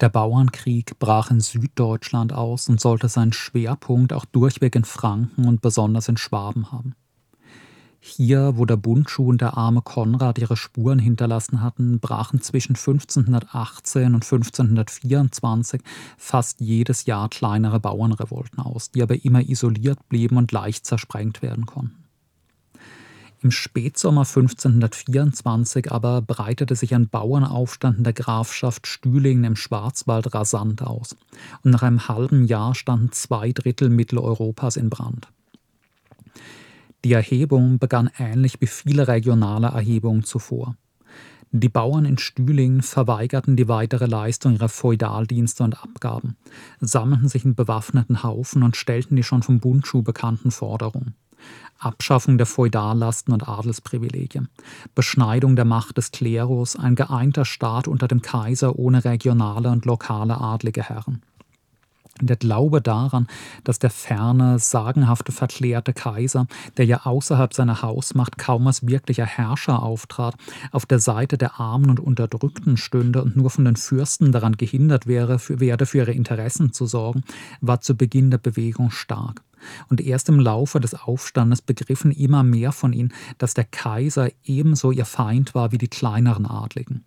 Der 0.00 0.08
Bauernkrieg 0.08 0.98
brach 0.98 1.30
in 1.30 1.40
Süddeutschland 1.40 2.32
aus 2.32 2.70
und 2.70 2.80
sollte 2.80 3.08
seinen 3.08 3.34
Schwerpunkt 3.34 4.14
auch 4.14 4.24
durchweg 4.24 4.74
in 4.74 4.84
Franken 4.84 5.46
und 5.46 5.60
besonders 5.60 6.08
in 6.08 6.16
Schwaben 6.16 6.72
haben. 6.72 6.94
Hier, 8.02 8.56
wo 8.56 8.64
der 8.64 8.78
Bundschuh 8.78 9.28
und 9.28 9.42
der 9.42 9.58
arme 9.58 9.82
Konrad 9.82 10.38
ihre 10.38 10.56
Spuren 10.56 10.98
hinterlassen 10.98 11.60
hatten, 11.60 12.00
brachen 12.00 12.40
zwischen 12.40 12.76
1518 12.76 14.14
und 14.14 14.24
1524 14.24 15.82
fast 16.16 16.62
jedes 16.62 17.04
Jahr 17.04 17.28
kleinere 17.28 17.78
Bauernrevolten 17.78 18.58
aus, 18.58 18.90
die 18.90 19.02
aber 19.02 19.22
immer 19.22 19.46
isoliert 19.46 20.08
blieben 20.08 20.38
und 20.38 20.50
leicht 20.50 20.86
zersprengt 20.86 21.42
werden 21.42 21.66
konnten. 21.66 21.99
Im 23.42 23.50
Spätsommer 23.50 24.26
1524 24.26 25.90
aber 25.90 26.20
breitete 26.20 26.76
sich 26.76 26.94
ein 26.94 27.08
Bauernaufstand 27.08 27.96
in 27.96 28.04
der 28.04 28.12
Grafschaft 28.12 28.86
Stühlingen 28.86 29.44
im 29.44 29.56
Schwarzwald 29.56 30.34
rasant 30.34 30.82
aus, 30.82 31.16
und 31.64 31.70
nach 31.70 31.82
einem 31.82 32.06
halben 32.06 32.44
Jahr 32.44 32.74
standen 32.74 33.12
zwei 33.12 33.52
Drittel 33.52 33.88
Mitteleuropas 33.88 34.76
in 34.76 34.90
Brand. 34.90 35.28
Die 37.02 37.14
Erhebung 37.14 37.78
begann 37.78 38.10
ähnlich 38.18 38.60
wie 38.60 38.66
viele 38.66 39.08
regionale 39.08 39.68
Erhebungen 39.68 40.22
zuvor. 40.22 40.76
Die 41.50 41.70
Bauern 41.70 42.04
in 42.04 42.18
Stühlingen 42.18 42.82
verweigerten 42.82 43.56
die 43.56 43.68
weitere 43.68 44.04
Leistung 44.04 44.52
ihrer 44.52 44.68
Feudaldienste 44.68 45.64
und 45.64 45.82
Abgaben, 45.82 46.36
sammelten 46.80 47.28
sich 47.28 47.46
in 47.46 47.54
bewaffneten 47.54 48.22
Haufen 48.22 48.62
und 48.62 48.76
stellten 48.76 49.16
die 49.16 49.22
schon 49.22 49.42
vom 49.42 49.60
Bundschuh 49.60 50.02
bekannten 50.02 50.50
Forderungen. 50.50 51.14
Abschaffung 51.78 52.36
der 52.36 52.46
Feudallasten 52.46 53.32
und 53.32 53.48
Adelsprivilegien, 53.48 54.48
Beschneidung 54.94 55.56
der 55.56 55.64
Macht 55.64 55.96
des 55.96 56.12
Klerus, 56.12 56.76
ein 56.76 56.94
geeinter 56.94 57.44
Staat 57.44 57.88
unter 57.88 58.06
dem 58.06 58.20
Kaiser 58.20 58.78
ohne 58.78 59.04
regionale 59.04 59.70
und 59.70 59.86
lokale 59.86 60.40
adlige 60.40 60.82
Herren. 60.82 61.22
Der 62.20 62.36
Glaube 62.36 62.82
daran, 62.82 63.26
dass 63.64 63.78
der 63.78 63.88
ferne, 63.90 64.58
sagenhafte, 64.58 65.32
verklärte 65.32 65.94
Kaiser, 65.94 66.46
der 66.76 66.84
ja 66.84 67.00
außerhalb 67.04 67.54
seiner 67.54 67.80
Hausmacht 67.80 68.36
kaum 68.36 68.66
als 68.66 68.86
wirklicher 68.86 69.24
Herrscher 69.24 69.82
auftrat, 69.82 70.34
auf 70.70 70.84
der 70.84 70.98
Seite 70.98 71.38
der 71.38 71.58
Armen 71.58 71.88
und 71.88 72.00
Unterdrückten 72.00 72.76
stünde 72.76 73.22
und 73.22 73.36
nur 73.36 73.48
von 73.48 73.64
den 73.64 73.76
Fürsten 73.76 74.32
daran 74.32 74.56
gehindert 74.56 75.06
wäre, 75.06 75.38
für, 75.38 75.60
werde, 75.60 75.86
für 75.86 75.98
ihre 75.98 76.12
Interessen 76.12 76.72
zu 76.72 76.84
sorgen, 76.84 77.22
war 77.60 77.80
zu 77.80 77.96
Beginn 77.96 78.30
der 78.30 78.38
Bewegung 78.38 78.90
stark. 78.90 79.42
Und 79.88 80.00
erst 80.00 80.28
im 80.28 80.40
Laufe 80.40 80.80
des 80.80 80.94
Aufstandes 80.94 81.62
begriffen 81.62 82.12
immer 82.12 82.42
mehr 82.42 82.72
von 82.72 82.92
ihnen, 82.92 83.12
dass 83.38 83.54
der 83.54 83.64
Kaiser 83.64 84.30
ebenso 84.44 84.90
ihr 84.90 85.04
Feind 85.04 85.54
war 85.54 85.72
wie 85.72 85.78
die 85.78 85.88
kleineren 85.88 86.46
Adligen. 86.46 87.04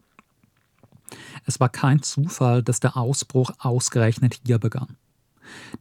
Es 1.46 1.60
war 1.60 1.70
kein 1.70 2.02
Zufall, 2.02 2.64
dass 2.64 2.80
der 2.80 2.98
Ausbruch 2.98 3.52
ausgerechnet 3.60 4.40
hier 4.46 4.60
begann. 4.60 4.96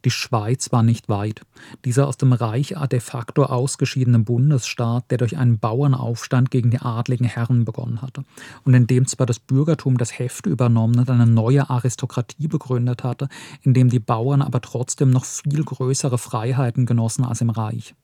Die 0.04 0.10
Schweiz 0.10 0.72
war 0.72 0.82
nicht 0.82 1.08
weit. 1.08 1.42
Dieser 1.84 2.08
aus 2.08 2.16
dem 2.16 2.32
Reich 2.32 2.74
de 2.90 3.00
facto 3.00 3.44
ausgeschiedene 3.44 4.18
Bundesstaat, 4.18 5.10
der 5.10 5.18
durch 5.18 5.36
einen 5.36 5.58
Bauernaufstand 5.58 6.50
gegen 6.50 6.70
die 6.70 6.80
adligen 6.80 7.24
Herren 7.24 7.64
begonnen 7.64 8.02
hatte 8.02 8.24
und 8.64 8.74
in 8.74 8.86
dem 8.86 9.06
zwar 9.06 9.26
das 9.26 9.38
Bürgertum 9.38 9.98
das 9.98 10.18
Heft 10.18 10.46
übernommen 10.46 10.98
und 10.98 11.10
eine 11.10 11.26
neue 11.26 11.70
Aristokratie 11.70 12.48
begründet 12.48 13.04
hatte, 13.04 13.28
in 13.62 13.74
dem 13.74 13.88
die 13.88 14.00
Bauern 14.00 14.42
aber 14.42 14.60
trotzdem 14.60 15.10
noch 15.10 15.24
viel 15.24 15.64
größere 15.64 16.18
Freiheiten 16.18 16.86
genossen 16.86 17.24
als 17.24 17.40
im 17.40 17.50
Reich. 17.50 17.94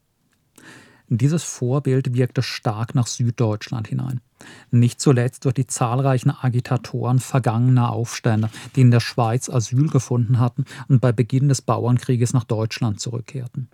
Dieses 1.10 1.42
Vorbild 1.42 2.14
wirkte 2.14 2.42
stark 2.42 2.94
nach 2.94 3.06
Süddeutschland 3.06 3.88
hinein. 3.88 4.20
Nicht 4.70 5.00
zuletzt 5.00 5.46
durch 5.46 5.54
die 5.54 5.66
zahlreichen 5.66 6.30
Agitatoren 6.30 7.18
vergangener 7.18 7.90
Aufstände, 7.90 8.50
die 8.76 8.82
in 8.82 8.90
der 8.90 9.00
Schweiz 9.00 9.48
Asyl 9.48 9.88
gefunden 9.88 10.38
hatten 10.38 10.64
und 10.88 11.00
bei 11.00 11.12
Beginn 11.12 11.48
des 11.48 11.62
Bauernkrieges 11.62 12.34
nach 12.34 12.44
Deutschland 12.44 13.00
zurückkehrten. 13.00 13.68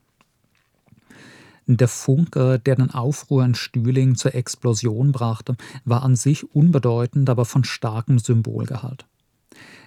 Der 1.67 1.89
Funke, 1.89 2.61
der 2.61 2.77
den 2.77 2.91
Aufruhr 2.91 3.45
in 3.45 3.55
Stühling 3.55 4.17
zur 4.17 4.35
Explosion 4.35 5.13
brachte, 5.13 5.57
war 5.85 6.03
an 6.03 6.15
sich 6.15 6.55
unbedeutend, 6.55 7.31
aber 7.31 7.47
von 7.47 7.65
starkem 7.65 8.19
Symbolgehalt. 8.19 9.07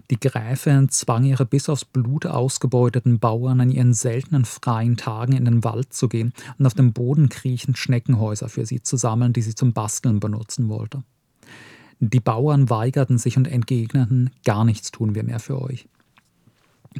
Die 0.09 0.19
Gräfin 0.19 0.89
zwang 0.89 1.25
ihre 1.25 1.45
bis 1.45 1.67
aufs 1.67 1.83
Blut 1.83 2.25
ausgebeuteten 2.25 3.19
Bauern 3.19 3.59
an 3.59 3.71
ihren 3.71 3.93
seltenen 3.93 4.45
freien 4.45 4.95
Tagen 4.95 5.33
in 5.33 5.45
den 5.45 5.63
Wald 5.63 5.93
zu 5.93 6.07
gehen 6.07 6.33
und 6.57 6.65
auf 6.65 6.73
dem 6.73 6.93
Boden 6.93 7.27
kriechend 7.29 7.77
Schneckenhäuser 7.77 8.47
für 8.47 8.65
sie 8.65 8.81
zu 8.81 8.95
sammeln, 8.95 9.33
die 9.33 9.41
sie 9.41 9.55
zum 9.55 9.73
Basteln 9.73 10.19
benutzen 10.19 10.69
wollte. 10.69 11.03
Die 11.99 12.19
Bauern 12.19 12.69
weigerten 12.69 13.17
sich 13.17 13.37
und 13.37 13.47
entgegneten, 13.47 14.29
gar 14.45 14.63
nichts 14.63 14.91
tun 14.91 15.15
wir 15.15 15.23
mehr 15.23 15.39
für 15.39 15.61
euch. 15.61 15.87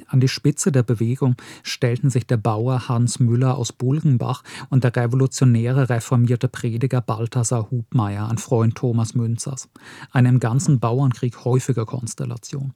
An 0.07 0.19
die 0.19 0.27
Spitze 0.27 0.71
der 0.71 0.83
Bewegung 0.83 1.35
stellten 1.63 2.09
sich 2.09 2.27
der 2.27 2.37
Bauer 2.37 2.87
Hans 2.87 3.19
Müller 3.19 3.57
aus 3.57 3.73
Bulgenbach 3.73 4.43
und 4.69 4.83
der 4.83 4.95
revolutionäre 4.95 5.89
reformierte 5.89 6.47
Prediger 6.47 7.01
Balthasar 7.01 7.71
Hubmeier, 7.71 8.29
ein 8.29 8.37
Freund 8.37 8.75
Thomas 8.75 9.15
Münzers, 9.15 9.69
eine 10.11 10.29
im 10.29 10.39
ganzen 10.39 10.79
Bauernkrieg 10.79 11.43
häufige 11.45 11.85
Konstellation. 11.85 12.73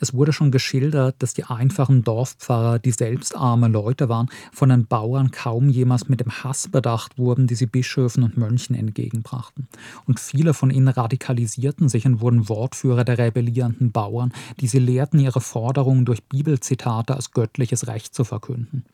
Es 0.00 0.14
wurde 0.14 0.32
schon 0.32 0.50
geschildert, 0.50 1.16
dass 1.18 1.34
die 1.34 1.44
einfachen 1.44 2.02
Dorfpfarrer, 2.02 2.78
die 2.78 2.90
selbst 2.90 3.36
arme 3.36 3.68
Leute 3.68 4.08
waren, 4.08 4.30
von 4.50 4.70
den 4.70 4.86
Bauern 4.86 5.30
kaum 5.30 5.68
jemals 5.68 6.08
mit 6.08 6.20
dem 6.20 6.42
Hass 6.42 6.68
bedacht 6.68 7.18
wurden, 7.18 7.46
die 7.46 7.54
sie 7.54 7.66
Bischöfen 7.66 8.22
und 8.22 8.38
Mönchen 8.38 8.74
entgegenbrachten. 8.74 9.68
Und 10.06 10.18
viele 10.18 10.54
von 10.54 10.70
ihnen 10.70 10.88
radikalisierten 10.88 11.90
sich 11.90 12.06
und 12.06 12.22
wurden 12.22 12.48
Wortführer 12.48 13.04
der 13.04 13.18
rebellierenden 13.18 13.92
Bauern, 13.92 14.32
die 14.58 14.68
sie 14.68 14.78
lehrten, 14.78 15.18
ihre 15.18 15.42
Forderungen 15.42 16.06
durch 16.06 16.24
Bibelzitate 16.24 17.14
als 17.14 17.32
göttliches 17.32 17.86
Recht 17.86 18.14
zu 18.14 18.24
verkünden. 18.24 18.84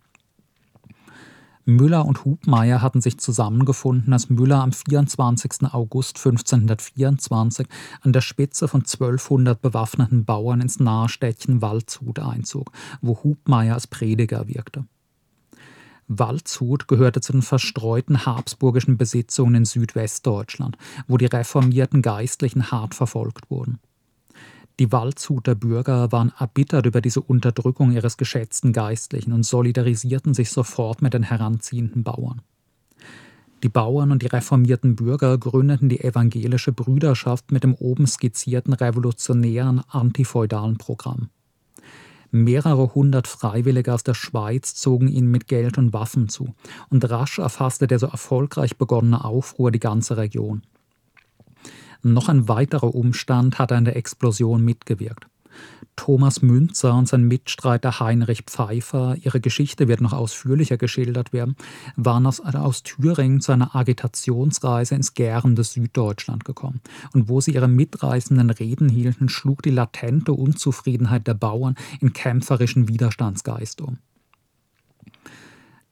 Müller 1.68 2.06
und 2.06 2.24
Hubmeier 2.24 2.80
hatten 2.80 3.00
sich 3.00 3.18
zusammengefunden, 3.18 4.12
als 4.12 4.30
Müller 4.30 4.62
am 4.62 4.70
24. 4.70 5.64
August 5.72 6.16
1524 6.16 7.66
an 8.02 8.12
der 8.12 8.20
Spitze 8.20 8.68
von 8.68 8.82
1200 8.82 9.60
bewaffneten 9.60 10.24
Bauern 10.24 10.60
ins 10.60 10.78
nahe 10.78 11.08
Städtchen 11.08 11.60
Waldshut 11.62 12.20
einzog, 12.20 12.70
wo 13.00 13.18
Hubmeier 13.24 13.74
als 13.74 13.88
Prediger 13.88 14.46
wirkte. 14.46 14.86
Waldshut 16.06 16.86
gehörte 16.86 17.20
zu 17.20 17.32
den 17.32 17.42
verstreuten 17.42 18.24
habsburgischen 18.24 18.96
Besitzungen 18.96 19.56
in 19.56 19.64
Südwestdeutschland, 19.64 20.78
wo 21.08 21.16
die 21.16 21.26
reformierten 21.26 22.00
Geistlichen 22.00 22.70
hart 22.70 22.94
verfolgt 22.94 23.50
wurden. 23.50 23.80
Die 24.78 24.92
Waldshuter 24.92 25.54
Bürger 25.54 26.12
waren 26.12 26.32
erbittert 26.38 26.84
über 26.84 27.00
diese 27.00 27.22
Unterdrückung 27.22 27.92
ihres 27.92 28.18
geschätzten 28.18 28.74
Geistlichen 28.74 29.32
und 29.32 29.44
solidarisierten 29.44 30.34
sich 30.34 30.50
sofort 30.50 31.00
mit 31.00 31.14
den 31.14 31.22
heranziehenden 31.22 32.02
Bauern. 32.02 32.42
Die 33.62 33.70
Bauern 33.70 34.12
und 34.12 34.20
die 34.20 34.26
reformierten 34.26 34.96
Bürger 34.96 35.38
gründeten 35.38 35.88
die 35.88 36.04
evangelische 36.04 36.72
Brüderschaft 36.72 37.52
mit 37.52 37.64
dem 37.64 37.74
oben 37.74 38.06
skizzierten 38.06 38.74
revolutionären 38.74 39.80
antifeudalen 39.88 40.76
Programm. 40.76 41.30
Mehrere 42.30 42.94
hundert 42.94 43.28
Freiwillige 43.28 43.94
aus 43.94 44.04
der 44.04 44.12
Schweiz 44.12 44.74
zogen 44.74 45.08
ihnen 45.08 45.30
mit 45.30 45.48
Geld 45.48 45.78
und 45.78 45.94
Waffen 45.94 46.28
zu, 46.28 46.54
und 46.90 47.08
rasch 47.08 47.38
erfasste 47.38 47.86
der 47.86 47.98
so 47.98 48.08
erfolgreich 48.08 48.76
begonnene 48.76 49.24
Aufruhr 49.24 49.70
die 49.70 49.80
ganze 49.80 50.18
Region. 50.18 50.62
Noch 52.12 52.28
ein 52.28 52.46
weiterer 52.46 52.94
Umstand 52.94 53.58
hat 53.58 53.72
an 53.72 53.84
der 53.84 53.96
Explosion 53.96 54.64
mitgewirkt. 54.64 55.26
Thomas 55.96 56.40
Münzer 56.40 56.94
und 56.94 57.08
sein 57.08 57.24
Mitstreiter 57.24 57.98
Heinrich 57.98 58.42
Pfeiffer, 58.42 59.16
ihre 59.20 59.40
Geschichte 59.40 59.88
wird 59.88 60.00
noch 60.00 60.12
ausführlicher 60.12 60.76
geschildert 60.76 61.32
werden, 61.32 61.56
waren 61.96 62.26
aus, 62.26 62.38
aus 62.38 62.84
Thüringen 62.84 63.40
zu 63.40 63.50
einer 63.50 63.74
Agitationsreise 63.74 64.94
ins 64.94 65.14
gärende 65.14 65.64
Süddeutschland 65.64 66.44
gekommen. 66.44 66.80
Und 67.12 67.28
wo 67.28 67.40
sie 67.40 67.54
ihre 67.54 67.66
mitreißenden 67.66 68.50
Reden 68.50 68.88
hielten, 68.88 69.28
schlug 69.28 69.62
die 69.62 69.70
latente 69.70 70.32
Unzufriedenheit 70.32 71.26
der 71.26 71.34
Bauern 71.34 71.74
in 72.00 72.12
kämpferischen 72.12 72.86
Widerstandsgeist 72.86 73.80
um. 73.80 73.98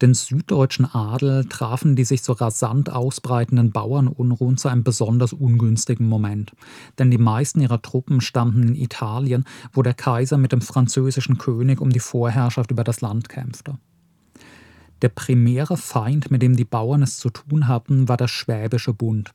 Den 0.03 0.13
süddeutschen 0.13 0.87
Adel 0.87 1.45
trafen 1.45 1.95
die 1.95 2.05
sich 2.05 2.23
so 2.23 2.33
rasant 2.33 2.91
ausbreitenden 2.91 3.71
Bauernunruhen 3.71 4.57
zu 4.57 4.69
einem 4.69 4.83
besonders 4.83 5.33
ungünstigen 5.33 6.09
Moment. 6.09 6.53
Denn 6.99 7.11
die 7.11 7.19
meisten 7.19 7.61
ihrer 7.61 7.81
Truppen 7.81 8.21
stammten 8.21 8.69
in 8.69 8.75
Italien, 8.75 9.45
wo 9.73 9.83
der 9.83 9.95
Kaiser 9.95 10.37
mit 10.37 10.53
dem 10.53 10.61
französischen 10.61 11.39
König 11.39 11.81
um 11.81 11.91
die 11.91 12.01
Vorherrschaft 12.01 12.73
über 12.73 12.83
das 12.83 13.01
Land 13.01 13.29
kämpfte. 13.29 13.79
Der 15.03 15.09
primäre 15.09 15.77
Feind, 15.77 16.31
mit 16.31 16.43
dem 16.43 16.57
die 16.57 16.65
Bauern 16.65 17.03
es 17.03 17.19
zu 17.19 17.31
tun 17.31 17.69
hatten, 17.69 18.09
war 18.09 18.17
der 18.17 18.29
Schwäbische 18.29 18.95
Bund, 18.95 19.33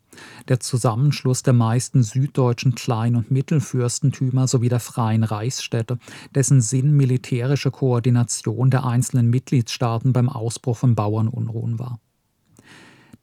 der 0.48 0.60
Zusammenschluss 0.60 1.44
der 1.44 1.54
meisten 1.54 2.02
süddeutschen 2.02 2.76
Klein- 2.76 3.16
und 3.16 3.32
Mittelfürstentümer 3.32 4.48
sowie 4.48 4.70
der 4.70 4.80
freien 4.80 5.24
Reichsstädte, 5.24 6.00
dessen 6.34 6.62
Sinn 6.62 6.92
militärische 6.96 7.72
Koordination 7.72 8.70
der 8.70 8.86
einzelnen 8.86 9.30
Mitgliedstaaten 9.30 10.14
beim 10.14 10.30
Ausbruch 10.30 10.78
von 10.78 10.96
Bauernunruhen 10.96 11.78
war. 11.78 12.00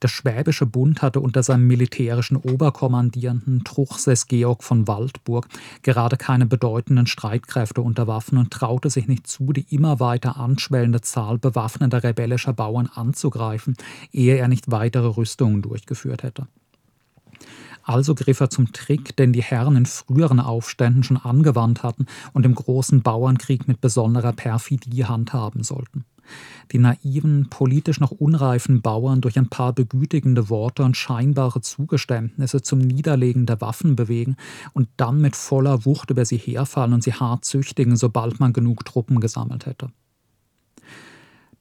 Der 0.02 0.08
Schwäbische 0.08 0.66
Bund 0.66 1.00
hatte 1.00 1.20
unter 1.20 1.42
seinem 1.42 1.66
militärischen 1.66 2.36
Oberkommandierenden 2.36 3.64
Truchsess 3.64 4.26
Georg 4.26 4.62
von 4.62 4.86
Waldburg 4.86 5.48
gerade 5.82 6.18
keine 6.18 6.44
bedeutenden 6.44 7.06
Streitkräfte 7.06 7.80
unter 7.80 8.06
Waffen 8.06 8.36
und 8.36 8.50
traute 8.50 8.90
sich 8.90 9.08
nicht 9.08 9.26
zu, 9.26 9.54
die 9.54 9.66
immer 9.74 9.98
weiter 9.98 10.36
anschwellende 10.36 11.00
Zahl 11.00 11.38
bewaffneter 11.38 12.02
rebellischer 12.02 12.52
Bauern 12.52 12.90
anzugreifen, 12.94 13.74
ehe 14.12 14.36
er 14.36 14.48
nicht 14.48 14.70
weitere 14.70 15.06
Rüstungen 15.06 15.62
durchgeführt 15.62 16.22
hätte. 16.22 16.46
Also 17.82 18.14
griff 18.14 18.40
er 18.40 18.50
zum 18.50 18.72
Trick, 18.72 19.16
den 19.16 19.32
die 19.32 19.42
Herren 19.42 19.76
in 19.76 19.86
früheren 19.86 20.40
Aufständen 20.40 21.04
schon 21.04 21.16
angewandt 21.16 21.82
hatten 21.82 22.06
und 22.34 22.44
im 22.44 22.54
großen 22.54 23.00
Bauernkrieg 23.00 23.66
mit 23.66 23.80
besonderer 23.80 24.32
Perfidie 24.32 25.04
handhaben 25.04 25.62
sollten 25.62 26.04
die 26.72 26.78
naiven, 26.78 27.48
politisch 27.50 28.00
noch 28.00 28.10
unreifen 28.10 28.82
Bauern 28.82 29.20
durch 29.20 29.38
ein 29.38 29.48
paar 29.48 29.72
begütigende 29.72 30.48
Worte 30.48 30.82
und 30.84 30.96
scheinbare 30.96 31.60
Zugeständnisse 31.60 32.62
zum 32.62 32.78
Niederlegen 32.78 33.46
der 33.46 33.60
Waffen 33.60 33.96
bewegen 33.96 34.36
und 34.72 34.88
dann 34.96 35.20
mit 35.20 35.36
voller 35.36 35.84
Wucht 35.84 36.10
über 36.10 36.24
sie 36.24 36.38
herfallen 36.38 36.92
und 36.92 37.02
sie 37.02 37.14
hart 37.14 37.44
züchtigen, 37.44 37.96
sobald 37.96 38.40
man 38.40 38.52
genug 38.52 38.84
Truppen 38.84 39.20
gesammelt 39.20 39.66
hätte. 39.66 39.90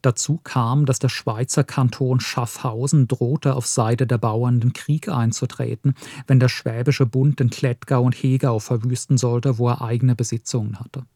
Dazu 0.05 0.39
kam, 0.43 0.85
dass 0.85 0.99
der 0.99 1.09
Schweizer 1.09 1.63
Kanton 1.63 2.19
Schaffhausen 2.19 3.07
drohte, 3.07 3.55
auf 3.55 3.65
Seite 3.65 4.05
der 4.05 4.19
Bauern 4.19 4.59
den 4.59 4.71
Krieg 4.71 5.09
einzutreten, 5.09 5.95
wenn 6.27 6.39
der 6.39 6.47
Schwäbische 6.47 7.07
Bund 7.07 7.39
den 7.39 7.49
Klettgau 7.49 8.03
und 8.03 8.13
Hegau 8.13 8.59
verwüsten 8.59 9.17
sollte, 9.17 9.57
wo 9.57 9.67
er 9.67 9.81
eigene 9.81 10.13
Besitzungen 10.13 10.79
hatte. 10.79 11.07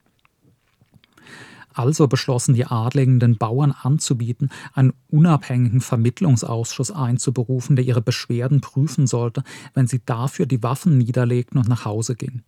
Also 1.74 2.08
beschlossen 2.08 2.54
die 2.54 2.66
Adligen, 2.66 3.20
den 3.20 3.38
Bauern 3.38 3.72
anzubieten, 3.72 4.50
einen 4.74 4.94
unabhängigen 5.10 5.82
Vermittlungsausschuss 5.82 6.92
einzuberufen, 6.92 7.76
der 7.76 7.86
ihre 7.86 8.02
Beschwerden 8.02 8.62
prüfen 8.62 9.08
sollte, 9.08 9.44
wenn 9.74 9.88
sie 9.88 10.02
dafür 10.06 10.46
die 10.46 10.64
Waffen 10.64 10.98
niederlegten 10.98 11.60
und 11.60 11.68
nach 11.68 11.86
Hause 11.86 12.16
gingen. 12.16 12.44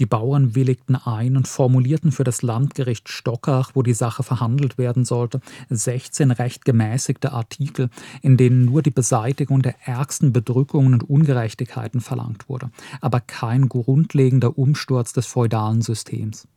Die 0.00 0.06
Bauern 0.06 0.54
willigten 0.54 0.96
ein 0.96 1.36
und 1.36 1.46
formulierten 1.46 2.10
für 2.10 2.24
das 2.24 2.40
Landgericht 2.40 3.10
Stockach, 3.10 3.72
wo 3.74 3.82
die 3.82 3.92
Sache 3.92 4.22
verhandelt 4.22 4.78
werden 4.78 5.04
sollte, 5.04 5.42
16 5.68 6.30
recht 6.30 6.64
gemäßigte 6.64 7.32
Artikel, 7.32 7.90
in 8.22 8.38
denen 8.38 8.64
nur 8.64 8.80
die 8.80 8.90
Beseitigung 8.90 9.60
der 9.60 9.74
ärgsten 9.86 10.32
Bedrückungen 10.32 10.94
und 10.94 11.10
Ungerechtigkeiten 11.10 12.00
verlangt 12.00 12.48
wurde, 12.48 12.70
aber 13.02 13.20
kein 13.20 13.68
grundlegender 13.68 14.56
Umsturz 14.56 15.12
des 15.12 15.26
feudalen 15.26 15.82
Systems. 15.82 16.48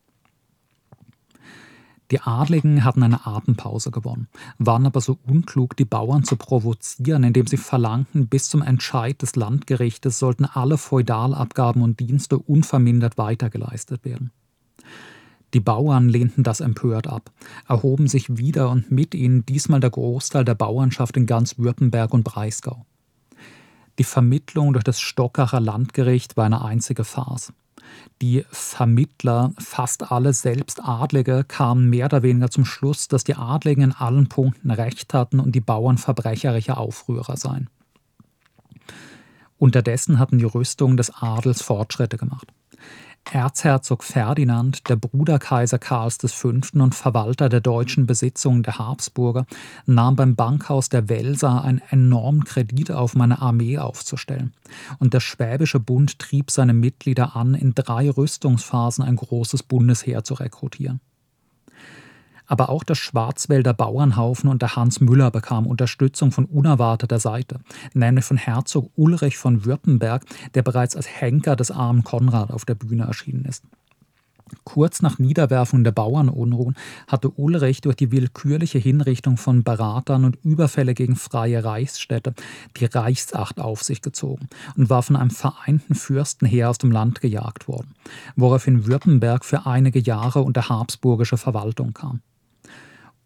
Die 2.10 2.20
Adligen 2.20 2.84
hatten 2.84 3.02
eine 3.02 3.26
Atempause 3.26 3.90
gewonnen, 3.90 4.28
waren 4.58 4.86
aber 4.86 5.00
so 5.00 5.18
unklug, 5.26 5.76
die 5.76 5.86
Bauern 5.86 6.24
zu 6.24 6.36
provozieren, 6.36 7.24
indem 7.24 7.46
sie 7.46 7.56
verlangten, 7.56 8.28
bis 8.28 8.48
zum 8.48 8.60
Entscheid 8.62 9.20
des 9.22 9.36
Landgerichtes 9.36 10.18
sollten 10.18 10.44
alle 10.44 10.76
Feudalabgaben 10.76 11.82
und 11.82 12.00
Dienste 12.00 12.38
unvermindert 12.38 13.16
weitergeleistet 13.16 14.04
werden. 14.04 14.32
Die 15.54 15.60
Bauern 15.60 16.08
lehnten 16.08 16.42
das 16.42 16.60
empört 16.60 17.06
ab, 17.06 17.30
erhoben 17.68 18.08
sich 18.08 18.36
wieder 18.36 18.70
und 18.70 18.90
mit 18.90 19.14
ihnen 19.14 19.46
diesmal 19.46 19.80
der 19.80 19.90
Großteil 19.90 20.44
der 20.44 20.56
Bauernschaft 20.56 21.16
in 21.16 21.26
ganz 21.26 21.58
Württemberg 21.58 22.12
und 22.12 22.24
Breisgau. 22.24 22.84
Die 23.98 24.04
Vermittlung 24.04 24.72
durch 24.72 24.82
das 24.82 25.00
Stockacher 25.00 25.60
Landgericht 25.60 26.36
war 26.36 26.46
eine 26.46 26.64
einzige 26.64 27.04
Farce. 27.04 27.52
Die 28.22 28.44
Vermittler, 28.50 29.52
fast 29.58 30.10
alle 30.10 30.32
selbst 30.32 30.82
Adlige, 30.84 31.44
kamen 31.44 31.90
mehr 31.90 32.06
oder 32.06 32.22
weniger 32.22 32.50
zum 32.50 32.64
Schluss, 32.64 33.08
dass 33.08 33.24
die 33.24 33.34
Adligen 33.34 33.82
in 33.82 33.92
allen 33.92 34.28
Punkten 34.28 34.70
Recht 34.70 35.14
hatten 35.14 35.40
und 35.40 35.52
die 35.52 35.60
Bauern 35.60 35.98
verbrecherische 35.98 36.76
Aufrührer 36.76 37.36
seien. 37.36 37.68
Unterdessen 39.58 40.18
hatten 40.18 40.38
die 40.38 40.44
Rüstungen 40.44 40.96
des 40.96 41.10
Adels 41.10 41.62
Fortschritte 41.62 42.16
gemacht. 42.16 42.52
Erzherzog 43.32 44.04
Ferdinand, 44.04 44.88
der 44.88 44.96
Bruder 44.96 45.38
Kaiser 45.38 45.78
Karls 45.78 46.18
V. 46.18 46.48
und 46.48 46.94
Verwalter 46.94 47.48
der 47.48 47.60
deutschen 47.60 48.06
Besitzungen 48.06 48.62
der 48.62 48.78
Habsburger, 48.78 49.46
nahm 49.86 50.14
beim 50.14 50.36
Bankhaus 50.36 50.88
der 50.88 51.08
Welser 51.08 51.64
einen 51.64 51.82
enormen 51.90 52.44
Kredit 52.44 52.90
auf, 52.92 53.14
um 53.14 53.22
eine 53.22 53.40
Armee 53.40 53.78
aufzustellen. 53.78 54.52
Und 54.98 55.14
der 55.14 55.20
Schwäbische 55.20 55.80
Bund 55.80 56.18
trieb 56.18 56.50
seine 56.50 56.74
Mitglieder 56.74 57.34
an, 57.34 57.54
in 57.54 57.74
drei 57.74 58.10
Rüstungsphasen 58.10 59.04
ein 59.04 59.16
großes 59.16 59.62
Bundesheer 59.62 60.22
zu 60.22 60.34
rekrutieren. 60.34 61.00
Aber 62.46 62.68
auch 62.68 62.84
der 62.84 62.94
Schwarzwälder 62.94 63.72
Bauernhaufen 63.74 64.50
unter 64.50 64.76
Hans 64.76 65.00
Müller 65.00 65.30
bekam 65.30 65.66
Unterstützung 65.66 66.30
von 66.30 66.44
unerwarteter 66.44 67.18
Seite, 67.18 67.60
nämlich 67.94 68.24
von 68.24 68.36
Herzog 68.36 68.90
Ulrich 68.96 69.38
von 69.38 69.64
Württemberg, 69.64 70.24
der 70.54 70.62
bereits 70.62 70.96
als 70.96 71.08
Henker 71.08 71.56
des 71.56 71.70
armen 71.70 72.04
Konrad 72.04 72.50
auf 72.50 72.64
der 72.64 72.74
Bühne 72.74 73.04
erschienen 73.04 73.44
ist. 73.44 73.64
Kurz 74.64 75.02
nach 75.02 75.18
Niederwerfung 75.18 75.84
der 75.84 75.92
Bauernunruhen 75.92 76.76
hatte 77.08 77.30
Ulrich 77.30 77.80
durch 77.80 77.96
die 77.96 78.12
willkürliche 78.12 78.78
Hinrichtung 78.78 79.36
von 79.36 79.64
Beratern 79.64 80.24
und 80.24 80.36
Überfälle 80.44 80.94
gegen 80.94 81.16
freie 81.16 81.64
Reichsstädte 81.64 82.34
die 82.76 82.84
Reichsacht 82.84 83.58
auf 83.58 83.82
sich 83.82 84.02
gezogen 84.02 84.48
und 84.76 84.90
war 84.90 85.02
von 85.02 85.16
einem 85.16 85.30
vereinten 85.30 85.94
Fürstenheer 85.94 86.70
aus 86.70 86.78
dem 86.78 86.92
Land 86.92 87.20
gejagt 87.20 87.68
worden, 87.68 87.94
woraufhin 88.36 88.86
Württemberg 88.86 89.44
für 89.44 89.66
einige 89.66 89.98
Jahre 89.98 90.42
unter 90.42 90.68
habsburgische 90.68 91.38
Verwaltung 91.38 91.94
kam. 91.94 92.20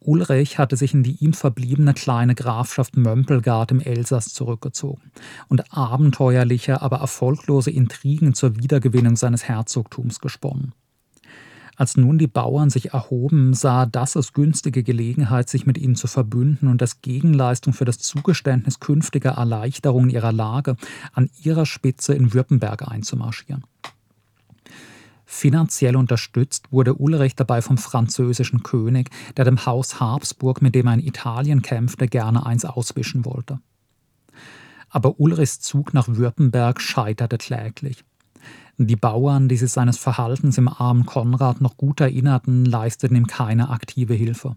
Ulrich 0.08 0.58
hatte 0.58 0.78
sich 0.78 0.94
in 0.94 1.02
die 1.02 1.16
ihm 1.22 1.34
verbliebene 1.34 1.92
kleine 1.92 2.34
Grafschaft 2.34 2.96
Mömpelgard 2.96 3.70
im 3.72 3.80
Elsass 3.80 4.32
zurückgezogen 4.32 5.12
und 5.48 5.70
abenteuerliche, 5.76 6.80
aber 6.80 6.96
erfolglose 6.96 7.70
Intrigen 7.70 8.32
zur 8.32 8.56
Wiedergewinnung 8.56 9.16
seines 9.16 9.44
Herzogtums 9.44 10.20
gesponnen. 10.20 10.72
Als 11.76 11.98
nun 11.98 12.16
die 12.16 12.26
Bauern 12.26 12.70
sich 12.70 12.94
erhoben, 12.94 13.52
sah 13.52 13.84
das 13.84 14.16
als 14.16 14.32
günstige 14.32 14.82
Gelegenheit, 14.82 15.50
sich 15.50 15.66
mit 15.66 15.76
ihnen 15.76 15.94
zu 15.94 16.06
verbünden 16.06 16.68
und 16.68 16.80
als 16.80 17.02
Gegenleistung 17.02 17.74
für 17.74 17.84
das 17.84 17.98
Zugeständnis 17.98 18.80
künftiger 18.80 19.32
Erleichterungen 19.32 20.08
ihrer 20.08 20.32
Lage 20.32 20.76
an 21.12 21.28
ihrer 21.42 21.66
Spitze 21.66 22.14
in 22.14 22.32
Württemberg 22.32 22.90
einzumarschieren. 22.90 23.62
Finanziell 25.30 25.94
unterstützt 25.94 26.72
wurde 26.72 26.94
Ulrich 26.94 27.36
dabei 27.36 27.60
vom 27.60 27.76
französischen 27.76 28.62
König, 28.62 29.10
der 29.36 29.44
dem 29.44 29.66
Haus 29.66 30.00
Habsburg, 30.00 30.62
mit 30.62 30.74
dem 30.74 30.86
er 30.86 30.94
in 30.94 31.06
Italien 31.06 31.60
kämpfte, 31.60 32.08
gerne 32.08 32.46
eins 32.46 32.64
auswischen 32.64 33.26
wollte. 33.26 33.60
Aber 34.88 35.20
Ulrichs 35.20 35.60
Zug 35.60 35.92
nach 35.92 36.08
Württemberg 36.08 36.80
scheiterte 36.80 37.36
kläglich. 37.36 38.06
Die 38.78 38.96
Bauern, 38.96 39.50
die 39.50 39.58
sich 39.58 39.70
seines 39.70 39.98
Verhaltens 39.98 40.56
im 40.56 40.66
armen 40.66 41.04
Konrad 41.04 41.60
noch 41.60 41.76
gut 41.76 42.00
erinnerten, 42.00 42.64
leisteten 42.64 43.14
ihm 43.14 43.26
keine 43.26 43.68
aktive 43.68 44.14
Hilfe. 44.14 44.56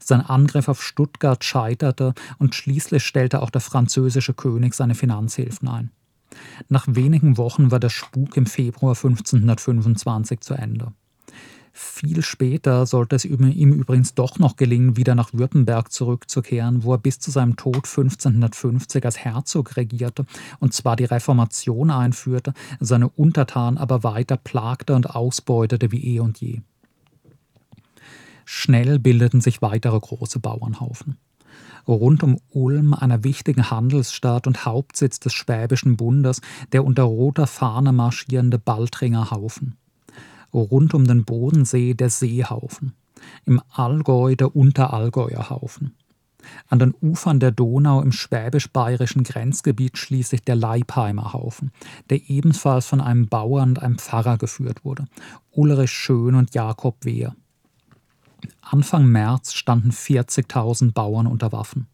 Sein 0.00 0.20
Angriff 0.20 0.66
auf 0.66 0.82
Stuttgart 0.82 1.44
scheiterte 1.44 2.12
und 2.38 2.56
schließlich 2.56 3.04
stellte 3.04 3.40
auch 3.40 3.50
der 3.50 3.60
französische 3.60 4.34
König 4.34 4.74
seine 4.74 4.96
Finanzhilfen 4.96 5.68
ein. 5.68 5.90
Nach 6.68 6.86
wenigen 6.88 7.36
Wochen 7.36 7.70
war 7.70 7.80
der 7.80 7.90
Spuk 7.90 8.36
im 8.36 8.46
Februar 8.46 8.94
1525 8.94 10.40
zu 10.40 10.54
Ende. 10.54 10.92
Viel 11.72 12.22
später 12.22 12.86
sollte 12.86 13.14
es 13.14 13.24
ihm 13.24 13.72
übrigens 13.72 14.14
doch 14.14 14.40
noch 14.40 14.56
gelingen, 14.56 14.96
wieder 14.96 15.14
nach 15.14 15.32
Württemberg 15.32 15.92
zurückzukehren, 15.92 16.82
wo 16.82 16.92
er 16.92 16.98
bis 16.98 17.20
zu 17.20 17.30
seinem 17.30 17.54
Tod 17.54 17.86
1550 17.86 19.04
als 19.04 19.18
Herzog 19.18 19.76
regierte 19.76 20.26
und 20.58 20.74
zwar 20.74 20.96
die 20.96 21.04
Reformation 21.04 21.92
einführte, 21.92 22.52
seine 22.80 23.08
Untertanen 23.08 23.78
aber 23.78 24.02
weiter 24.02 24.36
plagte 24.36 24.96
und 24.96 25.10
ausbeutete 25.10 25.92
wie 25.92 26.16
eh 26.16 26.20
und 26.20 26.40
je. 26.40 26.62
Schnell 28.44 28.98
bildeten 28.98 29.40
sich 29.40 29.62
weitere 29.62 30.00
große 30.00 30.40
Bauernhaufen 30.40 31.16
rund 31.86 32.22
um 32.22 32.38
Ulm, 32.50 32.94
einer 32.94 33.24
wichtigen 33.24 33.70
Handelsstadt 33.70 34.46
und 34.46 34.64
Hauptsitz 34.64 35.20
des 35.20 35.32
Schwäbischen 35.32 35.96
Bundes, 35.96 36.40
der 36.72 36.84
unter 36.84 37.04
roter 37.04 37.46
Fahne 37.46 37.92
marschierende 37.92 38.58
Baltringer 38.58 39.30
Haufen. 39.30 39.76
Rund 40.52 40.94
um 40.94 41.06
den 41.06 41.24
Bodensee 41.24 41.94
der 41.94 42.10
Seehaufen. 42.10 42.94
Im 43.44 43.60
Allgäu 43.70 44.36
der 44.36 44.54
Unterallgäuer 44.54 45.50
Haufen. 45.50 45.94
An 46.68 46.78
den 46.78 46.94
Ufern 47.00 47.40
der 47.40 47.50
Donau 47.50 48.00
im 48.00 48.12
schwäbisch-bayerischen 48.12 49.24
Grenzgebiet 49.24 49.98
schließlich 49.98 50.42
der 50.42 50.56
Leipheimer 50.56 51.32
Haufen, 51.32 51.72
der 52.10 52.30
ebenfalls 52.30 52.86
von 52.86 53.00
einem 53.00 53.28
Bauern 53.28 53.70
und 53.70 53.82
einem 53.82 53.98
Pfarrer 53.98 54.38
geführt 54.38 54.84
wurde, 54.84 55.06
Ulrich 55.50 55.90
Schön 55.90 56.34
und 56.34 56.54
Jakob 56.54 57.04
Wehr. 57.04 57.34
Anfang 58.60 59.06
März 59.06 59.54
standen 59.54 59.90
40.000 59.90 60.92
Bauern 60.92 61.26
unter 61.26 61.52
Waffen. 61.52 61.88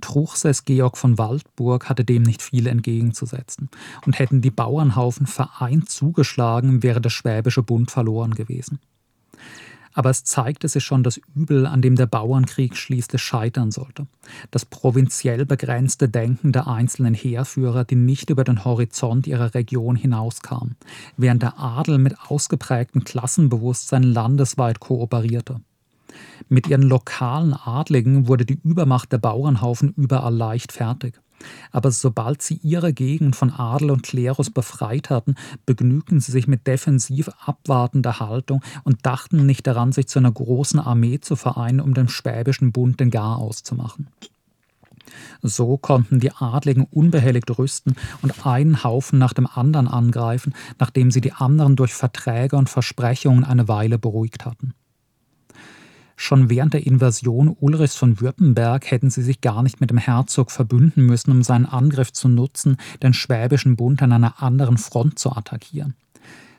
Truchsess 0.00 0.64
Georg 0.64 0.96
von 0.96 1.18
Waldburg 1.18 1.88
hatte 1.88 2.04
dem 2.04 2.22
nicht 2.22 2.42
viel 2.42 2.66
entgegenzusetzen, 2.66 3.68
und 4.06 4.18
hätten 4.18 4.40
die 4.40 4.50
Bauernhaufen 4.50 5.26
vereint 5.26 5.88
zugeschlagen, 5.88 6.82
wäre 6.82 7.00
der 7.00 7.10
Schwäbische 7.10 7.62
Bund 7.62 7.90
verloren 7.90 8.34
gewesen. 8.34 8.78
Aber 9.94 10.10
es 10.10 10.24
zeigte 10.24 10.68
sich 10.68 10.84
schon 10.84 11.02
das 11.02 11.20
Übel, 11.34 11.66
an 11.66 11.82
dem 11.82 11.96
der 11.96 12.06
Bauernkrieg 12.06 12.76
schließlich 12.76 13.22
scheitern 13.22 13.70
sollte. 13.70 14.06
Das 14.50 14.64
provinziell 14.64 15.46
begrenzte 15.46 16.08
Denken 16.08 16.52
der 16.52 16.66
einzelnen 16.68 17.14
Heerführer, 17.14 17.84
die 17.84 17.96
nicht 17.96 18.30
über 18.30 18.44
den 18.44 18.64
Horizont 18.64 19.26
ihrer 19.26 19.54
Region 19.54 19.96
hinauskamen, 19.96 20.76
während 21.16 21.42
der 21.42 21.58
Adel 21.58 21.98
mit 21.98 22.16
ausgeprägtem 22.28 23.04
Klassenbewusstsein 23.04 24.02
landesweit 24.02 24.80
kooperierte. 24.80 25.60
Mit 26.48 26.68
ihren 26.68 26.82
lokalen 26.82 27.52
Adligen 27.52 28.28
wurde 28.28 28.44
die 28.44 28.58
Übermacht 28.62 29.12
der 29.12 29.18
Bauernhaufen 29.18 29.92
überall 29.96 30.34
leicht 30.34 30.72
fertig. 30.72 31.20
Aber 31.70 31.90
sobald 31.90 32.42
sie 32.42 32.60
ihre 32.62 32.92
Gegend 32.92 33.36
von 33.36 33.50
Adel 33.50 33.90
und 33.90 34.02
Klerus 34.02 34.50
befreit 34.50 35.10
hatten, 35.10 35.34
begnügten 35.66 36.20
sie 36.20 36.32
sich 36.32 36.48
mit 36.48 36.66
defensiv 36.66 37.30
abwartender 37.44 38.20
Haltung 38.20 38.62
und 38.84 39.06
dachten 39.06 39.46
nicht 39.46 39.66
daran, 39.66 39.92
sich 39.92 40.08
zu 40.08 40.18
einer 40.18 40.32
großen 40.32 40.80
Armee 40.80 41.20
zu 41.20 41.36
vereinen, 41.36 41.80
um 41.80 41.94
dem 41.94 42.08
Schwäbischen 42.08 42.72
Bund 42.72 43.00
den 43.00 43.10
Garaus 43.10 43.62
zu 43.62 43.74
machen. 43.74 44.08
So 45.42 45.78
konnten 45.78 46.20
die 46.20 46.32
Adligen 46.32 46.84
unbehelligt 46.84 47.58
rüsten 47.58 47.94
und 48.22 48.46
einen 48.46 48.84
Haufen 48.84 49.18
nach 49.18 49.32
dem 49.32 49.46
anderen 49.46 49.88
angreifen, 49.88 50.54
nachdem 50.78 51.10
sie 51.10 51.20
die 51.20 51.32
anderen 51.32 51.76
durch 51.76 51.94
Verträge 51.94 52.56
und 52.56 52.68
Versprechungen 52.68 53.44
eine 53.44 53.68
Weile 53.68 53.98
beruhigt 53.98 54.44
hatten. 54.44 54.74
Schon 56.20 56.50
während 56.50 56.74
der 56.74 56.84
Invasion 56.84 57.56
Ulrichs 57.60 57.94
von 57.94 58.20
Württemberg 58.20 58.90
hätten 58.90 59.08
sie 59.08 59.22
sich 59.22 59.40
gar 59.40 59.62
nicht 59.62 59.80
mit 59.80 59.90
dem 59.90 59.98
Herzog 59.98 60.50
verbünden 60.50 61.06
müssen, 61.06 61.30
um 61.30 61.44
seinen 61.44 61.64
Angriff 61.64 62.12
zu 62.12 62.26
nutzen, 62.28 62.76
den 63.04 63.14
Schwäbischen 63.14 63.76
Bund 63.76 64.02
an 64.02 64.12
einer 64.12 64.42
anderen 64.42 64.78
Front 64.78 65.20
zu 65.20 65.30
attackieren. 65.30 65.94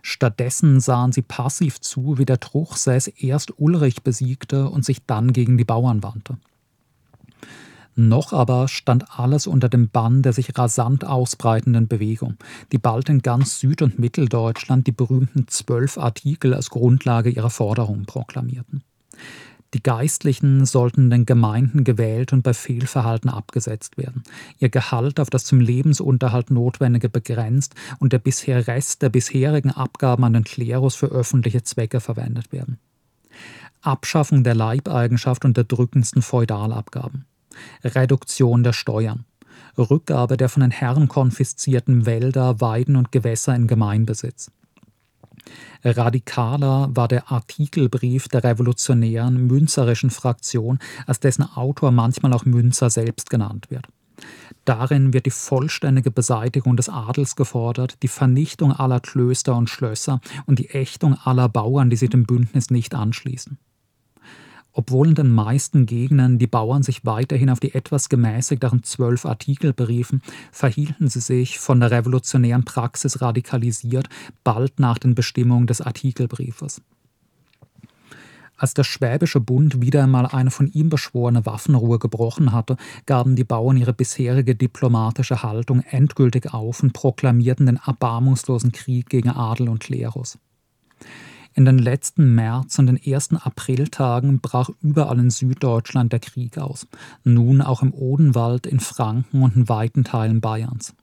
Stattdessen 0.02 0.80
sahen 0.80 1.12
sie 1.12 1.24
passiv 1.24 1.82
zu, 1.82 2.18
wie 2.18 2.24
der 2.24 2.40
Truchsess 2.40 3.08
erst 3.08 3.60
Ulrich 3.60 4.02
besiegte 4.02 4.70
und 4.70 4.86
sich 4.86 5.06
dann 5.06 5.34
gegen 5.34 5.58
die 5.58 5.66
Bauern 5.66 6.04
wandte. 6.04 6.38
Noch 7.96 8.32
aber 8.32 8.70
stand 8.70 9.20
alles 9.20 9.46
unter 9.46 9.68
dem 9.68 9.90
Bann 9.90 10.22
der 10.22 10.32
sich 10.32 10.58
rasant 10.58 11.04
ausbreitenden 11.04 11.90
Bewegung, 11.90 12.38
die 12.72 12.78
bald 12.78 13.10
in 13.10 13.22
ganz 13.22 13.60
Süd- 13.60 13.82
und 13.82 14.00
Mitteldeutschland 14.00 14.88
die 14.88 14.94
berühmten 14.94 15.50
zwölf 15.50 15.98
Artikel 15.98 16.54
als 16.54 16.70
Grundlage 16.70 17.30
ihrer 17.30 17.50
Forderungen 17.50 18.06
proklamierten. 18.06 18.84
Die 19.76 19.84
Geistlichen 19.84 20.66
sollten 20.66 21.12
den 21.12 21.28
Gemeinden 21.28 21.84
gewählt 21.84 22.34
und 22.34 22.42
bei 22.42 22.54
Fehlverhalten 22.54 23.30
abgesetzt 23.30 23.98
werden, 23.98 24.24
ihr 24.58 24.70
Gehalt 24.70 25.20
auf 25.20 25.30
das 25.30 25.46
zum 25.46 25.60
Lebensunterhalt 25.60 26.50
Notwendige 26.50 27.08
begrenzt 27.08 27.76
und 28.00 28.12
der 28.12 28.20
bisher 28.20 28.66
Rest 28.68 29.04
der 29.04 29.10
bisherigen 29.10 29.70
Abgaben 29.72 30.24
an 30.24 30.34
den 30.34 30.44
Klerus 30.44 30.96
für 30.96 31.08
öffentliche 31.08 31.64
Zwecke 31.64 32.00
verwendet 32.00 32.52
werden. 32.52 32.80
Abschaffung 33.82 34.44
der 34.44 34.56
Leibeigenschaft 34.56 35.46
und 35.46 35.56
der 35.56 35.64
drückendsten 35.66 36.22
Feudalabgaben. 36.22 37.26
Reduktion 37.84 38.64
der 38.64 38.74
Steuern. 38.74 39.26
Rückgabe 39.78 40.36
der 40.36 40.50
von 40.50 40.62
den 40.62 40.72
Herren 40.72 41.08
konfiszierten 41.08 42.06
Wälder, 42.06 42.60
Weiden 42.60 42.96
und 42.96 43.12
Gewässer 43.12 43.56
in 43.56 43.68
Gemeinbesitz. 43.68 44.52
Radikaler 45.84 46.90
war 46.94 47.08
der 47.08 47.32
Artikelbrief 47.32 48.28
der 48.28 48.44
revolutionären 48.44 49.48
münzerischen 49.48 50.10
Fraktion, 50.10 50.80
als 51.06 51.20
dessen 51.20 51.44
Autor 51.44 51.92
manchmal 51.92 52.34
auch 52.34 52.46
Münzer 52.46 52.90
selbst 52.90 53.30
genannt 53.30 53.68
wird. 53.70 53.88
Darin 54.66 55.14
wird 55.14 55.26
die 55.26 55.32
vollständige 55.32 56.12
Beseitigung 56.12 56.76
des 56.76 56.90
Adels 56.90 57.36
gefordert, 57.36 57.98
die 58.04 58.08
Vernichtung 58.08 58.74
aller 58.74 59.00
Klöster 59.00 59.56
und 59.56 59.70
Schlösser 59.70 60.22
und 60.46 60.60
die 60.60 60.70
Ächtung 60.70 61.16
aller 61.24 61.50
Bauern, 61.50 61.90
die 61.90 61.96
sich 61.96 62.10
dem 62.10 62.26
Bündnis 62.26 62.70
nicht 62.70 62.94
anschließen. 62.94 63.58
Obwohl 64.72 65.10
in 65.10 65.16
den 65.16 65.34
meisten 65.34 65.86
Gegenden 65.86 66.38
die 66.38 66.48
Bauern 66.48 66.84
sich 66.84 67.06
weiterhin 67.06 67.50
auf 67.50 67.60
die 67.60 67.74
etwas 67.74 68.08
gemäßigteren 68.08 68.84
zwölf 68.84 69.26
Artikel 69.26 69.74
beriefen, 69.74 70.22
verhielten 70.52 71.08
sie 71.08 71.22
sich 71.22 71.60
von 71.60 71.80
der 71.80 71.92
revolutionären 71.92 72.66
Praxis 72.66 73.22
radikalisiert 73.22 74.10
bald 74.44 74.80
nach 74.80 75.00
den 75.00 75.16
Bestimmungen 75.16 75.68
des 75.68 75.82
Artikelbriefes. 75.82 76.82
Als 78.60 78.74
der 78.74 78.84
Schwäbische 78.84 79.40
Bund 79.40 79.82
wieder 79.82 80.04
einmal 80.04 80.26
eine 80.26 80.52
von 80.52 80.68
ihm 80.68 80.90
beschworene 80.90 81.46
Waffenruhe 81.46 81.98
gebrochen 81.98 82.52
hatte, 82.52 82.76
gaben 83.06 83.38
die 83.38 83.46
Bauern 83.46 83.78
ihre 83.78 83.94
bisherige 83.94 84.54
diplomatische 84.54 85.44
Haltung 85.44 85.80
endgültig 85.90 86.54
auf 86.54 86.84
und 86.84 86.92
proklamierten 86.92 87.68
den 87.68 87.80
erbarmungslosen 87.86 88.74
Krieg 88.74 89.10
gegen 89.10 89.30
Adel 89.30 89.70
und 89.70 89.80
Klerus. 89.80 90.38
In 91.60 91.66
den 91.66 91.78
letzten 91.78 92.36
März 92.36 92.80
und 92.80 92.88
den 92.88 92.96
ersten 92.96 93.36
Apriltagen 93.36 94.40
brach 94.40 94.70
überall 94.82 95.20
in 95.20 95.30
Süddeutschland 95.30 96.14
der 96.14 96.22
Krieg 96.22 96.58
aus, 96.58 96.88
nun 97.26 97.62
auch 97.62 97.82
im 97.82 97.94
Odenwald, 97.94 98.66
in 98.66 98.80
Franken 98.80 99.44
und 99.44 99.58
in 99.58 99.68
weiten 99.68 100.06
Teilen 100.06 100.40
Bayerns. 100.40 100.96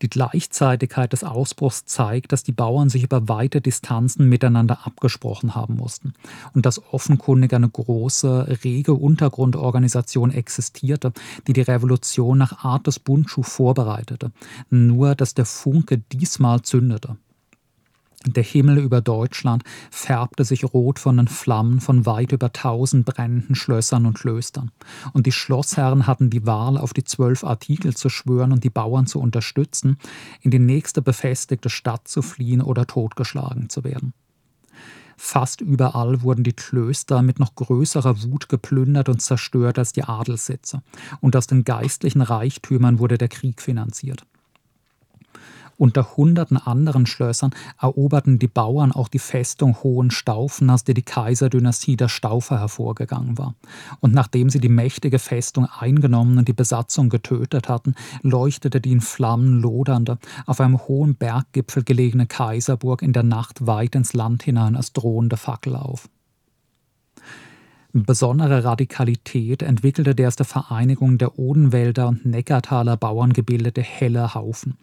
Die 0.00 0.08
Gleichzeitigkeit 0.08 1.12
des 1.12 1.24
Ausbruchs 1.24 1.84
zeigt, 1.84 2.32
dass 2.32 2.42
die 2.42 2.52
Bauern 2.52 2.88
sich 2.88 3.02
über 3.02 3.28
weite 3.28 3.60
Distanzen 3.60 4.30
miteinander 4.30 4.86
abgesprochen 4.86 5.54
haben 5.54 5.76
mussten 5.76 6.14
und 6.54 6.64
dass 6.64 6.82
offenkundig 6.94 7.52
eine 7.52 7.68
große, 7.68 8.60
rege 8.64 8.94
Untergrundorganisation 8.94 10.30
existierte, 10.30 11.12
die 11.46 11.52
die 11.52 11.60
Revolution 11.60 12.38
nach 12.38 12.64
Art 12.64 12.86
des 12.86 12.98
Bundschuh 12.98 13.42
vorbereitete, 13.42 14.32
nur 14.70 15.14
dass 15.14 15.34
der 15.34 15.44
Funke 15.44 15.98
diesmal 15.98 16.62
zündete. 16.62 17.18
Der 18.26 18.42
Himmel 18.42 18.78
über 18.78 19.02
Deutschland 19.02 19.64
färbte 19.90 20.44
sich 20.44 20.64
rot 20.64 20.98
von 20.98 21.18
den 21.18 21.28
Flammen 21.28 21.80
von 21.80 22.06
weit 22.06 22.32
über 22.32 22.52
tausend 22.52 23.04
brennenden 23.04 23.54
Schlössern 23.54 24.06
und 24.06 24.18
Klöstern. 24.18 24.70
Und 25.12 25.26
die 25.26 25.32
Schlossherren 25.32 26.06
hatten 26.06 26.30
die 26.30 26.46
Wahl, 26.46 26.78
auf 26.78 26.94
die 26.94 27.04
zwölf 27.04 27.44
Artikel 27.44 27.94
zu 27.94 28.08
schwören 28.08 28.52
und 28.52 28.64
die 28.64 28.70
Bauern 28.70 29.06
zu 29.06 29.20
unterstützen, 29.20 29.98
in 30.40 30.50
die 30.50 30.58
nächste 30.58 31.02
befestigte 31.02 31.68
Stadt 31.68 32.08
zu 32.08 32.22
fliehen 32.22 32.62
oder 32.62 32.86
totgeschlagen 32.86 33.68
zu 33.68 33.84
werden. 33.84 34.14
Fast 35.16 35.60
überall 35.60 36.22
wurden 36.22 36.44
die 36.44 36.54
Klöster 36.54 37.22
mit 37.22 37.38
noch 37.38 37.54
größerer 37.54 38.22
Wut 38.24 38.48
geplündert 38.48 39.08
und 39.08 39.20
zerstört 39.22 39.78
als 39.78 39.92
die 39.92 40.02
Adelssitze, 40.02 40.82
und 41.20 41.36
aus 41.36 41.46
den 41.46 41.64
geistlichen 41.64 42.22
Reichtümern 42.22 42.98
wurde 42.98 43.18
der 43.18 43.28
Krieg 43.28 43.62
finanziert. 43.62 44.26
Unter 45.76 46.16
hunderten 46.16 46.56
anderen 46.56 47.06
Schlössern 47.06 47.54
eroberten 47.80 48.38
die 48.38 48.48
Bauern 48.48 48.92
auch 48.92 49.08
die 49.08 49.18
Festung 49.18 49.82
Hohenstaufen, 49.82 50.70
aus 50.70 50.84
der 50.84 50.94
die 50.94 51.02
Kaiserdynastie 51.02 51.96
der 51.96 52.08
Staufer 52.08 52.60
hervorgegangen 52.60 53.38
war. 53.38 53.54
Und 54.00 54.14
nachdem 54.14 54.50
sie 54.50 54.60
die 54.60 54.68
mächtige 54.68 55.18
Festung 55.18 55.66
eingenommen 55.66 56.38
und 56.38 56.48
die 56.48 56.52
Besatzung 56.52 57.08
getötet 57.08 57.68
hatten, 57.68 57.94
leuchtete 58.22 58.80
die 58.80 58.92
in 58.92 59.00
Flammen 59.00 59.60
lodernde, 59.60 60.18
auf 60.46 60.60
einem 60.60 60.78
hohen 60.86 61.16
Berggipfel 61.16 61.84
gelegene 61.84 62.26
Kaiserburg 62.26 63.02
in 63.02 63.12
der 63.12 63.22
Nacht 63.22 63.66
weit 63.66 63.94
ins 63.94 64.12
Land 64.12 64.42
hinein 64.42 64.76
als 64.76 64.92
drohende 64.92 65.36
Fackel 65.36 65.76
auf. 65.76 66.08
Besondere 67.96 68.64
Radikalität 68.64 69.62
entwickelte 69.62 70.16
der 70.16 70.26
aus 70.26 70.34
der 70.34 70.46
Vereinigung 70.46 71.16
der 71.16 71.38
Odenwälder 71.38 72.08
und 72.08 72.26
Neckartaler 72.26 72.96
Bauern 72.96 73.32
gebildete 73.32 73.82
Helle 73.82 74.34
Haufen, 74.34 74.76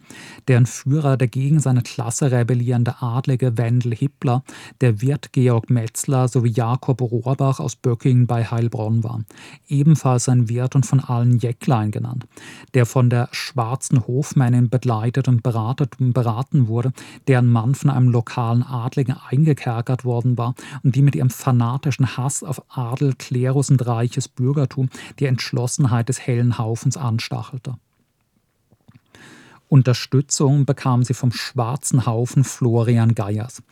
deren 0.48 0.64
Führer 0.64 1.18
der 1.18 1.28
gegen 1.28 1.60
seine 1.60 1.82
Klasse 1.82 2.32
rebellierende 2.32 3.02
Adlige 3.02 3.58
Wendel 3.58 3.94
Hippler, 3.94 4.42
der 4.80 5.02
Wirt 5.02 5.34
Georg 5.34 5.68
Metzler 5.68 6.26
sowie 6.26 6.52
Jakob 6.52 7.02
Rohrbach 7.02 7.60
aus 7.60 7.76
Böckingen 7.76 8.26
bei 8.26 8.46
Heilbronn 8.46 9.04
waren, 9.04 9.26
ebenfalls 9.68 10.30
ein 10.30 10.48
Wirt 10.48 10.74
und 10.74 10.86
von 10.86 11.00
allen 11.00 11.36
Jäcklein 11.36 11.90
genannt, 11.90 12.26
der 12.72 12.86
von 12.86 13.10
der 13.10 13.28
schwarzen 13.32 14.06
Hofmännin 14.06 14.70
begleitet 14.70 15.28
und 15.28 15.42
beraten 15.42 16.66
wurde, 16.66 16.94
deren 17.28 17.52
Mann 17.52 17.74
von 17.74 17.90
einem 17.90 18.08
lokalen 18.08 18.62
Adligen 18.62 19.16
eingekerkert 19.28 20.06
worden 20.06 20.38
war 20.38 20.54
und 20.82 20.96
die 20.96 21.02
mit 21.02 21.14
ihrem 21.14 21.28
fanatischen 21.28 22.16
Hass 22.16 22.42
auf 22.42 22.62
Adel 22.70 23.01
Adel, 23.02 23.14
Klerus 23.14 23.70
und 23.70 23.84
reiches 23.84 24.28
Bürgertum 24.28 24.88
die 25.18 25.26
Entschlossenheit 25.26 26.08
des 26.08 26.20
hellen 26.20 26.58
Haufens 26.58 26.96
anstachelte. 26.96 27.74
Unterstützung 29.68 30.66
bekam 30.66 31.02
sie 31.02 31.14
vom 31.14 31.32
schwarzen 31.32 32.04
Haufen 32.04 32.44
Florian 32.44 33.14
Geiers, 33.14 33.62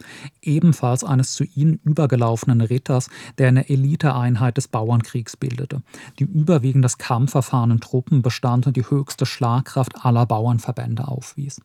ebenfalls 0.41 1.05
eines 1.05 1.35
zu 1.35 1.45
ihnen 1.45 1.79
übergelaufenen 1.85 2.63
Ritters, 2.63 3.11
der 3.37 3.49
eine 3.49 3.69
Eliteeinheit 3.69 4.57
des 4.57 4.67
Bauernkriegs 4.67 5.37
bildete, 5.37 5.83
die 6.19 6.25
überwiegend 6.25 6.87
aus 6.87 6.97
kampferfahrenen 6.97 7.81
Truppen 7.81 8.23
bestand 8.23 8.67
und 8.67 8.79
die 8.79 8.89
höchste 8.89 9.27
Schlagkraft 9.27 10.03
aller 10.03 10.25
Bauernverbände 10.25 11.07
aufwies. 11.07 11.61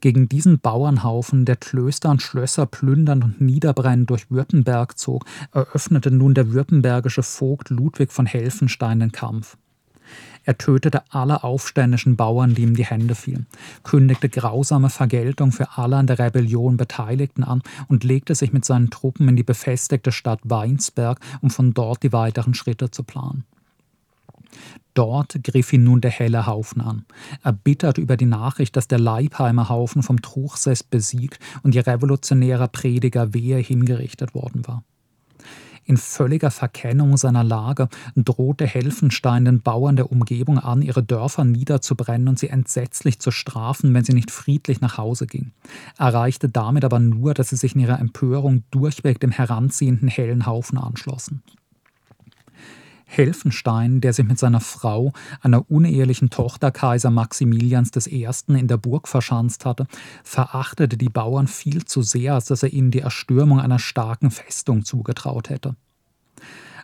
Gegen 0.00 0.28
diesen 0.30 0.60
Bauernhaufen, 0.60 1.44
der 1.44 1.56
Klöster 1.56 2.10
und 2.10 2.22
Schlösser 2.22 2.64
plündernd 2.64 3.22
und 3.22 3.40
niederbrennend 3.40 4.08
durch 4.08 4.30
Württemberg 4.30 4.98
zog, 4.98 5.26
eröffnete 5.52 6.10
nun 6.10 6.32
der 6.32 6.52
württembergische 6.52 7.22
Vogt 7.22 7.68
Ludwig 7.68 8.10
von 8.10 8.24
Helfenstein 8.24 9.00
den 9.00 9.12
Kampf. 9.12 9.58
Er 10.44 10.56
tötete 10.56 11.02
alle 11.10 11.44
aufständischen 11.44 12.16
Bauern, 12.16 12.54
die 12.54 12.62
ihm 12.62 12.74
die 12.74 12.86
Hände 12.86 13.14
fielen, 13.14 13.46
kündigte 13.84 14.30
grausame 14.30 14.88
Vergeltung 14.88 15.52
für 15.52 15.76
alle 15.76 15.96
an 15.96 16.06
der 16.06 16.18
Rebellion 16.18 16.78
Beteiligten 16.78 17.44
an 17.44 17.62
und 17.88 18.02
legte 18.02 18.34
sich 18.34 18.52
mit 18.52 18.64
seinen 18.64 18.90
Truppen 18.90 19.28
in 19.28 19.36
die 19.36 19.42
befestigte 19.42 20.12
Stadt 20.12 20.40
Weinsberg, 20.44 21.20
um 21.42 21.50
von 21.50 21.74
dort 21.74 22.02
die 22.02 22.12
weiteren 22.12 22.54
Schritte 22.54 22.90
zu 22.90 23.02
planen. 23.02 23.44
Dort 24.94 25.42
griff 25.44 25.72
ihn 25.72 25.84
nun 25.84 26.00
der 26.00 26.10
helle 26.10 26.46
Haufen 26.46 26.80
an, 26.80 27.04
erbittert 27.42 27.98
über 27.98 28.16
die 28.16 28.26
Nachricht, 28.26 28.76
dass 28.76 28.88
der 28.88 28.98
Leibheimer 28.98 29.68
Haufen 29.68 30.02
vom 30.02 30.20
Truchsess 30.20 30.82
besiegt 30.82 31.38
und 31.62 31.74
ihr 31.74 31.86
revolutionärer 31.86 32.68
Prediger 32.68 33.32
Wehe 33.32 33.58
hingerichtet 33.58 34.34
worden 34.34 34.66
war. 34.66 34.82
In 35.90 35.96
völliger 35.96 36.52
Verkennung 36.52 37.16
seiner 37.16 37.42
Lage 37.42 37.88
drohte 38.14 38.66
Helfenstein 38.66 39.44
den 39.44 39.60
Bauern 39.60 39.96
der 39.96 40.12
Umgebung 40.12 40.58
an, 40.58 40.82
ihre 40.82 41.02
Dörfer 41.02 41.44
niederzubrennen 41.44 42.28
und 42.28 42.38
sie 42.38 42.48
entsetzlich 42.48 43.18
zu 43.18 43.30
strafen, 43.30 43.92
wenn 43.92 44.04
sie 44.04 44.12
nicht 44.12 44.30
friedlich 44.30 44.80
nach 44.80 44.98
Hause 44.98 45.26
gingen. 45.26 45.52
Erreichte 45.98 46.48
damit 46.48 46.84
aber 46.84 47.00
nur, 47.00 47.34
dass 47.34 47.48
sie 47.48 47.56
sich 47.56 47.74
in 47.74 47.80
ihrer 47.80 47.98
Empörung 47.98 48.62
durchweg 48.70 49.18
dem 49.18 49.32
heranziehenden 49.32 50.08
hellen 50.08 50.46
Haufen 50.46 50.78
anschlossen. 50.78 51.42
Helfenstein, 53.10 54.00
der 54.00 54.12
sich 54.12 54.24
mit 54.24 54.38
seiner 54.38 54.60
Frau, 54.60 55.12
einer 55.40 55.68
unehelichen 55.68 56.30
Tochter 56.30 56.70
Kaiser 56.70 57.10
Maximilians 57.10 57.90
I. 58.06 58.28
in 58.46 58.68
der 58.68 58.76
Burg 58.76 59.08
verschanzt 59.08 59.66
hatte, 59.66 59.86
verachtete 60.22 60.96
die 60.96 61.08
Bauern 61.08 61.48
viel 61.48 61.84
zu 61.84 62.02
sehr, 62.02 62.34
als 62.34 62.44
dass 62.44 62.62
er 62.62 62.72
ihnen 62.72 62.92
die 62.92 63.00
Erstürmung 63.00 63.60
einer 63.60 63.80
starken 63.80 64.30
Festung 64.30 64.84
zugetraut 64.84 65.50
hätte. 65.50 65.74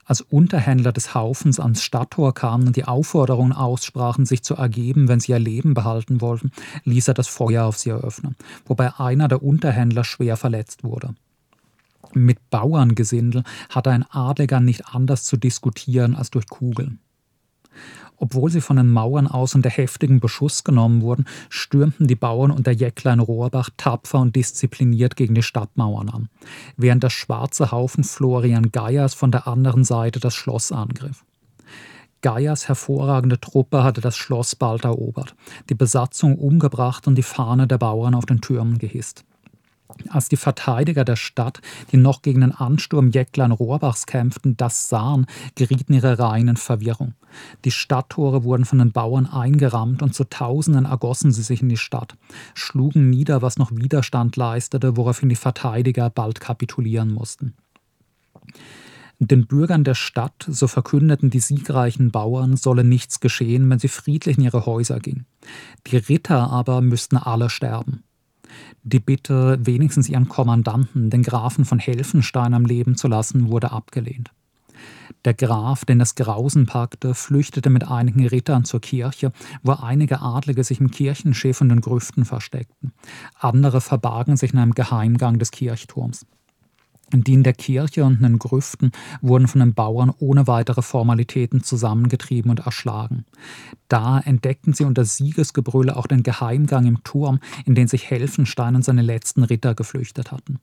Als 0.05 0.21
Unterhändler 0.21 0.93
des 0.93 1.15
Haufens 1.15 1.59
ans 1.59 1.83
Stadttor 1.83 2.35
kamen 2.35 2.69
und 2.69 2.77
die 2.77 2.85
Aufforderungen 2.85 3.53
aussprachen, 3.53 4.25
sich 4.25 4.43
zu 4.43 4.55
ergeben, 4.55 5.09
wenn 5.09 5.21
sie 5.21 5.33
ihr 5.33 5.39
Leben 5.39 5.75
behalten 5.75 6.21
wollten, 6.21 6.53
ließ 6.85 7.09
er 7.09 7.15
das 7.15 7.29
Feuer 7.29 7.65
auf 7.65 7.77
sie 7.77 7.91
eröffnen, 7.91 8.37
wobei 8.67 8.99
einer 8.99 9.29
der 9.29 9.43
Unterhändler 9.43 10.05
schwer 10.05 10.37
verletzt 10.37 10.85
wurde. 10.85 11.15
Mit 12.15 12.51
Bauerngesindel 12.51 13.43
hatte 13.71 13.91
ein 13.91 14.05
Adliger 14.05 14.61
nicht 14.61 14.95
anders 14.95 15.25
zu 15.25 15.37
diskutieren 15.37 16.15
als 16.15 16.31
durch 16.31 16.47
Kugeln. 16.49 17.01
Obwohl 18.19 18.51
sie 18.51 18.63
von 18.63 18.77
den 18.77 18.91
Mauern 18.91 19.27
aus 19.27 19.55
unter 19.55 19.69
heftigen 19.69 20.21
Beschuss 20.21 20.65
genommen 20.65 21.03
wurden, 21.03 21.27
stürmten 21.51 22.07
die 22.07 22.15
Bauern 22.15 22.51
unter 22.51 22.73
Jäcklein 22.73 23.21
Rohrbach 23.21 23.69
tapfer 23.77 24.21
und 24.21 24.35
diszipliniert 24.35 25.17
gegen 25.17 25.35
die 25.35 25.43
Stadtmauern 25.43 26.09
an, 26.09 26.29
während 26.77 27.03
der 27.03 27.11
schwarze 27.11 27.73
Haufen 27.73 28.05
Florian 28.05 28.73
Geiers 28.73 29.13
von 29.13 29.31
der 29.31 29.47
anderen 29.47 29.85
Seite 29.85 30.19
das 30.19 30.35
Schloss 30.35 30.73
angriff. 30.73 31.25
Geiers 32.23 32.69
hervorragende 32.69 33.39
Truppe 33.39 33.85
hatte 33.85 34.01
das 34.01 34.17
Schloss 34.17 34.57
bald 34.57 34.85
erobert, 34.85 35.37
die 35.69 35.75
Besatzung 35.75 36.39
umgebracht 36.39 37.07
und 37.07 37.17
die 37.17 37.23
Fahne 37.23 37.67
der 37.67 37.79
Bauern 37.79 38.15
auf 38.15 38.25
den 38.25 38.41
Türmen 38.41 38.79
gehisst. 38.79 39.25
Als 40.09 40.29
die 40.29 40.37
Verteidiger 40.37 41.05
der 41.05 41.17
Stadt, 41.17 41.61
die 41.93 41.97
noch 41.97 42.23
gegen 42.23 42.41
den 42.41 42.53
Ansturm 42.53 43.11
Jäcklein-Rohrbachs 43.11 44.07
kämpften, 44.07 44.57
das 44.57 44.89
sahen, 44.89 45.27
gerieten 45.55 45.95
ihre 45.95 46.19
Reihen 46.19 46.49
in 46.49 46.57
Verwirrung. 46.57 47.15
Die 47.65 47.71
Stadttore 47.71 48.45
wurden 48.45 48.65
von 48.65 48.79
den 48.79 48.93
Bauern 48.93 49.27
eingerammt 49.27 50.03
und 50.03 50.15
zu 50.15 50.25
Tausenden 50.25 50.85
ergossen 50.85 51.33
sie 51.33 51.43
sich 51.43 51.63
in 51.63 51.69
die 51.69 51.77
Stadt, 51.77 52.17
schlugen 52.55 53.11
nieder, 53.11 53.43
was 53.43 53.59
noch 53.59 53.71
Widerstand 53.73 54.37
leistete, 54.37 54.97
woraufhin 54.97 55.29
die 55.29 55.37
Verteidiger 55.37 56.11
bald 56.11 56.41
kapitulieren 56.41 57.13
mussten. 57.13 57.55
Den 59.19 59.47
Bürgern 59.47 59.83
der 59.83 59.95
Stadt, 59.95 60.45
so 60.47 60.67
verkündeten 60.69 61.31
die 61.31 61.41
siegreichen 61.41 62.11
Bauern, 62.11 62.57
solle 62.57 62.85
nichts 62.85 63.21
geschehen, 63.21 63.69
wenn 63.71 63.79
sie 63.79 63.89
friedlich 63.89 64.37
in 64.37 64.45
ihre 64.45 64.67
Häuser 64.67 65.01
gingen. 65.01 65.27
Die 65.87 65.97
Ritter 65.97 66.51
aber 66.51 66.83
müssten 66.83 67.17
alle 67.17 67.49
sterben. 67.49 68.03
Die 68.83 69.01
Bitte, 69.01 69.59
wenigstens 69.61 70.09
ihren 70.09 70.29
Kommandanten, 70.29 71.11
den 71.11 71.23
Grafen 71.23 71.65
von 71.65 71.79
Helfenstein 71.79 72.55
am 72.55 72.65
Leben 72.65 72.97
zu 72.97 73.09
lassen, 73.09 73.49
wurde 73.49 73.73
abgelehnt. 73.73 74.31
Der 75.25 75.35
Graf, 75.35 75.85
den 75.85 75.99
das 75.99 76.15
Grausen 76.15 76.67
packte, 76.67 77.15
flüchtete 77.15 77.71
mit 77.71 77.89
einigen 77.89 78.27
Rittern 78.27 78.65
zur 78.65 78.81
Kirche, 78.81 79.33
wo 79.63 79.73
einige 79.73 80.21
Adlige 80.21 80.63
sich 80.63 80.81
im 80.81 80.91
Kirchenschiff 80.91 81.61
und 81.61 81.69
den 81.69 81.81
Grüften 81.81 82.25
versteckten. 82.25 82.93
Andere 83.39 83.81
verbargen 83.81 84.37
sich 84.37 84.53
in 84.53 84.59
einem 84.59 84.75
Geheimgang 84.75 85.39
des 85.39 85.51
Kirchturms. 85.51 86.27
Die 87.13 87.35
in 87.35 87.45
der 87.45 87.53
Kirche 87.53 88.05
und 88.05 88.17
in 88.17 88.23
den 88.23 88.39
Grüften 88.39 88.91
wurden 89.21 89.47
von 89.47 89.61
den 89.61 89.75
Bauern 89.75 90.13
ohne 90.19 90.49
weitere 90.49 90.83
Formalitäten 90.83 91.63
zusammengetrieben 91.63 92.51
und 92.51 92.61
erschlagen. 92.61 93.25
Da 93.89 94.19
entdeckten 94.19 94.73
sie 94.73 94.85
unter 94.85 95.05
Siegesgebrülle 95.05 95.97
auch 95.97 96.09
den 96.09 96.25
Geheimgang 96.25 96.87
im 96.87 97.05
Turm, 97.05 97.39
in 97.65 97.77
den 97.77 97.87
sich 97.87 98.11
Helfenstein 98.11 98.75
und 98.75 98.85
seine 98.85 99.03
letzten 99.03 99.45
Ritter 99.45 99.75
geflüchtet 99.75 100.33
hatten. 100.33 100.59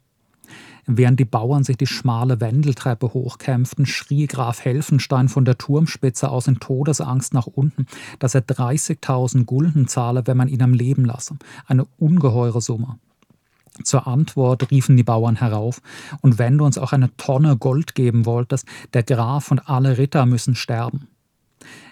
Während 0.85 1.17
die 1.19 1.25
Bauern 1.25 1.63
sich 1.63 1.77
die 1.77 1.87
schmale 1.87 2.41
Wendeltreppe 2.41 3.13
hochkämpften, 3.13 3.85
schrie 3.85 4.27
Graf 4.27 4.65
Helfenstein 4.65 5.29
von 5.29 5.45
der 5.45 5.57
Turmspitze 5.57 6.29
aus 6.29 6.47
in 6.47 6.59
Todesangst 6.59 7.33
nach 7.33 7.47
unten, 7.47 7.85
dass 8.19 8.35
er 8.35 8.41
30.000 8.41 9.45
Gulden 9.45 9.87
zahle, 9.87 10.27
wenn 10.27 10.35
man 10.35 10.49
ihn 10.49 10.61
am 10.61 10.73
Leben 10.73 11.05
lasse. 11.05 11.37
Eine 11.67 11.85
ungeheure 11.97 12.61
Summe. 12.61 12.99
Zur 13.83 14.07
Antwort 14.07 14.69
riefen 14.69 14.97
die 14.97 15.03
Bauern 15.03 15.37
herauf, 15.37 15.81
und 16.21 16.37
wenn 16.37 16.57
du 16.57 16.65
uns 16.65 16.77
auch 16.77 16.93
eine 16.93 17.15
Tonne 17.17 17.57
Gold 17.57 17.95
geben 17.95 18.25
wolltest, 18.25 18.67
der 18.93 19.03
Graf 19.03 19.49
und 19.49 19.67
alle 19.67 19.97
Ritter 19.97 20.25
müssen 20.25 20.55
sterben. 20.55 21.07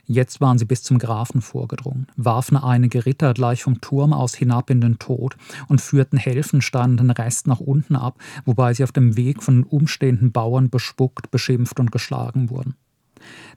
Jetzt 0.05 0.41
waren 0.41 0.57
sie 0.57 0.65
bis 0.65 0.83
zum 0.83 0.99
Grafen 0.99 1.41
vorgedrungen, 1.41 2.07
warfen 2.17 2.57
einige 2.57 3.05
Ritter 3.05 3.33
gleich 3.33 3.63
vom 3.63 3.79
Turm 3.81 4.13
aus 4.13 4.35
hinab 4.35 4.69
in 4.69 4.81
den 4.81 4.99
Tod 4.99 5.37
und 5.69 5.79
führten 5.79 6.17
Helfenstein 6.17 6.97
den 6.97 7.11
Rest 7.11 7.47
nach 7.47 7.59
unten 7.59 7.95
ab, 7.95 8.17
wobei 8.45 8.73
sie 8.73 8.83
auf 8.83 8.91
dem 8.91 9.15
Weg 9.15 9.41
von 9.41 9.61
den 9.61 9.63
umstehenden 9.63 10.31
Bauern 10.31 10.69
bespuckt, 10.69 11.31
beschimpft 11.31 11.79
und 11.79 11.91
geschlagen 11.91 12.49
wurden. 12.49 12.75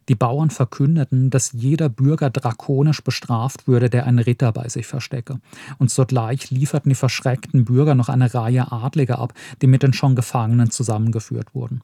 Die 0.08 0.14
Bauern 0.14 0.50
verkündeten, 0.50 1.30
dass 1.30 1.52
jeder 1.52 1.88
Bürger 1.88 2.30
drakonisch 2.30 3.02
bestraft 3.02 3.66
würde, 3.66 3.88
der 3.88 4.06
einen 4.06 4.18
Ritter 4.18 4.52
bei 4.52 4.68
sich 4.68 4.86
verstecke. 4.86 5.40
Und 5.78 5.90
sogleich 5.90 6.50
lieferten 6.50 6.90
die 6.90 6.94
verschreckten 6.94 7.64
Bürger 7.64 7.94
noch 7.94 8.08
eine 8.08 8.34
Reihe 8.34 8.70
Adliger 8.70 9.18
ab, 9.18 9.32
die 9.62 9.66
mit 9.66 9.82
den 9.82 9.92
schon 9.92 10.14
Gefangenen 10.14 10.70
zusammengeführt 10.70 11.54
wurden. 11.54 11.82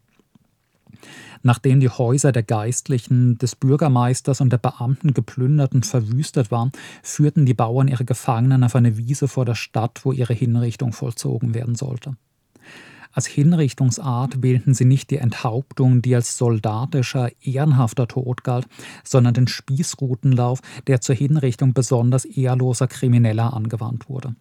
Nachdem 1.42 1.80
die 1.80 1.88
Häuser 1.88 2.32
der 2.32 2.42
Geistlichen, 2.42 3.38
des 3.38 3.56
Bürgermeisters 3.56 4.42
und 4.42 4.50
der 4.50 4.58
Beamten 4.58 5.14
geplündert 5.14 5.72
und 5.72 5.86
verwüstet 5.86 6.50
waren, 6.50 6.72
führten 7.02 7.46
die 7.46 7.54
Bauern 7.54 7.88
ihre 7.88 8.04
Gefangenen 8.04 8.64
auf 8.64 8.76
eine 8.76 8.98
Wiese 8.98 9.26
vor 9.28 9.46
der 9.46 9.54
Stadt, 9.54 10.00
wo 10.04 10.12
ihre 10.12 10.34
Hinrichtung 10.34 10.92
vollzogen 10.92 11.54
werden 11.54 11.74
sollte. 11.74 12.16
Als 13.12 13.26
Hinrichtungsart 13.26 14.42
wählten 14.42 14.72
sie 14.72 14.84
nicht 14.84 15.10
die 15.10 15.16
Enthauptung, 15.16 16.00
die 16.00 16.14
als 16.14 16.38
soldatischer, 16.38 17.30
ehrenhafter 17.42 18.06
Tod 18.06 18.44
galt, 18.44 18.68
sondern 19.02 19.34
den 19.34 19.48
Spießrutenlauf, 19.48 20.60
der 20.86 21.00
zur 21.00 21.16
Hinrichtung 21.16 21.72
besonders 21.72 22.24
ehrloser 22.24 22.86
Krimineller 22.86 23.52
angewandt 23.52 24.08
wurde. 24.08 24.36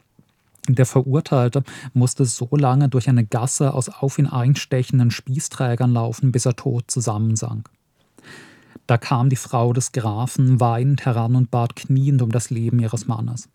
Der 0.68 0.86
Verurteilte 0.86 1.64
musste 1.94 2.26
so 2.26 2.48
lange 2.52 2.90
durch 2.90 3.10
eine 3.10 3.26
Gasse 3.26 3.74
aus 3.74 3.90
auf 3.90 4.20
ihn 4.20 4.28
einstechenden 4.28 5.10
Spießträgern 5.10 5.92
laufen, 5.92 6.32
bis 6.32 6.46
er 6.46 6.56
tot 6.56 6.92
zusammensank. 6.92 7.72
Da 8.86 8.98
kam 8.98 9.30
die 9.30 9.36
Frau 9.36 9.74
des 9.74 9.92
Grafen 9.94 10.60
weinend 10.60 11.06
heran 11.06 11.36
und 11.36 11.50
bat 11.50 11.76
kniend 11.76 12.22
um 12.22 12.32
das 12.32 12.52
Leben 12.52 12.80
ihres 12.80 13.08
Mannes. 13.08 13.50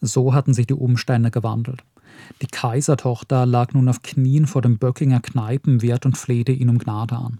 So 0.00 0.34
hatten 0.34 0.54
sich 0.54 0.66
die 0.66 0.74
Umstände 0.74 1.30
gewandelt. 1.30 1.84
Die 2.42 2.46
Kaisertochter 2.46 3.46
lag 3.46 3.72
nun 3.72 3.88
auf 3.88 4.02
Knien 4.02 4.46
vor 4.46 4.62
dem 4.62 4.78
Böckinger 4.78 5.20
Kneipenwirt 5.20 6.06
und 6.06 6.16
flehte 6.16 6.52
ihn 6.52 6.68
um 6.68 6.78
Gnade 6.78 7.16
an. 7.16 7.38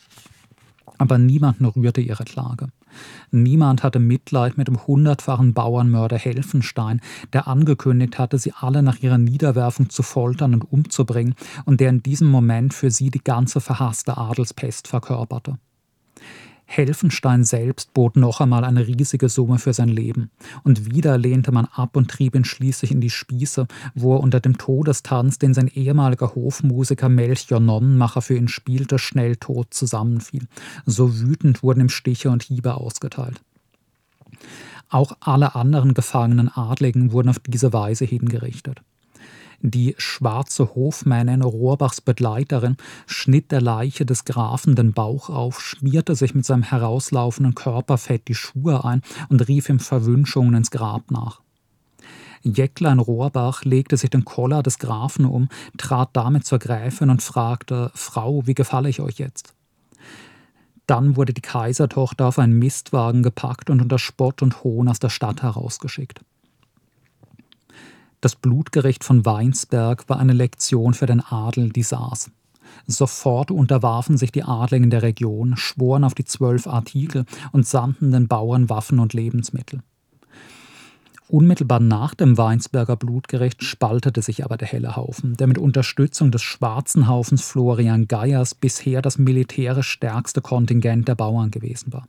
Aber 0.98 1.18
niemand 1.18 1.60
rührte 1.60 2.00
ihre 2.00 2.24
Klage. 2.24 2.68
Niemand 3.30 3.82
hatte 3.82 3.98
Mitleid 3.98 4.58
mit 4.58 4.68
dem 4.68 4.86
hundertfachen 4.86 5.54
Bauernmörder 5.54 6.18
Helfenstein, 6.18 7.00
der 7.32 7.46
angekündigt 7.46 8.18
hatte, 8.18 8.38
sie 8.38 8.52
alle 8.52 8.82
nach 8.82 8.98
ihrer 8.98 9.18
Niederwerfung 9.18 9.90
zu 9.90 10.02
foltern 10.02 10.54
und 10.54 10.72
umzubringen 10.72 11.34
und 11.64 11.80
der 11.80 11.90
in 11.90 12.02
diesem 12.02 12.28
Moment 12.28 12.74
für 12.74 12.90
sie 12.90 13.10
die 13.10 13.22
ganze 13.22 13.60
verhasste 13.60 14.18
Adelspest 14.18 14.88
verkörperte. 14.88 15.58
Helfenstein 16.72 17.42
selbst 17.42 17.92
bot 17.94 18.14
noch 18.14 18.40
einmal 18.40 18.64
eine 18.64 18.86
riesige 18.86 19.28
Summe 19.28 19.58
für 19.58 19.72
sein 19.72 19.88
Leben. 19.88 20.30
Und 20.62 20.94
wieder 20.94 21.18
lehnte 21.18 21.50
man 21.50 21.64
ab 21.64 21.96
und 21.96 22.08
trieb 22.08 22.36
ihn 22.36 22.44
schließlich 22.44 22.92
in 22.92 23.00
die 23.00 23.10
Spieße, 23.10 23.66
wo 23.96 24.14
er 24.14 24.20
unter 24.20 24.38
dem 24.38 24.56
Todestanz, 24.56 25.40
den 25.40 25.52
sein 25.52 25.66
ehemaliger 25.66 26.36
Hofmusiker 26.36 27.08
Melchior 27.08 27.58
Nonnenmacher 27.58 28.22
für 28.22 28.36
ihn 28.36 28.46
spielte, 28.46 29.00
schnell 29.00 29.34
tot 29.34 29.74
zusammenfiel. 29.74 30.46
So 30.86 31.18
wütend 31.18 31.64
wurden 31.64 31.80
ihm 31.80 31.88
Stiche 31.88 32.30
und 32.30 32.44
Hiebe 32.44 32.74
ausgeteilt. 32.74 33.40
Auch 34.90 35.16
alle 35.18 35.56
anderen 35.56 35.92
gefangenen 35.92 36.50
Adligen 36.50 37.10
wurden 37.10 37.30
auf 37.30 37.40
diese 37.40 37.72
Weise 37.72 38.04
hingerichtet. 38.04 38.80
Die 39.62 39.94
schwarze 39.98 40.74
Hofmännin, 40.74 41.42
Rohrbachs 41.42 42.00
Begleiterin, 42.00 42.78
schnitt 43.06 43.52
der 43.52 43.60
Leiche 43.60 44.06
des 44.06 44.24
Grafen 44.24 44.74
den 44.74 44.94
Bauch 44.94 45.28
auf, 45.28 45.60
schmierte 45.60 46.14
sich 46.14 46.34
mit 46.34 46.46
seinem 46.46 46.62
herauslaufenden 46.62 47.54
Körperfett 47.54 48.26
die 48.28 48.34
Schuhe 48.34 48.84
ein 48.84 49.02
und 49.28 49.46
rief 49.48 49.68
ihm 49.68 49.78
Verwünschungen 49.78 50.54
ins 50.54 50.70
Grab 50.70 51.10
nach. 51.10 51.42
Jäcklein 52.42 53.00
Rohrbach 53.00 53.62
legte 53.64 53.98
sich 53.98 54.08
den 54.08 54.24
Koller 54.24 54.62
des 54.62 54.78
Grafen 54.78 55.26
um, 55.26 55.50
trat 55.76 56.08
damit 56.14 56.46
zur 56.46 56.58
Gräfin 56.58 57.10
und 57.10 57.22
fragte: 57.22 57.90
Frau, 57.94 58.46
wie 58.46 58.54
gefalle 58.54 58.88
ich 58.88 59.00
euch 59.00 59.18
jetzt? 59.18 59.52
Dann 60.86 61.16
wurde 61.16 61.34
die 61.34 61.42
Kaisertochter 61.42 62.26
auf 62.26 62.38
einen 62.38 62.58
Mistwagen 62.58 63.22
gepackt 63.22 63.68
und 63.68 63.82
unter 63.82 63.98
Spott 63.98 64.40
und 64.40 64.64
Hohn 64.64 64.88
aus 64.88 65.00
der 65.00 65.10
Stadt 65.10 65.42
herausgeschickt. 65.42 66.22
Das 68.20 68.36
Blutgericht 68.36 69.02
von 69.02 69.24
Weinsberg 69.24 70.08
war 70.08 70.18
eine 70.18 70.34
Lektion 70.34 70.92
für 70.92 71.06
den 71.06 71.20
Adel, 71.20 71.70
die 71.70 71.82
saß. 71.82 72.30
Sofort 72.86 73.50
unterwarfen 73.50 74.18
sich 74.18 74.30
die 74.30 74.42
Adligen 74.42 74.90
der 74.90 75.02
Region, 75.02 75.56
schworen 75.56 76.04
auf 76.04 76.14
die 76.14 76.24
zwölf 76.24 76.66
Artikel 76.66 77.24
und 77.52 77.66
sandten 77.66 78.12
den 78.12 78.28
Bauern 78.28 78.68
Waffen 78.68 78.98
und 78.98 79.14
Lebensmittel. 79.14 79.80
Unmittelbar 81.28 81.80
nach 81.80 82.14
dem 82.14 82.36
Weinsberger 82.36 82.96
Blutgericht 82.96 83.62
spaltete 83.62 84.20
sich 84.20 84.44
aber 84.44 84.56
der 84.56 84.68
helle 84.68 84.96
Haufen, 84.96 85.36
der 85.36 85.46
mit 85.46 85.58
Unterstützung 85.58 86.32
des 86.32 86.42
schwarzen 86.42 87.06
Haufens 87.06 87.42
Florian 87.42 88.08
Geiers 88.08 88.54
bisher 88.54 89.00
das 89.00 89.16
militärisch 89.16 89.88
stärkste 89.88 90.40
Kontingent 90.40 91.06
der 91.06 91.14
Bauern 91.14 91.52
gewesen 91.52 91.92
war. 91.92 92.06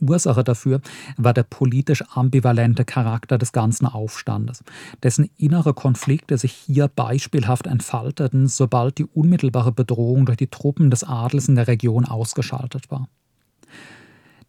Ursache 0.00 0.44
dafür 0.44 0.80
war 1.16 1.32
der 1.32 1.44
politisch 1.44 2.02
ambivalente 2.14 2.84
Charakter 2.84 3.38
des 3.38 3.52
ganzen 3.52 3.86
Aufstandes, 3.86 4.64
dessen 5.02 5.30
innere 5.36 5.74
Konflikte 5.74 6.36
sich 6.36 6.52
hier 6.52 6.88
beispielhaft 6.88 7.66
entfalteten, 7.66 8.48
sobald 8.48 8.98
die 8.98 9.04
unmittelbare 9.04 9.72
Bedrohung 9.72 10.26
durch 10.26 10.38
die 10.38 10.48
Truppen 10.48 10.90
des 10.90 11.04
Adels 11.04 11.48
in 11.48 11.54
der 11.54 11.68
Region 11.68 12.04
ausgeschaltet 12.04 12.90
war. 12.90 13.08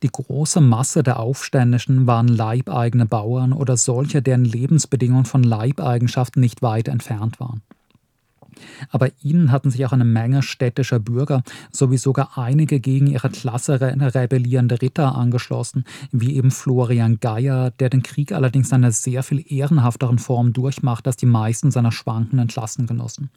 Die 0.03 0.09
große 0.09 0.59
Masse 0.59 1.01
der 1.01 1.19
Aufständischen 1.19 2.07
waren 2.07 2.27
leibeigene 2.27 3.05
Bauern 3.05 3.53
oder 3.53 3.77
solche, 3.77 4.21
deren 4.21 4.43
Lebensbedingungen 4.43 5.23
von 5.23 5.43
Leibeigenschaften 5.43 6.41
nicht 6.41 6.61
weit 6.61 6.89
entfernt 6.89 7.39
waren. 7.39 7.61
Aber 8.89 9.09
ihnen 9.21 9.51
hatten 9.51 9.71
sich 9.71 9.85
auch 9.85 9.91
eine 9.91 10.05
Menge 10.05 10.43
städtischer 10.43 10.99
Bürger 10.99 11.43
sowie 11.71 11.97
sogar 11.97 12.37
einige 12.37 12.79
gegen 12.79 13.07
ihre 13.07 13.29
Klasse 13.29 13.79
rebellierende 13.81 14.81
Ritter 14.81 15.15
angeschlossen, 15.15 15.85
wie 16.11 16.35
eben 16.35 16.51
Florian 16.51 17.19
Geier, 17.19 17.71
der 17.71 17.89
den 17.89 18.03
Krieg 18.03 18.31
allerdings 18.31 18.69
in 18.69 18.75
einer 18.75 18.91
sehr 18.91 19.23
viel 19.23 19.43
ehrenhafteren 19.47 20.19
Form 20.19 20.53
durchmacht 20.53 21.07
als 21.07 21.17
die 21.17 21.25
meisten 21.25 21.71
seiner 21.71 21.91
schwankenden 21.91 22.47
Klassengenossen. 22.47 23.29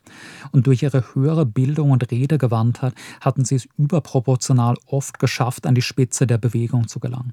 Und 0.53 0.67
durch 0.67 0.83
ihre 0.83 1.15
höhere 1.15 1.47
Bildung 1.47 1.91
und 1.91 2.11
Redegewandtheit 2.11 2.95
hatten 3.21 3.45
sie 3.45 3.57
es 3.57 3.69
überproportional 3.77 4.77
oft 4.87 5.19
geschafft, 5.19 5.67
an 5.67 5.75
die 5.75 5.83
Spitze 5.83 6.27
der 6.27 6.39
Bewegung 6.39 6.89
zu 6.89 7.01
gelangen. 7.01 7.33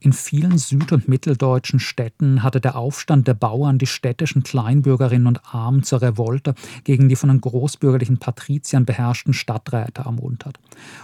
In 0.00 0.12
vielen 0.12 0.58
süd- 0.58 0.92
und 0.92 1.08
mitteldeutschen 1.08 1.80
Städten 1.80 2.44
hatte 2.44 2.60
der 2.60 2.76
Aufstand 2.76 3.26
der 3.26 3.34
Bauern 3.34 3.78
die 3.78 3.86
städtischen 3.86 4.44
Kleinbürgerinnen 4.44 5.26
und 5.26 5.40
Armen 5.52 5.82
zur 5.82 6.02
Revolte 6.02 6.54
gegen 6.84 7.08
die 7.08 7.16
von 7.16 7.30
den 7.30 7.40
großbürgerlichen 7.40 8.18
Patriziern 8.18 8.84
beherrschten 8.84 9.34
Stadträte 9.34 10.02
ermuntert. 10.02 10.60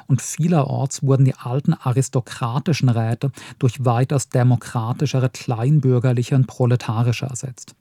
Und 0.07 0.23
vielerorts 0.23 1.03
wurden 1.03 1.25
die 1.25 1.35
alten 1.35 1.75
aristokratischen 1.75 2.89
Räte 2.89 3.33
durch 3.59 3.85
weitaus 3.85 4.29
demokratischere 4.29 5.29
kleinbürgerliche 5.29 6.37
und 6.37 6.47
proletarische 6.47 7.27
ersetzt. 7.27 7.75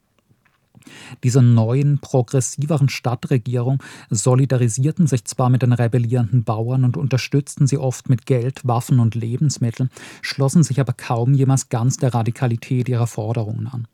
Diese 1.24 1.42
neuen, 1.42 2.00
progressiveren 2.00 2.90
Stadtregierung 2.90 3.82
solidarisierten 4.10 5.08
sich 5.08 5.26
zwar 5.26 5.50
mit 5.50 5.62
den 5.62 5.74
rebellierenden 5.74 6.44
Bauern 6.44 6.84
und 6.84 6.98
unterstützten 6.98 7.68
sie 7.68 7.78
oft 7.78 8.10
mit 8.10 8.26
Geld, 8.26 8.62
Waffen 8.64 9.00
und 9.00 9.16
Lebensmitteln, 9.16 9.90
schlossen 10.22 10.64
sich 10.64 10.80
aber 10.80 10.94
kaum 10.94 11.34
jemals 11.34 11.70
ganz 11.70 11.98
der 11.98 12.14
Radikalität 12.14 12.90
ihrer 12.90 13.08
Forderungen 13.08 13.68
an. 13.68 13.88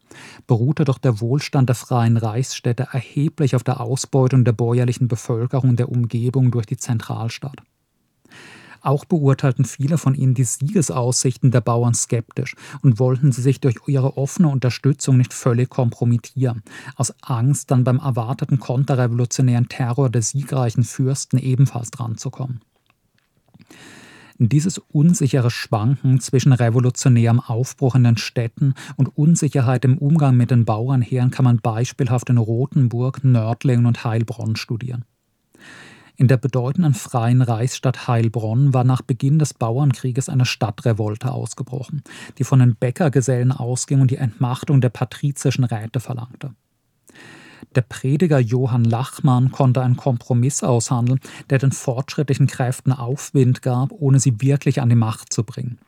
Beruhte 0.48 0.86
doch 0.86 0.98
der 0.98 1.22
Wohlstand 1.22 1.70
der 1.70 1.76
freien 1.76 2.18
Reichsstädte 2.18 2.88
erheblich 2.92 3.56
auf 3.56 3.64
der 3.64 3.80
Ausbeutung 3.80 4.46
der 4.46 4.54
bäuerlichen 4.54 5.08
Bevölkerung 5.08 5.76
der 5.76 5.90
Umgebung 5.90 6.52
durch 6.52 6.66
die 6.66 6.78
Zentralstadt. 6.78 7.62
Auch 8.82 9.06
beurteilten 9.06 9.66
viele 9.66 9.98
von 9.98 10.16
ihnen 10.16 10.34
die 10.34 10.44
Siegesaussichten 10.44 11.52
der 11.52 11.62
Bauern 11.62 11.94
skeptisch 11.94 12.56
und 12.82 13.00
wollten 13.00 13.32
sie 13.32 13.42
sich 13.42 13.60
durch 13.60 13.76
ihre 13.88 14.18
offene 14.18 14.48
Unterstützung 14.48 15.18
nicht 15.18 15.34
völlig 15.34 15.70
kompromittieren, 15.70 16.64
aus 16.96 17.14
Angst, 17.22 17.72
dann 17.72 17.84
beim 17.84 17.98
erwarteten 17.98 18.60
konterrevolutionären 18.60 19.70
Terror 19.70 20.10
der 20.10 20.22
siegreichen 20.22 20.84
Fürsten 20.84 21.38
ebenfalls 21.38 21.92
dranzukommen. 21.92 22.62
Dieses 24.42 24.78
unsichere 24.78 25.52
Schwanken 25.52 26.22
zwischen 26.22 26.54
revolutionärem 26.54 27.42
Aufbruch 27.42 27.96
in 27.96 28.06
den 28.06 28.16
Städten 28.16 28.74
und 28.96 29.18
Unsicherheit 29.18 29.84
im 29.84 29.98
Umgang 29.98 30.38
mit 30.38 30.50
den 30.50 30.64
Bauernheeren 30.64 31.30
kann 31.30 31.44
man 31.44 31.60
beispielhaft 31.60 32.30
in 32.30 32.38
Rothenburg, 32.38 33.22
Nördlingen 33.26 33.86
und 33.86 34.06
Heilbronn 34.06 34.56
studieren. 34.56 35.04
In 36.20 36.28
der 36.28 36.36
bedeutenden 36.36 36.96
freien 36.96 37.42
Reichsstadt 37.42 38.10
Heilbronn 38.10 38.74
war 38.74 38.84
nach 38.84 39.02
Beginn 39.02 39.40
des 39.40 39.54
Bauernkrieges 39.54 40.28
eine 40.28 40.44
Stadtrevolte 40.44 41.32
ausgebrochen, 41.32 42.04
die 42.38 42.44
von 42.44 42.60
den 42.60 42.76
Bäckergesellen 42.76 43.54
ausging 43.54 44.02
und 44.02 44.12
die 44.12 44.18
Entmachtung 44.18 44.82
der 44.82 44.90
patrizischen 44.90 45.64
Räte 45.64 46.02
verlangte. 46.02 46.54
Der 47.74 47.84
Prediger 47.84 48.40
Johann 48.40 48.84
Lachmann 48.84 49.54
konnte 49.54 49.82
einen 49.82 49.96
Kompromiss 49.96 50.62
aushandeln, 50.62 51.22
der 51.50 51.60
den 51.60 51.72
fortschrittlichen 51.72 52.48
Kräften 52.48 52.92
Aufwind 52.92 53.62
gab, 53.62 53.94
ohne 53.94 54.20
sie 54.20 54.42
wirklich 54.42 54.82
an 54.82 54.90
die 54.90 54.96
Macht 54.96 55.32
zu 55.32 55.46
bringen. 55.46 55.80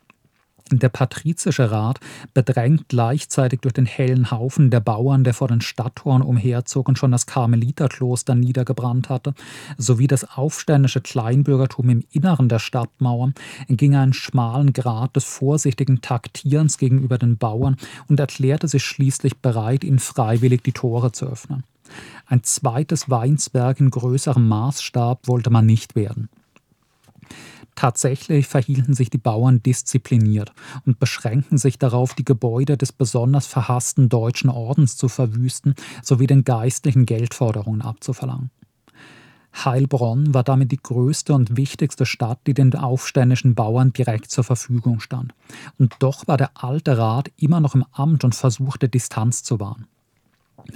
Der 0.79 0.89
patrizische 0.89 1.69
Rat, 1.69 1.99
bedrängt 2.33 2.87
gleichzeitig 2.87 3.59
durch 3.59 3.73
den 3.73 3.85
hellen 3.85 4.31
Haufen 4.31 4.69
der 4.69 4.79
Bauern, 4.79 5.23
der 5.25 5.33
vor 5.33 5.49
den 5.49 5.59
Stadttoren 5.59 6.21
umherzog 6.21 6.87
und 6.87 6.97
schon 6.97 7.11
das 7.11 7.25
Karmeliterkloster 7.25 8.35
niedergebrannt 8.35 9.09
hatte, 9.09 9.33
sowie 9.77 10.07
das 10.07 10.23
aufständische 10.37 11.01
Kleinbürgertum 11.01 11.89
im 11.89 12.03
Inneren 12.11 12.47
der 12.47 12.59
Stadtmauern, 12.59 13.33
ging 13.67 13.95
einen 13.95 14.13
schmalen 14.13 14.71
Grad 14.71 15.15
des 15.15 15.25
vorsichtigen 15.25 16.01
Taktierens 16.01 16.77
gegenüber 16.77 17.17
den 17.17 17.37
Bauern 17.37 17.75
und 18.07 18.19
erklärte 18.19 18.67
sich 18.67 18.83
schließlich 18.83 19.37
bereit, 19.39 19.83
ihnen 19.83 19.99
freiwillig 19.99 20.63
die 20.63 20.71
Tore 20.71 21.11
zu 21.11 21.25
öffnen. 21.25 21.63
Ein 22.27 22.43
zweites 22.43 23.09
Weinsberg 23.09 23.81
in 23.81 23.89
größerem 23.89 24.47
Maßstab 24.47 25.27
wollte 25.27 25.49
man 25.49 25.65
nicht 25.65 25.95
werden. 25.95 26.29
Tatsächlich 27.75 28.47
verhielten 28.47 28.93
sich 28.93 29.09
die 29.09 29.17
Bauern 29.17 29.63
diszipliniert 29.63 30.53
und 30.85 30.99
beschränkten 30.99 31.57
sich 31.57 31.79
darauf, 31.79 32.13
die 32.13 32.25
Gebäude 32.25 32.77
des 32.77 32.91
besonders 32.91 33.47
verhassten 33.47 34.09
deutschen 34.09 34.49
Ordens 34.49 34.97
zu 34.97 35.07
verwüsten 35.07 35.75
sowie 36.03 36.27
den 36.27 36.43
geistlichen 36.43 37.05
Geldforderungen 37.05 37.81
abzuverlangen. 37.81 38.51
Heilbronn 39.53 40.33
war 40.33 40.43
damit 40.43 40.71
die 40.71 40.81
größte 40.81 41.33
und 41.33 41.57
wichtigste 41.57 42.05
Stadt, 42.05 42.39
die 42.47 42.53
den 42.53 42.73
aufständischen 42.73 43.53
Bauern 43.53 43.91
direkt 43.91 44.31
zur 44.31 44.43
Verfügung 44.43 44.99
stand. 44.99 45.33
Und 45.77 45.95
doch 45.99 46.27
war 46.27 46.37
der 46.37 46.51
alte 46.55 46.97
Rat 46.97 47.31
immer 47.37 47.59
noch 47.59 47.75
im 47.75 47.85
Amt 47.91 48.23
und 48.23 48.33
versuchte 48.33 48.87
Distanz 48.87 49.43
zu 49.43 49.59
wahren. 49.59 49.87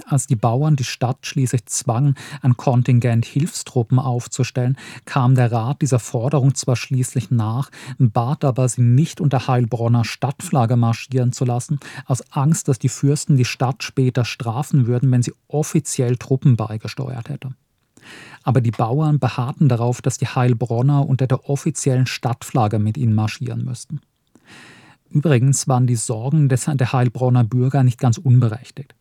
Als 0.06 0.26
die 0.26 0.36
Bauern 0.36 0.76
die 0.76 0.84
Stadt 0.84 1.18
schließlich 1.26 1.66
zwangen, 1.66 2.14
ein 2.42 2.56
Kontingent 2.56 3.24
Hilfstruppen 3.24 3.98
aufzustellen, 3.98 4.76
kam 5.04 5.34
der 5.34 5.52
Rat 5.52 5.82
dieser 5.82 5.98
Forderung 5.98 6.54
zwar 6.54 6.76
schließlich 6.76 7.30
nach, 7.30 7.70
bat 7.98 8.44
aber, 8.44 8.68
sie 8.68 8.82
nicht 8.82 9.20
unter 9.20 9.46
Heilbronner 9.46 10.04
Stadtflagge 10.04 10.76
marschieren 10.76 11.32
zu 11.32 11.44
lassen, 11.44 11.80
aus 12.06 12.22
Angst, 12.32 12.68
dass 12.68 12.78
die 12.78 12.88
Fürsten 12.88 13.36
die 13.36 13.44
Stadt 13.44 13.82
später 13.82 14.24
strafen 14.24 14.86
würden, 14.86 15.10
wenn 15.10 15.22
sie 15.22 15.34
offiziell 15.48 16.16
Truppen 16.16 16.56
beigesteuert 16.56 17.28
hätte. 17.28 17.54
Aber 18.42 18.60
die 18.60 18.70
Bauern 18.70 19.18
beharrten 19.18 19.68
darauf, 19.68 20.00
dass 20.00 20.18
die 20.18 20.28
Heilbronner 20.28 21.06
unter 21.08 21.26
der 21.26 21.48
offiziellen 21.48 22.06
Stadtflagge 22.06 22.78
mit 22.78 22.96
ihnen 22.96 23.14
marschieren 23.14 23.64
müssten. 23.64 24.00
Übrigens 25.10 25.66
waren 25.66 25.86
die 25.86 25.96
Sorgen 25.96 26.48
der 26.48 26.92
Heilbronner 26.92 27.44
Bürger 27.44 27.82
nicht 27.82 27.98
ganz 27.98 28.18
unberechtigt. 28.18 28.94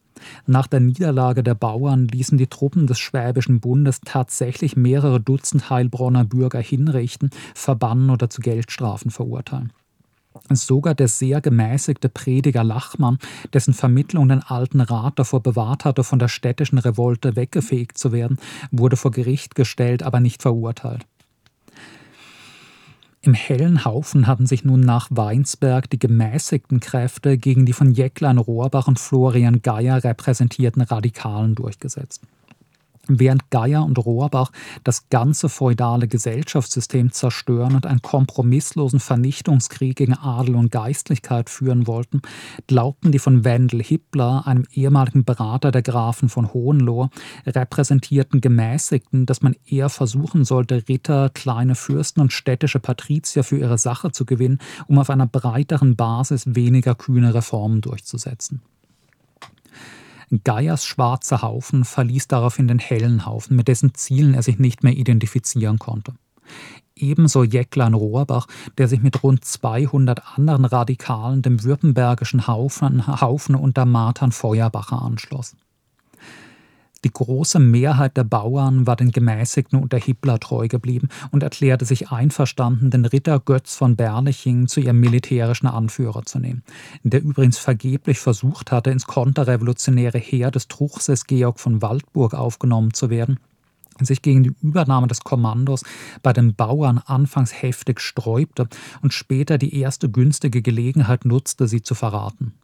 Nach 0.45 0.67
der 0.67 0.79
Niederlage 0.79 1.43
der 1.43 1.55
Bauern 1.55 2.07
ließen 2.07 2.37
die 2.37 2.47
Truppen 2.47 2.87
des 2.87 2.99
Schwäbischen 2.99 3.59
Bundes 3.59 4.01
tatsächlich 4.03 4.75
mehrere 4.75 5.19
Dutzend 5.19 5.69
Heilbronner 5.69 6.25
Bürger 6.25 6.59
hinrichten, 6.59 7.29
verbannen 7.53 8.09
oder 8.09 8.29
zu 8.29 8.41
Geldstrafen 8.41 9.11
verurteilen. 9.11 9.71
Sogar 10.49 10.95
der 10.95 11.07
sehr 11.07 11.41
gemäßigte 11.41 12.09
Prediger 12.09 12.63
Lachmann, 12.63 13.17
dessen 13.53 13.73
Vermittlung 13.73 14.27
den 14.29 14.43
alten 14.43 14.81
Rat 14.81 15.17
davor 15.17 15.41
bewahrt 15.41 15.85
hatte, 15.85 16.03
von 16.03 16.19
der 16.19 16.27
städtischen 16.27 16.77
Revolte 16.77 17.35
weggefegt 17.35 17.97
zu 17.97 18.11
werden, 18.11 18.37
wurde 18.71 18.97
vor 18.97 19.11
Gericht 19.11 19.55
gestellt, 19.55 20.03
aber 20.03 20.19
nicht 20.19 20.41
verurteilt. 20.41 21.05
Im 23.25 23.33
hellen 23.33 23.85
Haufen 23.85 24.27
hatten 24.27 24.45
sich 24.45 24.63
nun 24.65 24.81
nach 24.81 25.07
Weinsberg 25.09 25.89
die 25.89 25.97
gemäßigten 25.97 26.79
Kräfte 26.79 27.39
gegen 27.39 27.65
die 27.65 27.73
von 27.73 27.91
Jäcklein 27.91 28.37
Rohrbach 28.37 28.87
und 28.87 28.99
Florian 28.99 29.63
Geier 29.63 30.03
repräsentierten 30.03 30.83
Radikalen 30.83 31.55
durchgesetzt. 31.55 32.21
Während 33.07 33.49
Geier 33.51 33.83
und 33.83 33.97
Rohrbach 33.97 34.51
das 34.83 35.09
ganze 35.09 35.49
feudale 35.49 36.07
Gesellschaftssystem 36.07 37.11
zerstören 37.11 37.75
und 37.75 37.85
einen 37.85 38.01
kompromisslosen 38.01 38.99
Vernichtungskrieg 38.99 39.95
gegen 39.95 40.13
Adel 40.13 40.55
und 40.55 40.71
Geistlichkeit 40.71 41.49
führen 41.49 41.87
wollten, 41.87 42.21
glaubten 42.67 43.11
die 43.11 43.19
von 43.19 43.43
Wendel 43.43 43.83
Hippler, 43.83 44.47
einem 44.47 44.65
ehemaligen 44.71 45.23
Berater 45.23 45.71
der 45.71 45.81
Grafen 45.81 46.29
von 46.29 46.53
Hohenlohe, 46.53 47.09
repräsentierten 47.45 48.41
Gemäßigten, 48.41 49.25
dass 49.25 49.41
man 49.41 49.55
eher 49.65 49.89
versuchen 49.89 50.45
sollte, 50.45 50.83
Ritter, 50.87 51.29
kleine 51.29 51.75
Fürsten 51.75 52.21
und 52.21 52.33
städtische 52.33 52.79
Patrizier 52.79 53.43
für 53.43 53.57
ihre 53.57 53.77
Sache 53.77 54.11
zu 54.11 54.25
gewinnen, 54.25 54.59
um 54.87 54.99
auf 54.99 55.09
einer 55.09 55.27
breiteren 55.27 55.95
Basis 55.95 56.43
weniger 56.47 56.95
kühne 56.95 57.33
Reformen 57.33 57.81
durchzusetzen. 57.81 58.61
Geiers 60.43 60.85
schwarzer 60.85 61.41
Haufen 61.41 61.85
verließ 61.85 62.27
daraufhin 62.27 62.67
den 62.67 62.79
hellen 62.79 63.25
Haufen, 63.25 63.55
mit 63.55 63.67
dessen 63.67 63.93
Zielen 63.93 64.33
er 64.33 64.43
sich 64.43 64.59
nicht 64.59 64.83
mehr 64.83 64.93
identifizieren 64.93 65.79
konnte. 65.79 66.13
Ebenso 66.95 67.43
Jäcklein 67.43 67.93
Rohrbach, 67.93 68.47
der 68.77 68.87
sich 68.87 69.01
mit 69.01 69.21
rund 69.21 69.43
200 69.43 70.37
anderen 70.37 70.65
Radikalen 70.65 71.41
dem 71.41 71.63
württembergischen 71.63 72.47
Haufen, 72.47 73.05
Haufen 73.21 73.55
unter 73.55 73.85
Martin 73.85 74.31
Feuerbacher 74.31 75.01
anschloss. 75.01 75.55
Die 77.05 77.13
große 77.13 77.59
Mehrheit 77.59 78.17
der 78.17 78.23
Bauern 78.23 78.87
war 78.87 78.95
den 78.95 79.11
Gemäßigten 79.11 79.79
unter 79.79 79.99
Hitler 79.99 80.39
treu 80.39 80.67
geblieben 80.67 81.09
und 81.29 81.43
erklärte 81.43 81.85
sich 81.85 82.09
einverstanden, 82.09 82.89
den 82.89 83.05
Ritter 83.05 83.39
Götz 83.39 83.75
von 83.75 83.95
Berliching 83.95 84.65
zu 84.65 84.79
ihrem 84.79 85.01
militärischen 85.01 85.67
Anführer 85.67 86.25
zu 86.25 86.39
nehmen, 86.39 86.63
der 87.03 87.21
übrigens 87.21 87.59
vergeblich 87.59 88.17
versucht 88.17 88.71
hatte, 88.71 88.89
ins 88.89 89.05
konterrevolutionäre 89.05 90.17
Heer 90.17 90.49
des 90.49 90.67
Truchsess 90.67 91.27
Georg 91.27 91.59
von 91.59 91.83
Waldburg 91.83 92.33
aufgenommen 92.33 92.91
zu 92.91 93.11
werden 93.11 93.39
sich 94.01 94.21
gegen 94.21 94.43
die 94.43 94.53
Übernahme 94.61 95.07
des 95.07 95.21
Kommandos 95.21 95.85
bei 96.21 96.33
den 96.33 96.53
Bauern 96.53 96.97
anfangs 96.97 97.61
heftig 97.61 98.01
sträubte 98.01 98.67
und 99.01 99.13
später 99.13 99.57
die 99.57 99.79
erste 99.79 100.09
günstige 100.09 100.61
Gelegenheit 100.61 101.23
nutzte, 101.23 101.69
sie 101.69 101.81
zu 101.81 101.95
verraten. 101.95 102.55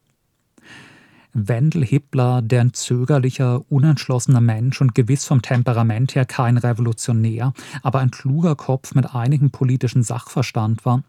Wendel 1.34 1.86
Hippler, 1.86 2.42
der 2.42 2.62
ein 2.62 2.74
zögerlicher, 2.74 3.62
unentschlossener 3.70 4.42
Mensch 4.42 4.82
und 4.82 4.96
gewiss 4.96 5.26
vom 5.26 5.42
Temperament 5.42 6.16
her 6.16 6.26
kein 6.26 6.58
Revolutionär, 6.58 7.54
aber 7.84 8.00
ein 8.00 8.12
kluger 8.12 8.56
Kopf 8.56 8.96
mit 8.96 9.16
einigem 9.16 9.52
politischen 9.52 10.04
Sachverstand 10.04 10.86
war, 10.86 11.04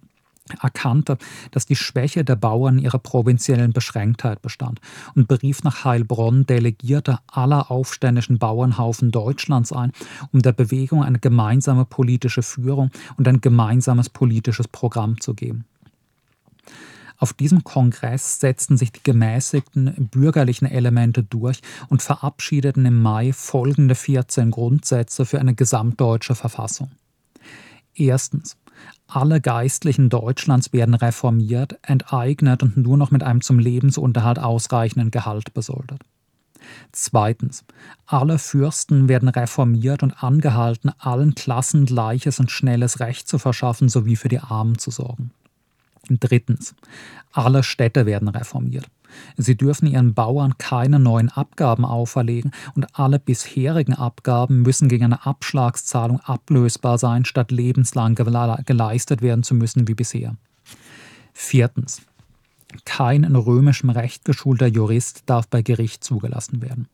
erkannte, 0.61 1.19
dass 1.51 1.67
die 1.67 1.77
Schwäche 1.77 2.25
der 2.25 2.37
Bauern 2.37 2.79
ihrer 2.79 2.99
provinziellen 2.99 3.73
Beschränktheit 3.73 4.43
bestand 4.43 4.81
und 5.15 5.29
berief 5.29 5.63
nach 5.63 5.85
Heilbronn 5.85 6.47
Delegierte 6.47 7.19
aller 7.27 7.71
aufständischen 7.71 8.39
Bauernhaufen 8.39 9.11
Deutschlands 9.11 9.73
ein, 9.73 9.93
um 10.33 10.43
der 10.43 10.53
Bewegung 10.53 11.03
eine 11.03 11.19
gemeinsame 11.19 11.85
politische 11.85 12.43
Führung 12.43 12.91
und 13.17 13.29
ein 13.29 13.41
gemeinsames 13.41 14.11
politisches 14.11 14.69
Programm 14.69 15.21
zu 15.21 15.35
geben. 15.35 15.65
Auf 17.23 17.33
diesem 17.33 17.63
Kongress 17.63 18.41
setzten 18.41 18.77
sich 18.77 18.91
die 18.91 19.05
gemäßigten 19.05 20.09
bürgerlichen 20.11 20.67
Elemente 20.67 21.23
durch 21.23 21.61
und 21.89 22.03
verabschiedeten 22.03 22.85
im 22.85 23.01
Mai 23.01 23.33
folgende 23.33 23.95
14 23.95 24.51
Grundsätze 24.51 25.25
für 25.25 25.39
eine 25.39 25.55
gesamtdeutsche 25.55 26.35
Verfassung. 26.35 26.91
Erstens. 27.95 28.57
Alle 29.07 29.41
Geistlichen 29.41 30.09
Deutschlands 30.09 30.73
werden 30.73 30.95
reformiert, 30.95 31.79
enteignet 31.83 32.65
und 32.65 32.77
nur 32.77 32.97
noch 32.97 33.13
mit 33.13 33.23
einem 33.23 33.41
zum 33.41 33.61
Lebensunterhalt 33.61 34.41
ausreichenden 34.41 35.13
Gehalt 35.13 35.55
besoldet. 35.55 36.01
Zweitens. 36.91 37.65
Alle 38.05 38.41
Fürsten 38.41 39.09
werden 39.09 39.29
reformiert 39.29 40.03
und 40.03 40.25
angehalten, 40.25 40.91
allen 40.99 41.37
Klassen 41.37 41.87
gleiches 41.87 42.41
und 42.41 42.51
schnelles 42.51 42.99
Recht 42.99 43.29
zu 43.29 43.39
verschaffen 43.39 43.89
sowie 43.89 44.17
für 44.17 44.29
die 44.29 44.41
Armen 44.41 44.77
zu 44.77 44.91
sorgen. 44.91 45.31
Drittens. 46.09 46.75
Alle 47.33 47.63
Städte 47.63 48.07
werden 48.07 48.29
reformiert. 48.29 48.87
Sie 49.37 49.57
dürfen 49.57 49.87
ihren 49.87 50.15
Bauern 50.15 50.57
keine 50.59 50.99
neuen 50.99 51.29
Abgaben 51.29 51.85
auferlegen 51.85 52.53
und 52.75 52.87
alle 52.99 53.19
bisherigen 53.19 53.95
Abgaben 53.95 54.63
müssen 54.63 54.89
gegen 54.89 55.05
eine 55.05 55.27
Abschlagszahlung 55.27 56.21
ablösbar 56.21 56.99
sein, 56.99 57.25
statt 57.25 57.51
lebenslang 57.51 58.15
geleistet 58.15 59.23
werden 59.23 59.43
zu 59.43 59.55
müssen 59.55 59.87
wie 59.89 59.95
bisher. 59.95 60.37
Viertens. 61.35 62.03
Kein 62.85 63.25
in 63.25 63.37
römischem 63.37 63.91
Recht 63.91 64.25
geschulter 64.25 64.67
Jurist 64.67 65.23
darf 65.27 65.49
bei 65.49 65.63
Gericht 65.63 66.05
zugelassen 66.05 66.63
werden. 66.63 66.89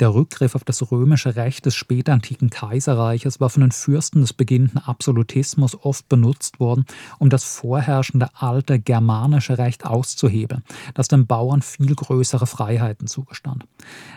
Der 0.00 0.14
Rückgriff 0.14 0.54
auf 0.54 0.64
das 0.64 0.90
römische 0.90 1.36
Recht 1.36 1.66
des 1.66 1.74
spätantiken 1.74 2.50
Kaiserreiches 2.50 3.40
war 3.40 3.50
von 3.50 3.60
den 3.60 3.72
Fürsten 3.72 4.22
des 4.22 4.32
beginnenden 4.32 4.78
Absolutismus 4.78 5.76
oft 5.84 6.08
benutzt 6.08 6.60
worden, 6.60 6.86
um 7.18 7.28
das 7.30 7.44
vorherrschende 7.44 8.28
alte 8.34 8.80
germanische 8.80 9.58
Recht 9.58 9.84
auszuhebeln, 9.84 10.64
das 10.94 11.08
den 11.08 11.26
Bauern 11.26 11.62
viel 11.62 11.94
größere 11.94 12.46
Freiheiten 12.46 13.06
zugestand. 13.06 13.64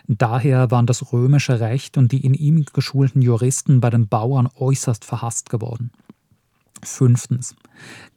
Daher 0.07 0.71
waren 0.71 0.87
das 0.87 1.11
römische 1.11 1.59
Recht 1.59 1.97
und 1.97 2.11
die 2.11 2.25
in 2.25 2.33
ihm 2.33 2.65
geschulten 2.73 3.21
Juristen 3.21 3.81
bei 3.81 3.89
den 3.89 4.07
Bauern 4.07 4.49
äußerst 4.55 5.05
verhasst 5.05 5.49
geworden. 5.49 5.91
Fünftens. 6.85 7.55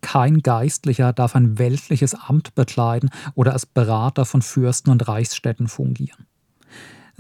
Kein 0.01 0.41
Geistlicher 0.41 1.13
darf 1.13 1.35
ein 1.35 1.59
weltliches 1.59 2.15
Amt 2.15 2.55
bekleiden 2.55 3.11
oder 3.35 3.53
als 3.53 3.67
Berater 3.67 4.25
von 4.25 4.43
Fürsten 4.43 4.91
und 4.91 5.09
Reichsstädten 5.09 5.69
fungieren. 5.69 6.27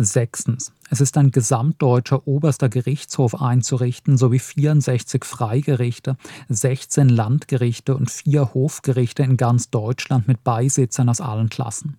Sechstens. 0.00 0.72
Es 0.90 1.00
ist 1.00 1.18
ein 1.18 1.32
gesamtdeutscher 1.32 2.28
oberster 2.28 2.68
Gerichtshof 2.68 3.40
einzurichten 3.40 4.16
sowie 4.16 4.38
64 4.38 5.24
Freigerichte, 5.24 6.16
16 6.48 7.08
Landgerichte 7.08 7.96
und 7.96 8.08
vier 8.08 8.54
Hofgerichte 8.54 9.24
in 9.24 9.36
ganz 9.36 9.70
Deutschland 9.70 10.28
mit 10.28 10.44
Beisitzern 10.44 11.08
aus 11.08 11.20
allen 11.20 11.48
Klassen. 11.48 11.98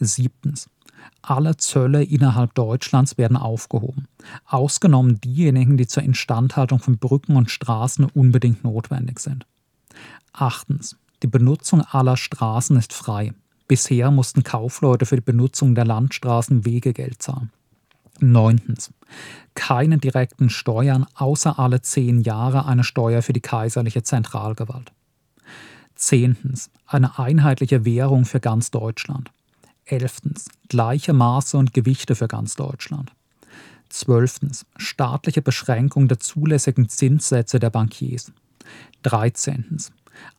Siebtens. 0.00 0.68
Alle 1.22 1.56
Zölle 1.56 2.04
innerhalb 2.04 2.54
Deutschlands 2.54 3.18
werden 3.18 3.36
aufgehoben, 3.36 4.06
ausgenommen 4.46 5.20
diejenigen, 5.20 5.76
die 5.76 5.86
zur 5.86 6.02
Instandhaltung 6.02 6.78
von 6.78 6.98
Brücken 6.98 7.36
und 7.36 7.50
Straßen 7.50 8.06
unbedingt 8.06 8.64
notwendig 8.64 9.18
sind. 9.20 9.46
Achtens. 10.32 10.96
Die 11.22 11.26
Benutzung 11.26 11.82
aller 11.82 12.16
Straßen 12.16 12.76
ist 12.76 12.92
frei. 12.92 13.32
Bisher 13.66 14.10
mussten 14.10 14.44
Kaufleute 14.44 15.04
für 15.04 15.16
die 15.16 15.22
Benutzung 15.22 15.74
der 15.74 15.84
Landstraßen 15.84 16.64
Wegegeld 16.64 17.20
zahlen. 17.20 17.50
Neuntens. 18.20 18.92
Keine 19.54 19.98
direkten 19.98 20.50
Steuern, 20.50 21.06
außer 21.14 21.58
alle 21.58 21.82
zehn 21.82 22.20
Jahre 22.20 22.66
eine 22.66 22.84
Steuer 22.84 23.22
für 23.22 23.32
die 23.32 23.40
kaiserliche 23.40 24.02
Zentralgewalt. 24.02 24.92
Zehntens. 25.94 26.70
Eine 26.86 27.18
einheitliche 27.18 27.84
Währung 27.84 28.24
für 28.24 28.40
ganz 28.40 28.70
Deutschland. 28.70 29.30
Elftens. 29.90 30.48
Gleiche 30.68 31.12
Maße 31.12 31.56
und 31.56 31.72
Gewichte 31.72 32.14
für 32.14 32.28
ganz 32.28 32.54
Deutschland. 32.56 33.12
Zwölftens. 33.88 34.66
Staatliche 34.76 35.42
Beschränkung 35.42 36.08
der 36.08 36.20
zulässigen 36.20 36.88
Zinssätze 36.88 37.58
der 37.58 37.70
Bankiers. 37.70 38.32
Dreizehntens. 39.02 39.92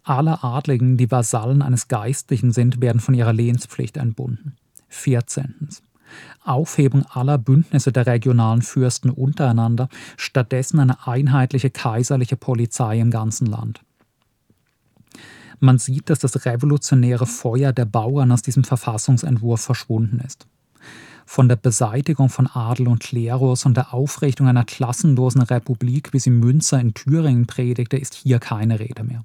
Alle 0.03 0.43
Adligen, 0.43 0.97
die 0.97 1.09
Vasallen 1.09 1.62
eines 1.62 1.88
Geistlichen 1.88 2.51
sind, 2.51 2.81
werden 2.81 2.99
von 2.99 3.13
ihrer 3.13 3.33
Lehnspflicht 3.33 3.97
entbunden. 3.97 4.55
14. 4.89 5.69
Aufhebung 6.43 7.05
aller 7.05 7.38
Bündnisse 7.38 7.91
der 7.91 8.07
regionalen 8.07 8.62
Fürsten 8.62 9.09
untereinander, 9.09 9.89
stattdessen 10.17 10.79
eine 10.79 11.07
einheitliche 11.07 11.69
kaiserliche 11.69 12.35
Polizei 12.35 12.99
im 12.99 13.12
ganzen 13.12 13.45
Land. 13.45 13.81
Man 15.59 15.77
sieht, 15.77 16.09
dass 16.09 16.19
das 16.19 16.45
revolutionäre 16.45 17.25
Feuer 17.25 17.73
der 17.73 17.85
Bauern 17.85 18.31
aus 18.31 18.41
diesem 18.41 18.63
Verfassungsentwurf 18.63 19.61
verschwunden 19.61 20.19
ist. 20.25 20.47
Von 21.25 21.47
der 21.47 21.57
Beseitigung 21.57 22.29
von 22.29 22.47
Adel 22.47 22.87
und 22.87 23.01
Klerus 23.01 23.65
und 23.65 23.77
der 23.77 23.93
Aufrichtung 23.93 24.47
einer 24.47 24.63
klassenlosen 24.63 25.41
Republik, 25.41 26.11
wie 26.13 26.19
sie 26.19 26.31
Münzer 26.31 26.79
in 26.79 26.93
Thüringen 26.93 27.45
predigte, 27.45 27.97
ist 27.97 28.15
hier 28.15 28.39
keine 28.39 28.79
Rede 28.79 29.03
mehr. 29.03 29.23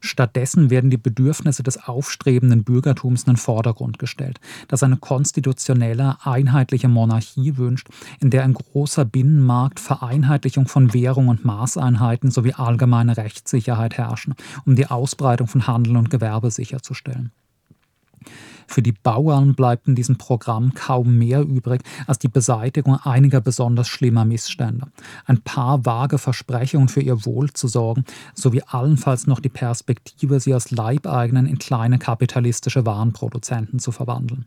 Stattdessen 0.00 0.70
werden 0.70 0.90
die 0.90 0.96
Bedürfnisse 0.96 1.62
des 1.62 1.88
aufstrebenden 1.88 2.64
Bürgertums 2.64 3.22
in 3.22 3.34
den 3.34 3.36
Vordergrund 3.36 3.98
gestellt, 3.98 4.40
das 4.68 4.82
eine 4.82 4.96
konstitutionelle, 4.96 6.16
einheitliche 6.22 6.88
Monarchie 6.88 7.56
wünscht, 7.56 7.88
in 8.20 8.30
der 8.30 8.44
ein 8.44 8.54
großer 8.54 9.04
Binnenmarkt, 9.04 9.80
Vereinheitlichung 9.80 10.68
von 10.68 10.94
Währung 10.94 11.28
und 11.28 11.44
Maßeinheiten 11.44 12.30
sowie 12.30 12.54
allgemeine 12.54 13.16
Rechtssicherheit 13.16 13.98
herrschen, 13.98 14.34
um 14.64 14.76
die 14.76 14.86
Ausbreitung 14.86 15.46
von 15.46 15.66
Handel 15.66 15.96
und 15.96 16.10
Gewerbe 16.10 16.50
sicherzustellen. 16.50 17.32
Für 18.66 18.82
die 18.82 18.92
Bauern 18.92 19.54
bleibt 19.54 19.88
in 19.88 19.94
diesem 19.94 20.18
Programm 20.18 20.74
kaum 20.74 21.16
mehr 21.16 21.42
übrig 21.42 21.82
als 22.06 22.18
die 22.18 22.28
Beseitigung 22.28 22.96
einiger 22.96 23.40
besonders 23.40 23.88
schlimmer 23.88 24.24
Missstände, 24.24 24.88
ein 25.26 25.40
paar 25.40 25.84
vage 25.84 26.18
Versprechungen 26.18 26.88
für 26.88 27.00
ihr 27.00 27.24
Wohl 27.24 27.52
zu 27.52 27.68
sorgen, 27.68 28.04
sowie 28.34 28.62
allenfalls 28.66 29.26
noch 29.26 29.40
die 29.40 29.48
Perspektive, 29.48 30.40
sie 30.40 30.54
als 30.54 30.70
Leibeigenen 30.70 31.46
in 31.46 31.58
kleine 31.58 31.98
kapitalistische 31.98 32.84
Warenproduzenten 32.84 33.78
zu 33.78 33.92
verwandeln. 33.92 34.46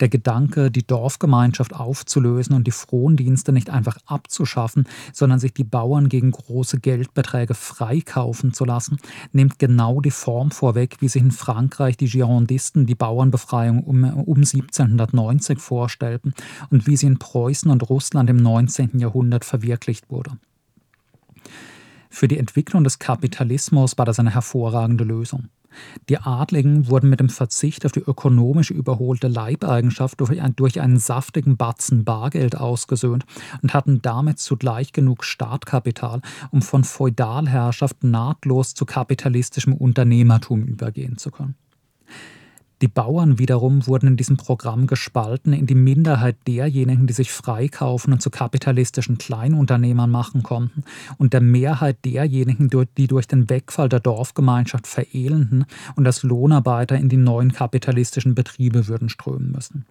Der 0.00 0.08
Gedanke, 0.08 0.70
die 0.70 0.86
Dorfgemeinschaft 0.86 1.74
aufzulösen 1.74 2.54
und 2.54 2.66
die 2.66 2.72
Frondienste 2.72 3.52
nicht 3.52 3.70
einfach 3.70 3.98
abzuschaffen, 4.06 4.88
sondern 5.12 5.38
sich 5.38 5.54
die 5.54 5.64
Bauern 5.64 6.08
gegen 6.08 6.30
große 6.30 6.80
Geldbeträge 6.80 7.54
freikaufen 7.54 8.52
zu 8.52 8.64
lassen, 8.64 8.98
nimmt 9.32 9.58
genau 9.58 10.00
die 10.00 10.10
Form 10.10 10.50
vorweg, 10.50 10.96
wie 11.00 11.08
sich 11.08 11.22
in 11.22 11.30
Frankreich 11.30 11.96
die 11.96 12.08
Girondisten 12.08 12.86
die 12.86 12.94
Bauernbefreiung 12.94 13.82
um, 13.82 14.04
um 14.04 14.36
1790 14.38 15.58
vorstellten 15.58 16.34
und 16.70 16.86
wie 16.86 16.96
sie 16.96 17.06
in 17.06 17.18
Preußen 17.18 17.70
und 17.70 17.88
Russland 17.88 18.30
im 18.30 18.36
19. 18.36 18.98
Jahrhundert 18.98 19.44
verwirklicht 19.44 20.10
wurde. 20.10 20.32
Für 22.10 22.28
die 22.28 22.38
Entwicklung 22.38 22.84
des 22.84 22.98
Kapitalismus 22.98 23.98
war 23.98 24.06
das 24.06 24.18
eine 24.18 24.32
hervorragende 24.32 25.04
Lösung. 25.04 25.48
Die 26.08 26.18
Adligen 26.18 26.88
wurden 26.88 27.10
mit 27.10 27.20
dem 27.20 27.28
Verzicht 27.28 27.84
auf 27.86 27.92
die 27.92 28.00
ökonomisch 28.00 28.70
überholte 28.70 29.28
Leibeigenschaft 29.28 30.20
durch, 30.20 30.40
ein, 30.40 30.56
durch 30.56 30.80
einen 30.80 30.98
saftigen 30.98 31.56
Batzen 31.56 32.04
Bargeld 32.04 32.56
ausgesöhnt 32.56 33.24
und 33.62 33.74
hatten 33.74 34.02
damit 34.02 34.38
zugleich 34.38 34.92
genug 34.92 35.24
Startkapital, 35.24 36.20
um 36.50 36.62
von 36.62 36.84
Feudalherrschaft 36.84 38.04
nahtlos 38.04 38.74
zu 38.74 38.86
kapitalistischem 38.86 39.72
Unternehmertum 39.72 40.64
übergehen 40.64 41.18
zu 41.18 41.30
können. 41.30 41.56
Die 42.82 42.88
Bauern 42.88 43.38
wiederum 43.38 43.86
wurden 43.86 44.08
in 44.08 44.16
diesem 44.18 44.36
Programm 44.36 44.86
gespalten 44.86 45.54
in 45.54 45.66
die 45.66 45.74
Minderheit 45.74 46.36
derjenigen, 46.46 47.06
die 47.06 47.14
sich 47.14 47.32
freikaufen 47.32 48.12
und 48.12 48.20
zu 48.20 48.28
kapitalistischen 48.28 49.16
Kleinunternehmern 49.16 50.10
machen 50.10 50.42
konnten, 50.42 50.84
und 51.16 51.32
der 51.32 51.40
Mehrheit 51.40 52.04
derjenigen, 52.04 52.68
die 52.98 53.06
durch 53.06 53.26
den 53.26 53.48
Wegfall 53.48 53.88
der 53.88 54.00
Dorfgemeinschaft 54.00 54.86
verelenden 54.86 55.64
und 55.96 56.06
als 56.06 56.22
Lohnarbeiter 56.22 56.96
in 56.96 57.08
die 57.08 57.16
neuen 57.16 57.52
kapitalistischen 57.52 58.34
Betriebe 58.34 58.88
würden 58.88 59.08
strömen 59.08 59.52
müssen. 59.52 59.86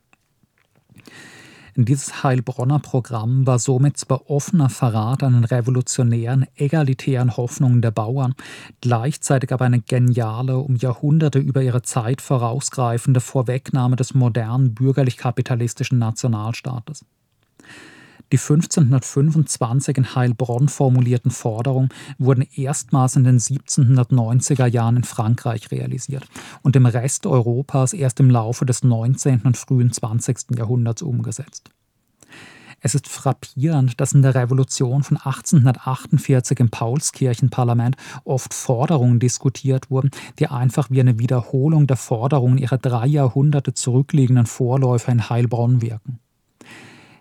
Dieses 1.78 2.24
Heilbronner 2.24 2.80
Programm 2.80 3.46
war 3.46 3.60
somit 3.60 3.98
zwar 3.98 4.30
offener 4.30 4.70
Verrat 4.70 5.24
an 5.24 5.34
den 5.34 5.44
revolutionären, 5.44 6.46
egalitären 6.56 7.36
Hoffnungen 7.36 7.82
der 7.82 7.92
Bauern, 7.92 8.34
gleichzeitig 8.80 9.52
aber 9.52 9.66
eine 9.66 9.82
geniale, 9.82 10.58
um 10.58 10.78
Jahrhunderte 10.78 11.40
über 11.40 11.62
ihre 11.62 11.82
Zeit 11.82 12.22
vorausgreifende 12.22 13.20
Vorwegnahme 13.20 13.98
des 13.98 14.14
modernen 14.14 14.74
bürgerlich-kapitalistischen 14.74 16.00
Nationalstaates. 16.00 17.04
Die 18.32 18.38
1525 18.38 19.98
in 19.98 20.16
Heilbronn 20.16 20.68
formulierten 20.68 21.30
Forderungen 21.30 21.90
wurden 22.18 22.46
erstmals 22.56 23.16
in 23.16 23.24
den 23.24 23.40
1790er 23.40 24.66
Jahren 24.66 24.98
in 24.98 25.04
Frankreich 25.04 25.70
realisiert 25.72 26.26
und 26.64 26.76
im 26.76 26.88
Rest 26.88 27.28
Europas 27.28 27.94
erst 27.94 28.20
im 28.20 28.32
Laufe 28.32 28.66
des 28.66 28.84
19. 28.84 29.42
und 29.42 29.58
frühen 29.58 29.92
20. 29.92 30.58
Jahrhunderts 30.58 31.04
umgesetzt. 31.04 31.70
Es 32.82 32.94
ist 32.94 33.08
frappierend, 33.08 34.00
dass 34.00 34.14
in 34.14 34.22
der 34.22 34.36
Revolution 34.36 35.04
von 35.04 35.18
1848 35.18 36.60
im 36.60 36.70
Paulskirchenparlament 36.70 37.96
oft 38.26 38.54
Forderungen 38.54 39.20
diskutiert 39.20 39.90
wurden, 39.90 40.12
die 40.40 40.48
einfach 40.48 40.92
wie 40.92 41.00
eine 41.00 41.18
Wiederholung 41.18 41.88
der 41.88 41.98
Forderungen 41.98 42.58
ihrer 42.58 42.78
drei 42.78 43.08
Jahrhunderte 43.08 43.74
zurückliegenden 43.74 44.46
Vorläufer 44.46 45.12
in 45.12 45.30
Heilbronn 45.30 45.82
wirken. 45.82 46.20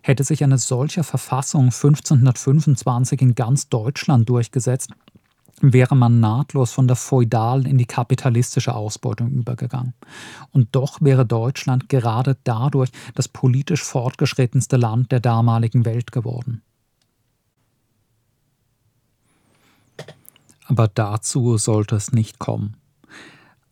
Hätte 0.07 0.23
sich 0.23 0.45
eine 0.45 0.59
solche 0.59 1.03
Verfassung 1.03 1.71
1525 1.71 3.23
in 3.23 3.35
ganz 3.35 3.71
Deutschland 3.71 4.29
durchgesetzt, 4.29 4.90
wäre 5.62 5.97
man 5.97 6.21
nahtlos 6.21 6.73
von 6.73 6.87
der 6.87 6.97
feudalen 6.97 7.64
in 7.64 7.79
die 7.79 7.87
kapitalistische 7.87 8.75
Ausbeutung 8.75 9.31
übergegangen. 9.31 9.95
Und 10.53 10.69
doch 10.73 11.01
wäre 11.01 11.25
Deutschland 11.25 11.88
gerade 11.88 12.37
dadurch 12.45 12.90
das 13.14 13.29
politisch 13.29 13.83
fortgeschrittenste 13.83 14.77
Land 14.77 15.11
der 15.11 15.21
damaligen 15.21 15.87
Welt 15.87 16.12
geworden. 16.12 16.61
Aber 20.67 20.87
dazu 20.87 21.57
sollte 21.57 21.97
es 21.97 22.12
nicht 22.12 22.38
kommen. 22.38 22.77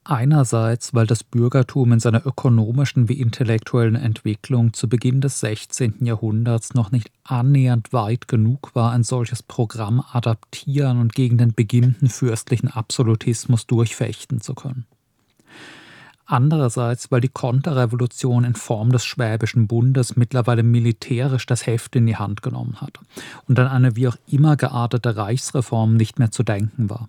Einerseits, 0.05 0.95
weil 0.95 1.07
das 1.07 1.23
Bürgertum 1.23 1.93
in 1.93 2.01
seiner 2.01 2.27
ökonomischen 2.27 3.09
wie 3.09 3.21
intellektuellen 3.21 3.95
Entwicklung 3.95 4.73
zu 4.73 4.89
Beginn 4.89 5.21
des 5.21 5.39
16. 5.39 6.05
Jahrhunderts 6.05 6.75
noch 6.75 6.91
nicht 6.91 7.13
annähernd 7.23 7.93
weit 7.93 8.27
genug 8.27 8.75
war, 8.75 8.91
ein 8.91 9.05
solches 9.05 9.45
Programm 9.45 10.03
adaptieren 10.13 10.99
und 10.99 11.15
gegen 11.15 11.39
den 11.39 11.55
beginnenden 11.55 12.09
fürstlichen 12.09 12.69
Absolutismus 12.69 13.69
durchfechten 13.69 14.41
zu 14.41 14.55
können. 14.55 14.87
Andererseits, 16.27 17.13
weil 17.13 17.21
die 17.21 17.29
Konterrevolution 17.29 18.43
in 18.43 18.55
Form 18.55 18.91
des 18.91 19.05
Schwäbischen 19.05 19.69
Bundes 19.69 20.17
mittlerweile 20.17 20.65
militärisch 20.65 21.47
das 21.47 21.67
Heft 21.67 21.95
in 21.95 22.07
die 22.07 22.17
Hand 22.17 22.43
genommen 22.43 22.81
hatte 22.81 23.01
und 23.47 23.59
an 23.61 23.69
eine 23.69 23.95
wie 23.95 24.09
auch 24.09 24.17
immer 24.27 24.57
geartete 24.57 25.17
Reichsreform 25.17 25.97
nicht 25.97 26.19
mehr 26.19 26.33
zu 26.33 26.43
denken 26.43 26.91
war. 26.91 27.09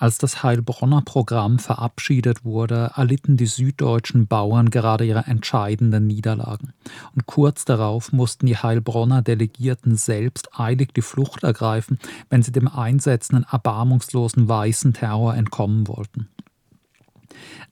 Als 0.00 0.16
das 0.16 0.42
Heilbronner 0.42 1.02
Programm 1.02 1.58
verabschiedet 1.58 2.42
wurde, 2.42 2.92
erlitten 2.96 3.36
die 3.36 3.44
süddeutschen 3.44 4.26
Bauern 4.26 4.70
gerade 4.70 5.04
ihre 5.04 5.26
entscheidenden 5.26 6.06
Niederlagen. 6.06 6.72
Und 7.14 7.26
kurz 7.26 7.66
darauf 7.66 8.10
mussten 8.10 8.46
die 8.46 8.56
Heilbronner 8.56 9.20
Delegierten 9.20 9.96
selbst 9.96 10.58
eilig 10.58 10.94
die 10.94 11.02
Flucht 11.02 11.42
ergreifen, 11.42 11.98
wenn 12.30 12.42
sie 12.42 12.50
dem 12.50 12.66
einsetzenden 12.66 13.44
erbarmungslosen 13.52 14.48
weißen 14.48 14.94
Terror 14.94 15.34
entkommen 15.34 15.86
wollten. 15.86 16.30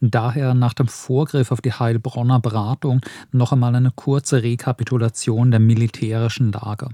Daher 0.02 0.52
nach 0.52 0.74
dem 0.74 0.88
Vorgriff 0.88 1.50
auf 1.50 1.62
die 1.62 1.72
Heilbronner 1.72 2.40
Beratung 2.40 3.00
noch 3.32 3.52
einmal 3.52 3.74
eine 3.74 3.90
kurze 3.90 4.42
Rekapitulation 4.42 5.50
der 5.50 5.60
militärischen 5.60 6.52
Lage. 6.52 6.90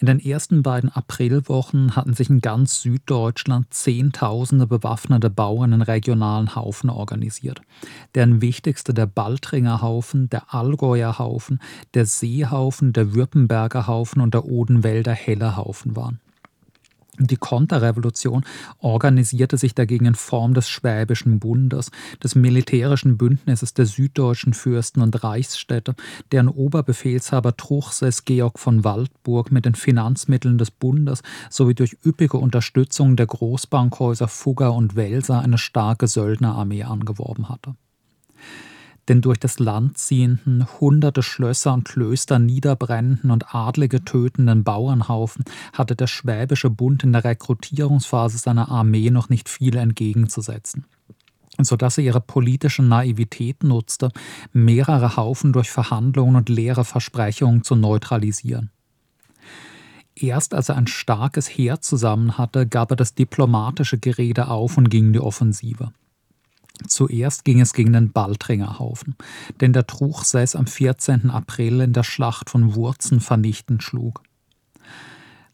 In 0.00 0.06
den 0.06 0.20
ersten 0.20 0.62
beiden 0.62 0.92
Aprilwochen 0.92 1.96
hatten 1.96 2.14
sich 2.14 2.30
in 2.30 2.40
ganz 2.40 2.82
Süddeutschland 2.82 3.74
Zehntausende 3.74 4.68
bewaffnete 4.68 5.28
Bauern 5.28 5.72
in 5.72 5.82
regionalen 5.82 6.54
Haufen 6.54 6.88
organisiert. 6.88 7.62
Deren 8.14 8.40
wichtigste 8.40 8.94
der 8.94 9.06
Baltringer 9.06 9.82
Haufen, 9.82 10.30
der 10.30 10.54
Allgäuer 10.54 11.18
Haufen, 11.18 11.60
der 11.94 12.06
Seehaufen, 12.06 12.92
der 12.92 13.12
Württemberger 13.12 13.88
Haufen 13.88 14.22
und 14.22 14.34
der 14.34 14.44
Odenwälder 14.44 15.14
Heller 15.14 15.56
Haufen 15.56 15.96
waren. 15.96 16.20
Die 17.18 17.36
Konterrevolution 17.36 18.44
organisierte 18.78 19.56
sich 19.56 19.74
dagegen 19.74 20.06
in 20.06 20.14
Form 20.14 20.54
des 20.54 20.68
Schwäbischen 20.68 21.40
Bundes, 21.40 21.90
des 22.22 22.34
militärischen 22.34 23.18
Bündnisses 23.18 23.74
der 23.74 23.86
süddeutschen 23.86 24.54
Fürsten 24.54 25.02
und 25.02 25.24
Reichsstädte, 25.24 25.94
deren 26.30 26.48
Oberbefehlshaber 26.48 27.56
Truchsess 27.56 28.24
Georg 28.24 28.58
von 28.58 28.84
Waldburg 28.84 29.50
mit 29.50 29.64
den 29.64 29.74
Finanzmitteln 29.74 30.58
des 30.58 30.70
Bundes 30.70 31.22
sowie 31.50 31.74
durch 31.74 31.96
üppige 32.04 32.36
Unterstützung 32.36 33.16
der 33.16 33.26
Großbankhäuser 33.26 34.28
Fugger 34.28 34.74
und 34.74 34.94
Welser 34.94 35.40
eine 35.40 35.58
starke 35.58 36.06
Söldnerarmee 36.06 36.84
angeworben 36.84 37.48
hatte 37.48 37.74
den 39.08 39.20
durch 39.20 39.38
das 39.38 39.58
Land 39.58 39.98
ziehenden, 39.98 40.66
hunderte 40.80 41.22
Schlösser 41.22 41.72
und 41.74 41.84
Klöster 41.84 42.38
niederbrennenden 42.38 43.30
und 43.30 43.54
Adlige 43.54 44.04
tötenden 44.04 44.64
Bauernhaufen 44.64 45.44
hatte 45.72 45.96
der 45.96 46.06
Schwäbische 46.06 46.70
Bund 46.70 47.04
in 47.04 47.12
der 47.12 47.24
Rekrutierungsphase 47.24 48.38
seiner 48.38 48.68
Armee 48.68 49.10
noch 49.10 49.28
nicht 49.28 49.48
viel 49.48 49.76
entgegenzusetzen 49.76 50.84
sodass 51.60 51.98
er 51.98 52.04
ihre 52.04 52.20
politische 52.20 52.82
Naivität 52.82 53.64
nutzte, 53.64 54.12
mehrere 54.52 55.16
Haufen 55.16 55.52
durch 55.52 55.70
Verhandlungen 55.70 56.36
und 56.36 56.48
leere 56.48 56.84
Versprechungen 56.84 57.64
zu 57.64 57.74
neutralisieren. 57.74 58.70
Erst 60.14 60.54
als 60.54 60.68
er 60.68 60.76
ein 60.76 60.86
starkes 60.86 61.48
Heer 61.48 61.80
zusammen 61.80 62.38
hatte, 62.38 62.66
gab 62.66 62.90
er 62.90 62.96
das 62.96 63.14
diplomatische 63.14 63.98
Gerede 63.98 64.48
auf 64.48 64.76
und 64.76 64.88
ging 64.88 65.12
die 65.12 65.20
Offensive. 65.20 65.92
Zuerst 66.86 67.44
ging 67.44 67.60
es 67.60 67.72
gegen 67.72 67.92
den 67.92 68.12
Baltringer 68.12 68.78
Haufen, 68.78 69.16
den 69.60 69.72
der 69.72 69.86
Truchsess 69.86 70.54
am 70.54 70.66
14. 70.66 71.30
April 71.30 71.80
in 71.80 71.92
der 71.92 72.04
Schlacht 72.04 72.50
von 72.50 72.74
Wurzen 72.74 73.20
vernichtend 73.20 73.82
schlug. 73.82 74.22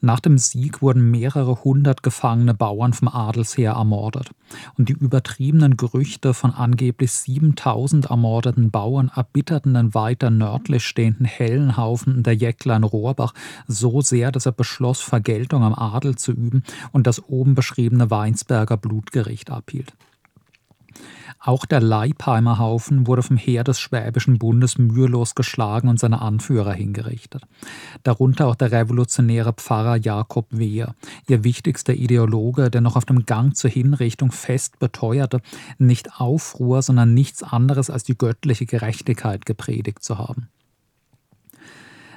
Nach 0.05 0.21
dem 0.21 0.37
Sieg 0.37 0.83
wurden 0.83 1.11
mehrere 1.11 1.65
hundert 1.65 2.03
gefangene 2.03 2.53
Bauern 2.53 2.93
vom 2.93 3.09
Adelsheer 3.09 3.73
ermordet, 3.73 4.33
und 4.77 4.91
die 4.91 4.93
übertriebenen 4.93 5.79
Gerüchte 5.79 6.35
von 6.35 6.51
angeblich 6.51 7.11
7000 7.11 8.11
ermordeten 8.11 8.71
Bauern 8.71 9.11
erbitterten 9.15 9.73
den 9.73 9.95
weiter 9.95 10.29
nördlich 10.29 10.85
stehenden 10.85 11.25
Hellenhaufen 11.25 12.23
der 12.23 12.35
Jäcklein 12.35 12.85
Rohrbach 12.85 13.33
so 13.67 14.03
sehr, 14.03 14.31
dass 14.31 14.45
er 14.45 14.53
beschloss, 14.53 15.01
Vergeltung 15.01 15.63
am 15.63 15.73
Adel 15.73 16.17
zu 16.17 16.33
üben 16.33 16.65
und 16.93 17.07
das 17.07 17.27
oben 17.27 17.55
beschriebene 17.55 18.11
Weinsberger 18.11 18.77
Blutgericht 18.77 19.51
abhielt. 19.51 19.95
Auch 21.47 21.67
der 21.67 21.83
Leipheimer 21.83 22.59
Haufen 22.59 23.07
wurde 23.07 23.23
vom 23.23 23.37
Heer 23.37 23.65
des 23.65 23.79
Schwäbischen 23.79 24.39
Bundes 24.39 24.79
mühelos 24.79 25.35
geschlagen 25.35 25.89
und 25.89 26.01
seine 26.01 26.23
Anführer 26.23 26.73
hingerichtet. 26.73 27.43
Darunter 28.03 28.47
auch 28.47 28.55
der 28.55 28.73
revolutionäre 28.73 29.53
Pfarrer 29.53 29.97
Jakob 29.97 30.47
Wehr, 30.51 30.95
ihr 31.29 31.45
wichtigster 31.45 31.93
Ideologe, 31.93 32.71
der 32.71 32.81
noch 32.81 32.97
auf 32.97 33.05
dem 33.05 33.27
Gang 33.27 33.55
zur 33.55 33.69
Hinrichtung 33.69 34.33
fest 34.33 34.79
beteuerte, 34.79 35.43
nicht 35.77 36.19
Aufruhr, 36.19 36.81
sondern 36.81 37.13
nichts 37.13 37.43
anderes 37.43 37.91
als 37.91 38.05
die 38.05 38.17
göttliche 38.17 38.65
Gerechtigkeit 38.65 39.45
gepredigt 39.45 40.03
zu 40.03 40.17
haben 40.17 40.49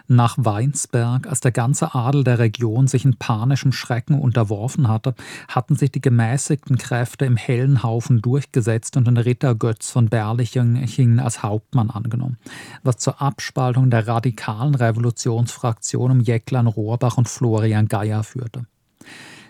nach 0.07 0.35
Weinsberg, 0.37 1.27
als 1.27 1.39
der 1.41 1.51
ganze 1.51 1.93
Adel 1.93 2.23
der 2.23 2.39
Region 2.39 2.87
sich 2.87 3.05
in 3.05 3.17
panischem 3.17 3.71
Schrecken 3.71 4.19
unterworfen 4.19 4.87
hatte, 4.87 5.15
hatten 5.47 5.75
sich 5.75 5.91
die 5.91 6.01
gemäßigten 6.01 6.77
Kräfte 6.77 7.25
im 7.25 7.37
hellen 7.37 7.83
Haufen 7.83 8.21
durchgesetzt 8.21 8.97
und 8.97 9.07
den 9.07 9.17
Ritter 9.17 9.55
Götz 9.55 9.91
von 9.91 10.09
Berlichingen 10.09 11.19
als 11.19 11.43
Hauptmann 11.43 11.89
angenommen, 11.89 12.37
was 12.83 12.97
zur 12.97 13.21
Abspaltung 13.21 13.89
der 13.89 14.07
radikalen 14.07 14.75
Revolutionsfraktion 14.75 16.11
um 16.11 16.19
Jäcklein 16.19 16.67
Rohrbach 16.67 17.17
und 17.17 17.27
Florian 17.27 17.87
Geier 17.87 18.23
führte. 18.23 18.65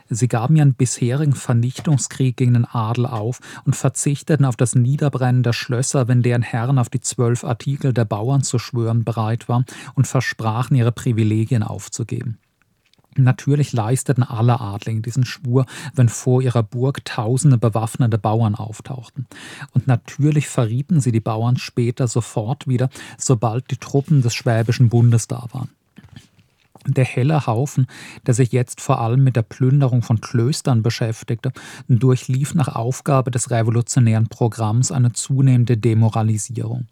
Sie 0.09 0.27
gaben 0.27 0.55
ihren 0.55 0.73
bisherigen 0.73 1.33
Vernichtungskrieg 1.33 2.37
gegen 2.37 2.53
den 2.53 2.65
Adel 2.65 3.05
auf 3.05 3.39
und 3.65 3.75
verzichteten 3.75 4.45
auf 4.45 4.55
das 4.55 4.75
Niederbrennen 4.75 5.43
der 5.43 5.53
Schlösser, 5.53 6.07
wenn 6.07 6.23
deren 6.23 6.41
Herren 6.41 6.79
auf 6.79 6.89
die 6.89 7.01
zwölf 7.01 7.43
Artikel 7.43 7.93
der 7.93 8.05
Bauern 8.05 8.43
zu 8.43 8.59
schwören 8.59 9.03
bereit 9.03 9.49
war, 9.49 9.65
und 9.95 10.07
versprachen, 10.07 10.75
ihre 10.77 10.91
Privilegien 10.91 11.63
aufzugeben. 11.63 12.37
Natürlich 13.17 13.73
leisteten 13.73 14.23
alle 14.23 14.59
Adligen 14.59 15.01
diesen 15.01 15.25
Schwur, 15.25 15.65
wenn 15.93 16.09
vor 16.09 16.41
ihrer 16.41 16.63
Burg 16.63 17.03
tausende 17.03 17.57
bewaffnete 17.57 18.17
Bauern 18.17 18.55
auftauchten. 18.55 19.25
Und 19.73 19.87
natürlich 19.87 20.47
verrieten 20.47 21.01
sie 21.01 21.11
die 21.11 21.19
Bauern 21.19 21.57
später 21.57 22.07
sofort 22.07 22.67
wieder, 22.67 22.89
sobald 23.17 23.71
die 23.71 23.77
Truppen 23.77 24.21
des 24.21 24.35
Schwäbischen 24.35 24.89
Bundes 24.89 25.27
da 25.27 25.47
waren. 25.51 25.69
Der 26.87 27.03
helle 27.03 27.45
Haufen, 27.45 27.85
der 28.25 28.33
sich 28.33 28.53
jetzt 28.53 28.79
vor 28.79 29.01
allem 29.01 29.23
mit 29.23 29.35
der 29.35 29.41
Plünderung 29.41 30.01
von 30.01 30.21
Klöstern 30.21 30.83
beschäftigte, 30.83 31.51
durchlief 31.89 32.55
nach 32.55 32.69
Aufgabe 32.69 33.29
des 33.29 33.51
revolutionären 33.51 34.27
Programms 34.29 34.91
eine 34.91 35.11
zunehmende 35.11 35.77
Demoralisierung, 35.77 36.87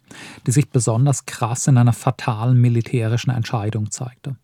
die 0.46 0.50
sich 0.52 0.68
besonders 0.68 1.24
krass 1.24 1.66
in 1.66 1.78
einer 1.78 1.94
fatalen 1.94 2.60
militärischen 2.60 3.30
Entscheidung 3.30 3.90
zeigte. 3.90 4.36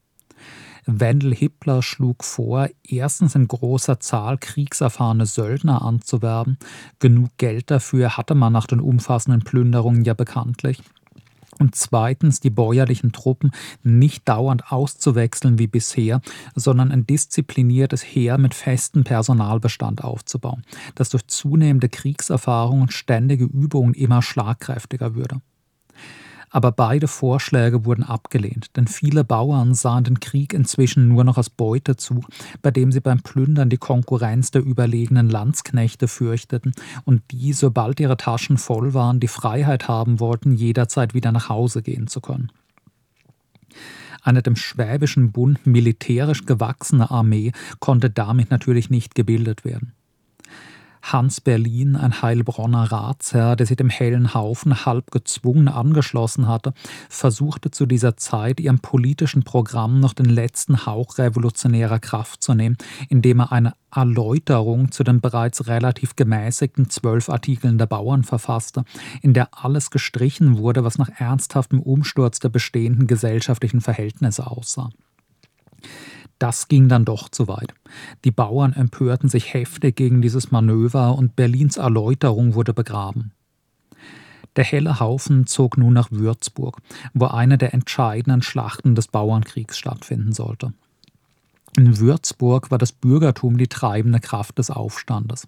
Wendel 0.86 1.34
Hitler 1.34 1.82
schlug 1.82 2.24
vor, 2.24 2.68
erstens 2.82 3.34
in 3.34 3.46
großer 3.46 4.00
Zahl 4.00 4.38
kriegserfahrene 4.38 5.26
Söldner 5.26 5.82
anzuwerben. 5.82 6.58
Genug 6.98 7.30
Geld 7.36 7.70
dafür 7.70 8.16
hatte 8.16 8.34
man 8.34 8.52
nach 8.52 8.66
den 8.66 8.80
umfassenden 8.80 9.42
Plünderungen 9.42 10.04
ja 10.04 10.14
bekanntlich 10.14 10.82
und 11.58 11.74
zweitens 11.74 12.40
die 12.40 12.50
bäuerlichen 12.50 13.12
Truppen 13.12 13.52
nicht 13.82 14.28
dauernd 14.28 14.72
auszuwechseln 14.72 15.58
wie 15.58 15.66
bisher, 15.66 16.20
sondern 16.54 16.90
ein 16.90 17.06
diszipliniertes 17.06 18.02
Heer 18.02 18.38
mit 18.38 18.54
festem 18.54 19.04
Personalbestand 19.04 20.02
aufzubauen, 20.04 20.64
das 20.94 21.10
durch 21.10 21.26
zunehmende 21.26 21.88
Kriegserfahrung 21.88 22.82
und 22.82 22.92
ständige 22.92 23.44
Übungen 23.44 23.94
immer 23.94 24.22
schlagkräftiger 24.22 25.14
würde. 25.14 25.40
Aber 26.54 26.70
beide 26.70 27.08
Vorschläge 27.08 27.86
wurden 27.86 28.04
abgelehnt, 28.04 28.76
denn 28.76 28.86
viele 28.86 29.24
Bauern 29.24 29.72
sahen 29.74 30.04
den 30.04 30.20
Krieg 30.20 30.52
inzwischen 30.52 31.08
nur 31.08 31.24
noch 31.24 31.38
als 31.38 31.48
Beutezug, 31.48 32.26
bei 32.60 32.70
dem 32.70 32.92
sie 32.92 33.00
beim 33.00 33.22
Plündern 33.22 33.70
die 33.70 33.78
Konkurrenz 33.78 34.50
der 34.50 34.62
überlegenen 34.62 35.30
Landsknechte 35.30 36.08
fürchteten 36.08 36.74
und 37.04 37.22
die, 37.30 37.54
sobald 37.54 38.00
ihre 38.00 38.18
Taschen 38.18 38.58
voll 38.58 38.92
waren, 38.92 39.18
die 39.18 39.28
Freiheit 39.28 39.88
haben 39.88 40.20
wollten, 40.20 40.52
jederzeit 40.52 41.14
wieder 41.14 41.32
nach 41.32 41.48
Hause 41.48 41.82
gehen 41.82 42.06
zu 42.06 42.20
können. 42.20 42.52
Eine 44.22 44.42
dem 44.42 44.54
Schwäbischen 44.54 45.32
Bund 45.32 45.66
militärisch 45.66 46.44
gewachsene 46.44 47.10
Armee 47.10 47.52
konnte 47.80 48.10
damit 48.10 48.50
natürlich 48.50 48.90
nicht 48.90 49.14
gebildet 49.14 49.64
werden. 49.64 49.94
Hans 51.02 51.40
Berlin, 51.40 51.96
ein 51.96 52.22
Heilbronner 52.22 52.90
Ratsherr, 52.92 53.56
der 53.56 53.66
sich 53.66 53.76
dem 53.76 53.90
hellen 53.90 54.34
Haufen 54.34 54.86
halb 54.86 55.10
gezwungen 55.10 55.68
angeschlossen 55.68 56.46
hatte, 56.46 56.72
versuchte 57.08 57.70
zu 57.70 57.86
dieser 57.86 58.16
Zeit 58.16 58.60
ihrem 58.60 58.78
politischen 58.78 59.42
Programm 59.42 60.00
noch 60.00 60.14
den 60.14 60.26
letzten 60.26 60.86
Hauch 60.86 61.18
revolutionärer 61.18 61.98
Kraft 61.98 62.42
zu 62.42 62.54
nehmen, 62.54 62.76
indem 63.08 63.40
er 63.40 63.52
eine 63.52 63.74
Erläuterung 63.94 64.92
zu 64.92 65.02
den 65.02 65.20
bereits 65.20 65.66
relativ 65.66 66.16
gemäßigten 66.16 66.88
zwölf 66.88 67.28
Artikeln 67.28 67.78
der 67.78 67.86
Bauern 67.86 68.22
verfasste, 68.22 68.84
in 69.20 69.34
der 69.34 69.48
alles 69.52 69.90
gestrichen 69.90 70.56
wurde, 70.58 70.84
was 70.84 70.98
nach 70.98 71.10
ernsthaftem 71.18 71.80
Umsturz 71.80 72.38
der 72.38 72.48
bestehenden 72.48 73.06
gesellschaftlichen 73.06 73.80
Verhältnisse 73.80 74.46
aussah. 74.46 74.90
Das 76.42 76.66
ging 76.66 76.88
dann 76.88 77.04
doch 77.04 77.28
zu 77.28 77.46
weit. 77.46 77.72
Die 78.24 78.32
Bauern 78.32 78.72
empörten 78.72 79.28
sich 79.28 79.54
heftig 79.54 79.94
gegen 79.94 80.22
dieses 80.22 80.50
Manöver 80.50 81.14
und 81.14 81.36
Berlins 81.36 81.76
Erläuterung 81.76 82.54
wurde 82.54 82.74
begraben. 82.74 83.30
Der 84.56 84.64
helle 84.64 84.98
Haufen 84.98 85.46
zog 85.46 85.78
nun 85.78 85.92
nach 85.92 86.10
Würzburg, 86.10 86.78
wo 87.14 87.26
eine 87.26 87.58
der 87.58 87.72
entscheidenden 87.74 88.42
Schlachten 88.42 88.96
des 88.96 89.06
Bauernkriegs 89.06 89.78
stattfinden 89.78 90.32
sollte. 90.32 90.72
In 91.76 92.00
Würzburg 92.00 92.72
war 92.72 92.78
das 92.78 92.90
Bürgertum 92.90 93.56
die 93.56 93.68
treibende 93.68 94.18
Kraft 94.18 94.58
des 94.58 94.72
Aufstandes. 94.72 95.46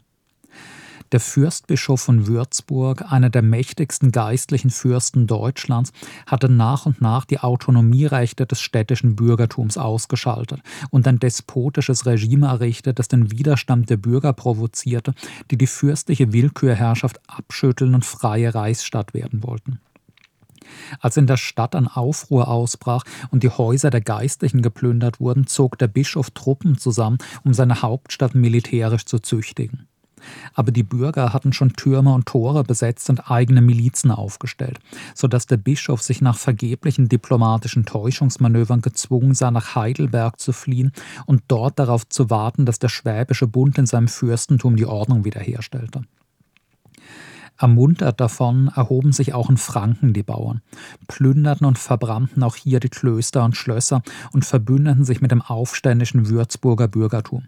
Der 1.15 1.21
Fürstbischof 1.21 2.01
von 2.01 2.27
Würzburg, 2.27 3.13
einer 3.13 3.31
der 3.31 3.43
mächtigsten 3.43 4.11
geistlichen 4.11 4.71
Fürsten 4.71 5.29
Deutschlands, 5.29 5.93
hatte 6.27 6.49
nach 6.49 6.87
und 6.87 7.01
nach 7.01 7.25
die 7.25 7.39
Autonomierechte 7.39 8.47
des 8.47 8.61
städtischen 8.61 9.15
Bürgertums 9.15 9.79
ausgeschaltet 9.79 10.61
und 10.91 11.07
ein 11.07 11.21
despotisches 11.21 12.05
Regime 12.05 12.49
errichtet, 12.49 12.99
das 12.99 13.07
den 13.07 13.31
Widerstand 13.31 13.91
der 13.91 13.97
Bürger 13.97 14.33
provozierte, 14.33 15.15
die 15.53 15.57
die 15.57 15.69
fürstliche 15.69 16.33
Willkürherrschaft 16.33 17.21
abschütteln 17.29 17.95
und 17.95 18.05
freie 18.05 18.53
Reichsstadt 18.53 19.15
werden 19.15 19.45
wollten. 19.45 19.79
Als 20.99 21.17
in 21.17 21.29
der 21.29 21.37
Stadt 21.37 21.77
ein 21.77 21.87
Aufruhr 21.87 22.49
ausbrach 22.49 23.05
und 23.31 23.45
die 23.45 23.51
Häuser 23.51 23.91
der 23.91 24.01
Geistlichen 24.01 24.63
geplündert 24.63 25.21
wurden, 25.21 25.47
zog 25.47 25.79
der 25.79 25.87
Bischof 25.87 26.33
Truppen 26.33 26.77
zusammen, 26.77 27.19
um 27.45 27.55
seine 27.55 27.83
Hauptstadt 27.83 28.35
militärisch 28.35 29.05
zu 29.05 29.21
züchtigen 29.21 29.87
aber 30.55 30.73
die 30.73 30.83
Bürger 30.83 31.33
hatten 31.33 31.53
schon 31.53 31.73
Türme 31.73 32.13
und 32.13 32.27
Tore 32.27 32.65
besetzt 32.65 33.11
und 33.11 33.31
eigene 33.31 33.61
Milizen 33.61 34.11
aufgestellt, 34.11 34.79
sodass 35.15 35.47
der 35.47 35.57
Bischof 35.57 36.03
sich 36.03 36.21
nach 36.21 36.37
vergeblichen 36.37 37.09
diplomatischen 37.09 37.85
Täuschungsmanövern 37.85 38.81
gezwungen 38.81 39.35
sah, 39.35 39.51
nach 39.51 39.75
Heidelberg 39.75 40.41
zu 40.41 40.53
fliehen 40.53 40.93
und 41.27 41.43
dort 41.49 41.79
darauf 41.79 42.09
zu 42.09 42.31
warten, 42.31 42.67
dass 42.67 42.79
der 42.79 42.89
Schwäbische 42.89 43.47
Bund 43.47 43.79
in 43.79 43.87
seinem 43.87 44.09
Fürstentum 44.09 44.77
die 44.77 44.87
Ordnung 44.87 45.25
wiederherstellte. 45.25 46.03
Ermuntert 47.57 48.21
davon 48.21 48.69
erhoben 48.75 49.13
sich 49.13 49.33
auch 49.33 49.49
in 49.49 49.57
Franken 49.57 50.13
die 50.13 50.25
Bauern, 50.25 50.61
plünderten 51.07 51.67
und 51.67 51.79
verbrannten 51.79 52.43
auch 52.43 52.57
hier 52.57 52.81
die 52.81 52.89
Klöster 52.89 53.45
und 53.45 53.57
Schlösser 53.57 54.03
und 54.33 54.45
verbündeten 54.45 55.05
sich 55.05 55.21
mit 55.21 55.31
dem 55.31 55.41
aufständischen 55.41 56.29
Würzburger 56.29 56.89
Bürgertum. 56.89 57.45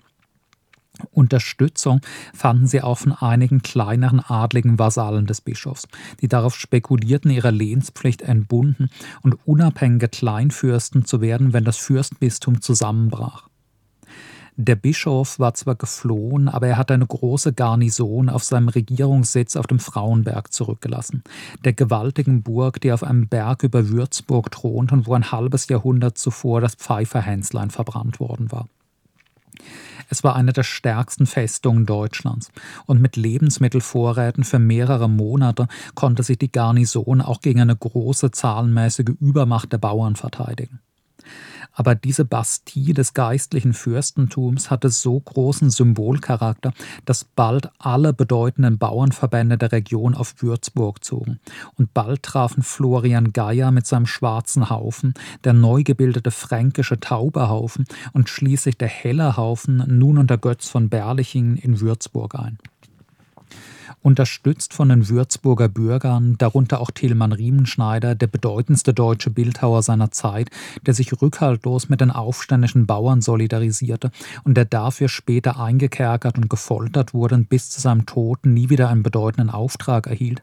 Unterstützung 1.11 2.01
fanden 2.35 2.67
sie 2.67 2.83
auch 2.83 2.99
von 2.99 3.13
einigen 3.13 3.63
kleineren 3.63 4.21
adligen 4.21 4.79
Vasallen 4.79 5.27
des 5.27 5.41
Bischofs, 5.41 5.89
die 6.21 6.29
darauf 6.29 6.57
spekulierten, 6.57 7.31
ihrer 7.31 7.53
Lehnspflicht 7.53 8.23
entbunden 8.23 8.91
und 9.23 9.37
unabhängige 9.47 10.09
Kleinfürsten 10.09 11.05
zu 11.05 11.21
werden, 11.21 11.53
wenn 11.53 11.65
das 11.65 11.77
Fürstbistum 11.77 12.61
zusammenbrach. 12.61 13.49
Der 14.59 14.75
Bischof 14.75 15.39
war 15.39 15.53
zwar 15.53 15.75
geflohen, 15.75 16.49
aber 16.49 16.67
er 16.67 16.79
hatte 16.79 16.95
eine 16.95 17.07
große 17.07 17.53
Garnison 17.53 18.31
auf 18.31 18.43
seinem 18.43 18.69
Regierungssitz 18.69 19.55
auf 19.55 19.67
dem 19.67 19.79
Frauenberg 19.79 20.51
zurückgelassen, 20.51 21.23
der 21.67 21.75
gewaltigen 21.75 22.43
Burg, 22.43 22.81
die 22.81 22.91
auf 22.91 23.03
einem 23.03 23.29
Berg 23.29 23.65
über 23.65 23.91
Würzburg 23.91 24.51
thront 24.51 24.93
und 24.93 25.07
wo 25.07 25.13
ein 25.13 25.31
halbes 25.31 25.69
Jahrhundert 25.69 26.17
zuvor 26.17 26.63
das 26.63 26.75
Pfeiferhänzlein 26.75 27.71
verbrannt 27.71 28.19
worden 28.19 28.51
war. 28.51 28.67
Es 30.09 30.25
war 30.25 30.37
eine 30.37 30.53
der 30.53 30.63
stärksten 30.63 31.27
Festungen 31.27 31.87
Deutschlands 31.87 32.51
und 32.87 33.01
mit 33.01 33.17
Lebensmittelvorräten 33.17 34.45
für 34.45 34.59
mehrere 34.59 35.09
Monate 35.09 35.69
konnte 35.95 36.23
sich 36.23 36.39
die 36.39 36.53
Garnison 36.53 37.21
auch 37.21 37.41
gegen 37.41 37.61
eine 37.61 37.77
große 37.77 38.31
zahlenmäßige 38.31 39.17
Übermacht 39.21 39.73
der 39.73 39.79
Bauern 39.79 40.17
verteidigen. 40.17 40.81
Aber 41.77 41.95
diese 41.95 42.25
Bastille 42.25 42.95
des 42.95 43.13
geistlichen 43.13 43.75
Fürstentums 43.75 44.71
hatte 44.71 44.89
so 44.89 45.21
großen 45.21 45.71
Symbolcharakter, 45.71 46.73
dass 47.05 47.25
bald 47.25 47.71
alle 47.79 48.15
bedeutenden 48.15 48.79
Bauernverbände 48.79 49.59
der 49.59 49.73
Region 49.73 50.15
auf 50.15 50.35
Würzburg 50.41 51.05
zogen. 51.05 51.39
Und 51.77 51.93
bald 51.93 52.23
trafen 52.23 52.63
Florian 52.63 53.33
Geier 53.33 53.71
mit 53.71 53.87
seinem 53.87 54.07
schwarzen 54.07 54.71
Haufen, 54.71 55.13
der 55.45 55.53
neu 55.53 55.83
gebildete 55.83 56.31
fränkische 56.31 56.99
Tauberhaufen 56.99 57.85
und 58.15 58.31
schließlich 58.31 58.79
der 58.79 58.89
Hellerhaufen 58.89 59.85
nun 59.87 60.17
unter 60.17 60.39
Götz 60.39 60.69
von 60.69 60.89
Berlichingen 60.89 61.59
in 61.59 61.81
Würzburg 61.81 62.35
ein. 62.35 62.59
Unterstützt 64.07 64.73
von 64.73 64.89
den 64.89 65.09
Würzburger 65.09 65.69
Bürgern, 65.69 66.37
darunter 66.39 66.81
auch 66.81 66.93
Tilman 66.93 67.33
Riemenschneider, 67.33 68.15
der 68.15 68.29
bedeutendste 68.29 68.95
deutsche 68.95 69.31
Bildhauer 69.31 69.83
seiner 69.83 70.13
Zeit, 70.13 70.49
der 70.87 70.95
sich 70.95 71.21
rückhaltlos 71.21 71.89
mit 71.89 72.01
den 72.01 72.13
aufständischen 72.13 72.87
Bauern 72.87 73.21
solidarisierte 73.21 74.13
und 74.45 74.57
der 74.57 74.65
dafür 74.65 75.09
später 75.09 75.59
eingekerkert 75.59 76.39
und 76.39 76.49
gefoltert 76.49 77.15
wurde 77.15 77.35
und 77.35 77.49
bis 77.49 77.69
zu 77.69 77.81
seinem 77.81 78.07
Tod 78.07 78.47
nie 78.47 78.71
wieder 78.71 78.91
einen 78.91 79.03
bedeutenden 79.03 79.51
Auftrag 79.51 80.07
erhielt, 80.07 80.41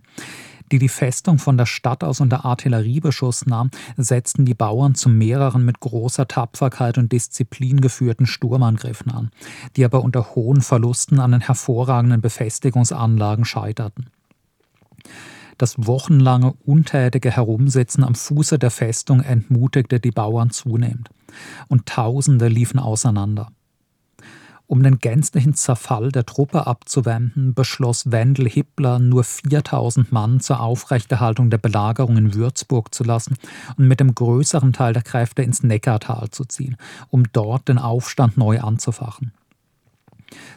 die 0.73 0.79
die 0.79 0.89
Festung 0.89 1.37
von 1.37 1.55
der 1.55 1.67
Stadt 1.67 2.03
aus 2.03 2.19
unter 2.19 2.45
Artilleriebeschuss 2.45 3.45
nahm, 3.45 3.69
setzten 3.95 4.43
die 4.43 4.55
Bauern 4.55 4.95
zu 4.95 5.07
mehreren 5.07 5.63
mit 5.63 5.79
großer 5.79 6.27
Tapferkeit 6.27 6.97
und 6.97 7.11
Disziplin 7.11 7.79
geführten 7.79 8.25
Sturmangriffen 8.25 9.11
an, 9.11 9.29
die 9.75 9.85
aber 9.85 10.03
unter 10.03 10.33
hohen 10.33 10.61
Verlusten 10.61 11.19
an 11.19 11.31
den 11.31 11.41
hervorragenden 11.41 12.21
Befestigungsanlagen 12.21 13.45
scheiterten. 13.45 14.07
Das 15.59 15.75
wochenlange 15.77 16.55
untätige 16.65 17.29
Herumsitzen 17.29 18.03
am 18.03 18.15
Fuße 18.15 18.57
der 18.57 18.71
Festung 18.71 19.21
entmutigte 19.21 19.99
die 19.99 20.09
Bauern 20.09 20.49
zunehmend, 20.49 21.11
und 21.67 21.85
Tausende 21.85 22.47
liefen 22.47 22.79
auseinander. 22.79 23.51
Um 24.73 24.81
den 24.81 24.97
gänzlichen 24.97 25.53
Zerfall 25.53 26.11
der 26.11 26.25
Truppe 26.25 26.65
abzuwenden, 26.65 27.53
beschloss 27.53 28.11
Wendel 28.11 28.49
Hippler, 28.49 28.97
nur 28.97 29.23
4000 29.23 30.11
Mann 30.11 30.39
zur 30.39 30.61
Aufrechterhaltung 30.61 31.51
der 31.51 31.59
Belagerung 31.59 32.17
in 32.17 32.33
Würzburg 32.33 32.91
zu 32.91 33.03
lassen 33.03 33.37
und 33.77 33.87
mit 33.87 33.99
dem 33.99 34.15
größeren 34.15 34.73
Teil 34.73 34.93
der 34.93 35.03
Kräfte 35.03 35.43
ins 35.43 35.61
Neckartal 35.61 36.31
zu 36.31 36.45
ziehen, 36.45 36.75
um 37.11 37.25
dort 37.33 37.67
den 37.67 37.77
Aufstand 37.77 38.35
neu 38.35 38.61
anzufachen. 38.61 39.31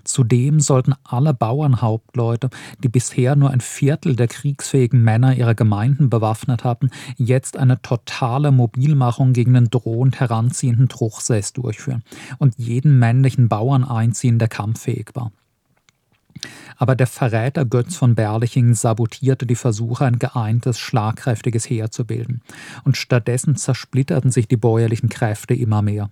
Zudem 0.04 0.60
sollten 0.60 0.94
alle 1.04 1.34
Bauernhauptleute, 1.34 2.50
die 2.82 2.88
bisher 2.88 3.36
nur 3.36 3.50
ein 3.50 3.60
Viertel 3.60 4.16
der 4.16 4.28
kriegsfähigen 4.28 5.02
Männer 5.02 5.36
ihrer 5.36 5.54
Gemeinden 5.54 6.10
bewaffnet 6.10 6.64
hatten, 6.64 6.90
jetzt 7.16 7.56
eine 7.56 7.80
totale 7.82 8.52
Mobilmachung 8.52 9.32
gegen 9.32 9.54
den 9.54 9.70
drohend 9.70 10.20
heranziehenden 10.20 10.88
Truchsess 10.88 11.52
durchführen 11.52 12.02
und 12.38 12.54
jeden 12.58 12.98
männlichen 12.98 13.48
Bauern 13.48 13.84
einziehen, 13.84 14.38
der 14.38 14.48
kampffähig 14.48 15.10
war. 15.14 15.32
Aber 16.76 16.94
der 16.94 17.06
Verräter 17.06 17.64
Götz 17.64 17.96
von 17.96 18.14
Berlichingen 18.14 18.74
sabotierte 18.74 19.46
die 19.46 19.54
Versuche, 19.54 20.04
ein 20.04 20.18
geeintes, 20.18 20.78
schlagkräftiges 20.78 21.68
Heer 21.68 21.90
zu 21.90 22.04
bilden, 22.04 22.42
und 22.84 22.96
stattdessen 22.96 23.56
zersplitterten 23.56 24.30
sich 24.30 24.46
die 24.46 24.58
bäuerlichen 24.58 25.08
Kräfte 25.08 25.54
immer 25.54 25.80
mehr. 25.82 26.10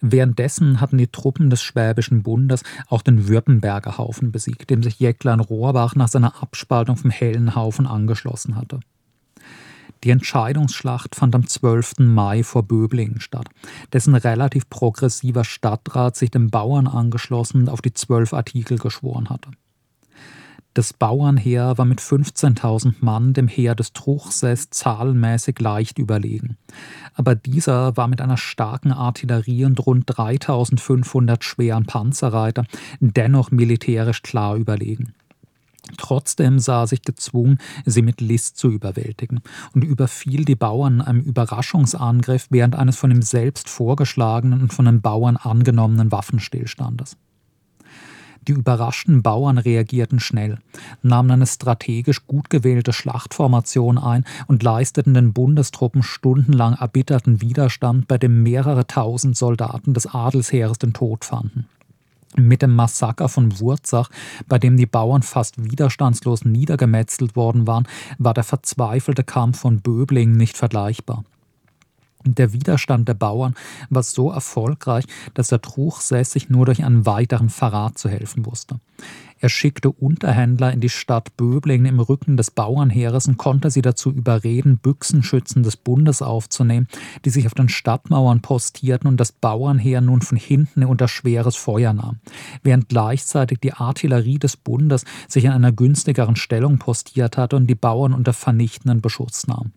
Währenddessen 0.00 0.80
hatten 0.80 0.98
die 0.98 1.08
Truppen 1.08 1.50
des 1.50 1.62
Schwäbischen 1.62 2.22
Bundes 2.22 2.62
auch 2.88 3.02
den 3.02 3.28
Württemberger 3.28 3.98
Haufen 3.98 4.32
besiegt, 4.32 4.70
dem 4.70 4.82
sich 4.82 4.98
Jäcklein 4.98 5.40
Rohrbach 5.40 5.94
nach 5.94 6.08
seiner 6.08 6.42
Abspaltung 6.42 6.96
vom 6.96 7.10
Hellen 7.10 7.54
Haufen 7.54 7.86
angeschlossen 7.86 8.56
hatte. 8.56 8.80
Die 10.02 10.10
Entscheidungsschlacht 10.10 11.14
fand 11.14 11.34
am 11.34 11.46
12. 11.46 11.98
Mai 11.98 12.42
vor 12.42 12.62
Böblingen 12.62 13.20
statt, 13.20 13.48
dessen 13.92 14.14
relativ 14.14 14.70
progressiver 14.70 15.44
Stadtrat 15.44 16.16
sich 16.16 16.30
den 16.30 16.50
Bauern 16.50 16.86
angeschlossen 16.86 17.62
und 17.62 17.68
auf 17.68 17.82
die 17.82 17.92
zwölf 17.92 18.32
Artikel 18.32 18.78
geschworen 18.78 19.28
hatte. 19.28 19.50
Das 20.72 20.92
Bauernheer 20.92 21.78
war 21.78 21.84
mit 21.84 22.00
15.000 22.00 22.94
Mann 23.00 23.32
dem 23.32 23.48
Heer 23.48 23.74
des 23.74 23.92
Truchsess 23.92 24.70
zahlenmäßig 24.70 25.58
leicht 25.58 25.98
überlegen. 25.98 26.56
Aber 27.14 27.34
dieser 27.34 27.96
war 27.96 28.06
mit 28.06 28.20
einer 28.20 28.36
starken 28.36 28.92
Artillerie 28.92 29.64
und 29.64 29.84
rund 29.84 30.08
3.500 30.08 31.42
schweren 31.42 31.86
Panzerreiter 31.86 32.64
dennoch 33.00 33.50
militärisch 33.50 34.22
klar 34.22 34.54
überlegen. 34.54 35.12
Trotzdem 35.96 36.60
sah 36.60 36.82
er 36.82 36.86
sich 36.86 37.02
gezwungen, 37.02 37.58
sie 37.84 38.02
mit 38.02 38.20
List 38.20 38.56
zu 38.56 38.70
überwältigen 38.70 39.40
und 39.74 39.82
überfiel 39.82 40.44
die 40.44 40.54
Bauern 40.54 40.94
in 40.94 41.00
einem 41.00 41.20
Überraschungsangriff 41.20 42.46
während 42.50 42.76
eines 42.76 42.96
von 42.96 43.10
ihm 43.10 43.22
selbst 43.22 43.68
vorgeschlagenen 43.68 44.60
und 44.60 44.72
von 44.72 44.84
den 44.84 45.00
Bauern 45.00 45.36
angenommenen 45.36 46.12
Waffenstillstandes. 46.12 47.16
Die 48.48 48.52
überraschten 48.52 49.22
Bauern 49.22 49.58
reagierten 49.58 50.18
schnell, 50.18 50.58
nahmen 51.02 51.30
eine 51.30 51.46
strategisch 51.46 52.26
gut 52.26 52.48
gewählte 52.48 52.92
Schlachtformation 52.92 53.98
ein 53.98 54.24
und 54.46 54.62
leisteten 54.62 55.14
den 55.14 55.32
Bundestruppen 55.32 56.02
stundenlang 56.02 56.74
erbitterten 56.74 57.40
Widerstand, 57.42 58.08
bei 58.08 58.16
dem 58.16 58.42
mehrere 58.42 58.86
tausend 58.86 59.36
Soldaten 59.36 59.92
des 59.92 60.06
Adelsheeres 60.06 60.78
den 60.78 60.94
Tod 60.94 61.24
fanden. 61.24 61.66
Mit 62.36 62.62
dem 62.62 62.74
Massaker 62.74 63.28
von 63.28 63.58
Wurzach, 63.58 64.08
bei 64.48 64.58
dem 64.58 64.76
die 64.76 64.86
Bauern 64.86 65.22
fast 65.22 65.70
widerstandslos 65.70 66.44
niedergemetzelt 66.44 67.34
worden 67.34 67.66
waren, 67.66 67.88
war 68.18 68.34
der 68.34 68.44
verzweifelte 68.44 69.24
Kampf 69.24 69.60
von 69.60 69.80
Böblingen 69.80 70.36
nicht 70.36 70.56
vergleichbar. 70.56 71.24
Der 72.24 72.52
Widerstand 72.52 73.08
der 73.08 73.14
Bauern 73.14 73.54
war 73.88 74.02
so 74.02 74.30
erfolgreich, 74.30 75.04
dass 75.32 75.48
der 75.48 75.62
Truchsess 75.62 76.32
sich 76.32 76.50
nur 76.50 76.66
durch 76.66 76.84
einen 76.84 77.06
weiteren 77.06 77.48
Verrat 77.48 77.98
zu 77.98 78.10
helfen 78.10 78.44
wusste. 78.44 78.78
Er 79.42 79.48
schickte 79.48 79.90
Unterhändler 79.90 80.70
in 80.70 80.80
die 80.80 80.90
Stadt 80.90 81.34
Böblingen 81.38 81.86
im 81.86 81.98
Rücken 81.98 82.36
des 82.36 82.50
Bauernheeres 82.50 83.26
und 83.26 83.38
konnte 83.38 83.70
sie 83.70 83.80
dazu 83.80 84.10
überreden, 84.12 84.76
Büchsenschützen 84.76 85.62
des 85.62 85.78
Bundes 85.78 86.20
aufzunehmen, 86.20 86.88
die 87.24 87.30
sich 87.30 87.46
auf 87.46 87.54
den 87.54 87.70
Stadtmauern 87.70 88.42
postierten 88.42 89.08
und 89.08 89.18
das 89.18 89.32
Bauernheer 89.32 90.02
nun 90.02 90.20
von 90.20 90.36
hinten 90.36 90.84
unter 90.84 91.08
schweres 91.08 91.56
Feuer 91.56 91.94
nahm, 91.94 92.18
während 92.62 92.90
gleichzeitig 92.90 93.60
die 93.60 93.72
Artillerie 93.72 94.38
des 94.38 94.58
Bundes 94.58 95.06
sich 95.26 95.46
in 95.46 95.52
einer 95.52 95.72
günstigeren 95.72 96.36
Stellung 96.36 96.78
postiert 96.78 97.38
hatte 97.38 97.56
und 97.56 97.66
die 97.66 97.74
Bauern 97.74 98.12
unter 98.12 98.34
vernichtenden 98.34 99.00
Beschuss 99.00 99.46
nahm 99.46 99.72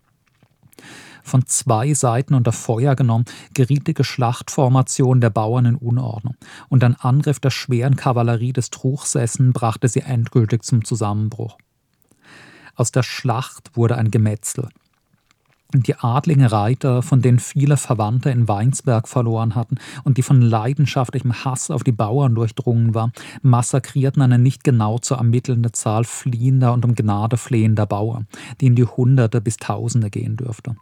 von 1.24 1.46
zwei 1.46 1.94
Seiten 1.94 2.34
unter 2.34 2.52
Feuer 2.52 2.96
genommen, 2.96 3.26
geriet 3.54 3.88
die 3.88 3.94
Geschlachtformation 3.94 5.22
der 5.22 5.30
Bauern 5.30 5.66
in 5.66 5.76
Unordnung, 5.76 6.36
und 6.70 6.84
ein 6.84 6.96
Angriff 6.96 7.40
der 7.40 7.52
schweren 7.52 7.96
Kavallerie 7.96 8.54
des 8.54 8.70
Truchsessen 8.70 9.54
brachte 9.54 9.88
sie 9.88 10.02
endgültig 10.02 10.64
zum 10.64 10.84
Zusammenbruch. 10.84 11.58
Aus 12.76 12.92
der 12.92 13.04
Schlacht 13.04 13.76
wurde 13.76 13.98
ein 13.98 14.12
Gemetzel. 14.12 14.70
Die 15.76 15.96
adligen 15.96 16.46
Reiter, 16.46 17.02
von 17.02 17.22
denen 17.24 17.40
viele 17.40 17.78
Verwandte 17.78 18.30
in 18.30 18.48
Weinsberg 18.48 19.08
verloren 19.08 19.56
hatten 19.56 19.78
und 20.04 20.18
die 20.18 20.22
von 20.22 20.40
leidenschaftlichem 20.40 21.44
Hass 21.44 21.72
auf 21.72 21.84
die 21.84 21.92
Bauern 21.92 22.36
durchdrungen 22.36 22.94
waren, 22.94 23.12
massakrierten 23.42 24.22
eine 24.22 24.38
nicht 24.38 24.64
genau 24.64 25.00
zu 25.00 25.16
ermittelnde 25.16 25.72
Zahl 25.72 26.04
fliehender 26.04 26.74
und 26.74 26.86
um 26.86 26.94
Gnade 26.94 27.38
flehender 27.38 27.88
Bauern, 27.88 28.28
die 28.62 28.68
in 28.68 28.76
die 28.76 28.86
Hunderte 28.86 29.42
bis 29.42 29.58
Tausende 29.58 30.12
gehen 30.12 30.38
dürfte. 30.38 30.76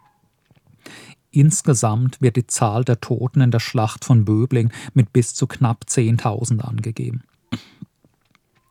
Insgesamt 1.32 2.20
wird 2.20 2.36
die 2.36 2.46
Zahl 2.46 2.84
der 2.84 3.00
Toten 3.00 3.40
in 3.40 3.50
der 3.50 3.58
Schlacht 3.58 4.04
von 4.04 4.26
Böbling 4.26 4.70
mit 4.92 5.12
bis 5.14 5.34
zu 5.34 5.46
knapp 5.46 5.86
10.000 5.88 6.60
angegeben. 6.60 7.22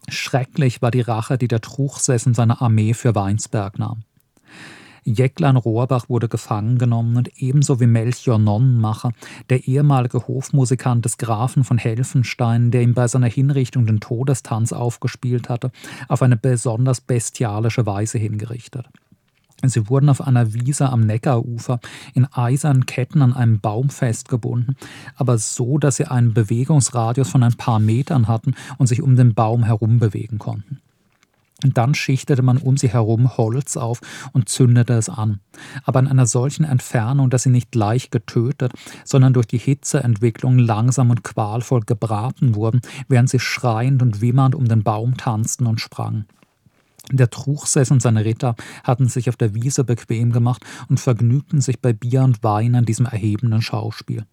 Schrecklich 0.07 0.82
war 0.82 0.91
die 0.91 1.01
Rache, 1.01 1.38
die 1.38 1.47
der 1.47 1.62
Truchsess 1.62 2.28
in 2.28 2.36
seiner 2.36 2.62
Armee 2.62 2.93
für 2.93 3.16
Weinsberg 3.16 3.80
nahm. 3.80 4.03
Jäcklein 5.03 5.55
Rohrbach 5.57 6.09
wurde 6.09 6.30
gefangen 6.30 6.78
genommen 6.78 7.18
und 7.18 7.41
ebenso 7.41 7.80
wie 7.80 7.88
Melchior 7.88 8.38
Nonnenmacher, 8.38 9.14
der 9.49 9.68
ehemalige 9.68 10.28
Hofmusikant 10.28 11.05
des 11.05 11.18
Grafen 11.18 11.64
von 11.64 11.80
Helfenstein, 11.80 12.70
der 12.70 12.84
ihm 12.84 12.93
bei 12.93 13.07
seiner 13.07 13.28
Hinrichtung 13.28 13.88
den 13.88 13.99
Todestanz 13.99 14.74
aufgespielt 14.74 15.49
hatte, 15.49 15.72
auf 16.07 16.22
eine 16.22 16.38
besonders 16.38 17.01
bestialische 17.01 17.88
Weise 17.88 18.20
hingerichtet. 18.20 18.88
Sie 19.70 19.89
wurden 19.89 20.09
auf 20.09 20.22
einer 20.22 20.53
Wiese 20.53 20.89
am 20.89 21.01
Neckarufer 21.01 21.80
in 22.14 22.26
eisernen 22.26 22.86
Ketten 22.86 23.22
an 23.22 23.34
einem 23.34 23.59
Baum 23.59 23.89
festgebunden, 23.89 24.76
aber 25.16 25.38
so, 25.38 25.78
dass 25.78 25.97
sie 25.97 26.05
einen 26.05 26.34
Bewegungsradius 26.34 27.30
von 27.30 27.43
ein 27.43 27.53
paar 27.53 27.80
Metern 27.80 28.28
hatten 28.28 28.55
und 28.78 28.88
sich 28.88 29.01
um 29.01 29.16
den 29.16 29.34
Baum 29.34 29.64
herum 29.64 29.99
bewegen 29.99 30.39
konnten. 30.39 30.82
Und 31.64 31.78
dann 31.78 31.93
schichtete 31.93 32.41
man 32.41 32.57
um 32.57 32.78
sie 32.78 32.89
herum 32.89 33.38
Holz 33.38 33.78
auf 33.78 34.01
und 34.34 34.49
zündete 34.49 34.93
es 34.93 35.09
an, 35.09 35.39
aber 35.84 35.99
in 35.99 36.07
einer 36.07 36.26
solchen 36.26 36.64
Entfernung, 36.64 37.30
dass 37.30 37.43
sie 37.43 37.49
nicht 37.49 37.76
leicht 37.76 38.12
getötet, 38.12 38.74
sondern 39.05 39.34
durch 39.34 39.45
die 39.45 39.59
Hitzeentwicklung 39.59 40.57
langsam 40.57 41.12
und 41.12 41.24
qualvoll 41.24 41.82
gebraten 41.82 42.55
wurden, 42.55 42.82
während 43.07 43.30
sie 43.30 43.39
schreiend 43.39 44.01
und 44.01 44.22
wimmernd 44.22 44.55
um 44.55 44.68
den 44.68 44.84
Baum 44.84 45.18
tanzten 45.18 45.68
und 45.68 45.80
sprangen. 45.80 46.26
Der 47.12 47.30
Truchsess 47.30 47.91
und 47.91 48.01
seine 48.01 48.26
Ritter 48.26 48.55
hatten 48.84 49.07
sich 49.07 49.30
auf 49.30 49.36
der 49.36 49.53
Wiese 49.53 49.84
bequem 49.84 50.32
gemacht 50.32 50.66
und 50.89 50.99
vergnügten 50.99 51.62
sich 51.62 51.80
bei 51.80 51.93
Bier 51.93 52.24
und 52.24 52.43
Wein 52.43 52.76
an 52.76 52.86
diesem 52.86 53.05
erhebenden 53.05 53.62
Schauspiel. 53.62 54.26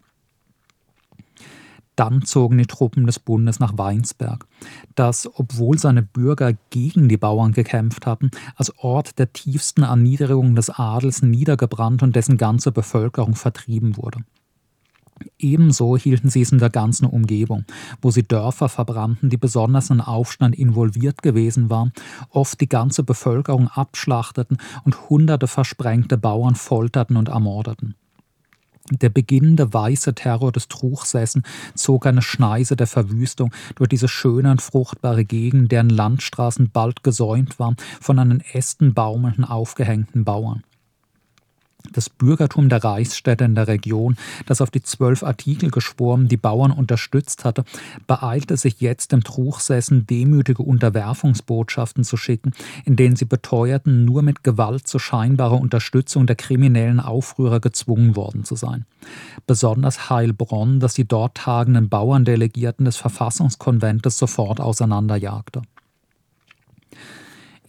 Dann 1.96 2.22
zogen 2.22 2.58
die 2.58 2.66
Truppen 2.66 3.06
des 3.06 3.18
Bundes 3.18 3.58
nach 3.58 3.76
Weinsberg, 3.76 4.46
das, 4.94 5.28
obwohl 5.34 5.78
seine 5.78 6.02
Bürger 6.02 6.52
gegen 6.70 7.08
die 7.08 7.16
Bauern 7.16 7.50
gekämpft 7.50 8.06
hatten, 8.06 8.30
als 8.54 8.72
Ort 8.78 9.18
der 9.18 9.32
tiefsten 9.32 9.82
Erniedrigung 9.82 10.54
des 10.54 10.70
Adels 10.70 11.22
niedergebrannt 11.22 12.04
und 12.04 12.14
dessen 12.14 12.36
ganze 12.36 12.70
Bevölkerung 12.70 13.34
vertrieben 13.34 13.96
wurde. 13.96 14.20
Ebenso 15.38 15.96
hielten 15.96 16.30
sie 16.30 16.42
es 16.42 16.52
in 16.52 16.58
der 16.58 16.70
ganzen 16.70 17.06
Umgebung, 17.06 17.64
wo 18.02 18.10
sie 18.10 18.22
Dörfer 18.22 18.68
verbrannten, 18.68 19.30
die 19.30 19.36
besonders 19.36 19.90
in 19.90 20.00
Aufstand 20.00 20.56
involviert 20.56 21.22
gewesen 21.22 21.70
waren, 21.70 21.92
oft 22.30 22.60
die 22.60 22.68
ganze 22.68 23.02
Bevölkerung 23.02 23.68
abschlachteten 23.68 24.58
und 24.84 25.08
hunderte 25.08 25.46
versprengte 25.46 26.18
Bauern 26.18 26.54
folterten 26.54 27.16
und 27.16 27.28
ermordeten. 27.28 27.94
Der 28.90 29.10
beginnende 29.10 29.72
weiße 29.72 30.14
Terror 30.14 30.50
des 30.50 30.68
Truchsessen 30.68 31.42
zog 31.74 32.06
eine 32.06 32.22
Schneise 32.22 32.74
der 32.74 32.86
Verwüstung 32.86 33.52
durch 33.74 33.88
diese 33.88 34.08
schöne 34.08 34.50
und 34.50 34.62
fruchtbare 34.62 35.24
Gegend, 35.24 35.72
deren 35.72 35.90
Landstraßen 35.90 36.70
bald 36.70 37.02
gesäumt 37.02 37.58
waren 37.58 37.76
von 38.00 38.18
an 38.18 38.30
den 38.30 38.40
Ästen 38.40 38.94
baumelnden 38.94 39.44
aufgehängten 39.44 40.24
Bauern. 40.24 40.62
Das 41.93 42.11
Bürgertum 42.11 42.68
der 42.68 42.84
Reichsstädte 42.84 43.45
in 43.45 43.55
der 43.55 43.68
Region, 43.68 44.16
das 44.47 44.61
auf 44.61 44.70
die 44.70 44.82
zwölf 44.82 45.22
Artikel 45.22 45.70
geschworen 45.70 46.28
die 46.28 46.36
Bauern 46.36 46.70
unterstützt 46.70 47.45
hatte, 47.45 47.64
beeilte 48.07 48.57
sich 48.57 48.80
jetzt 48.80 49.12
im 49.12 49.24
Truchsessen 49.24 50.07
demütige 50.07 50.62
Unterwerfungsbotschaften 50.62 52.05
zu 52.05 52.16
schicken, 52.16 52.53
in 52.84 52.97
denen 52.97 53.16
sie 53.16 53.24
beteuerten, 53.24 54.05
nur 54.05 54.22
mit 54.22 54.45
Gewalt 54.45 54.86
zu 54.86 54.99
scheinbarer 54.99 55.61
Unterstützung 55.61 56.26
der 56.26 56.36
kriminellen 56.36 57.01
Aufrührer 57.01 57.61
gezwungen 57.61 58.16
worden 58.16 58.45
zu 58.45 58.57
sein. 58.57 58.84
Besonders 59.47 60.11
Heilbronn, 60.11 60.80
das 60.80 60.95
die 60.95 61.07
dort 61.07 61.36
tagenden 61.36 61.89
Bauerndelegierten 61.89 62.84
des 62.84 62.97
Verfassungskonventes 62.97 64.18
sofort 64.18 64.61
auseinanderjagte. 64.61 65.62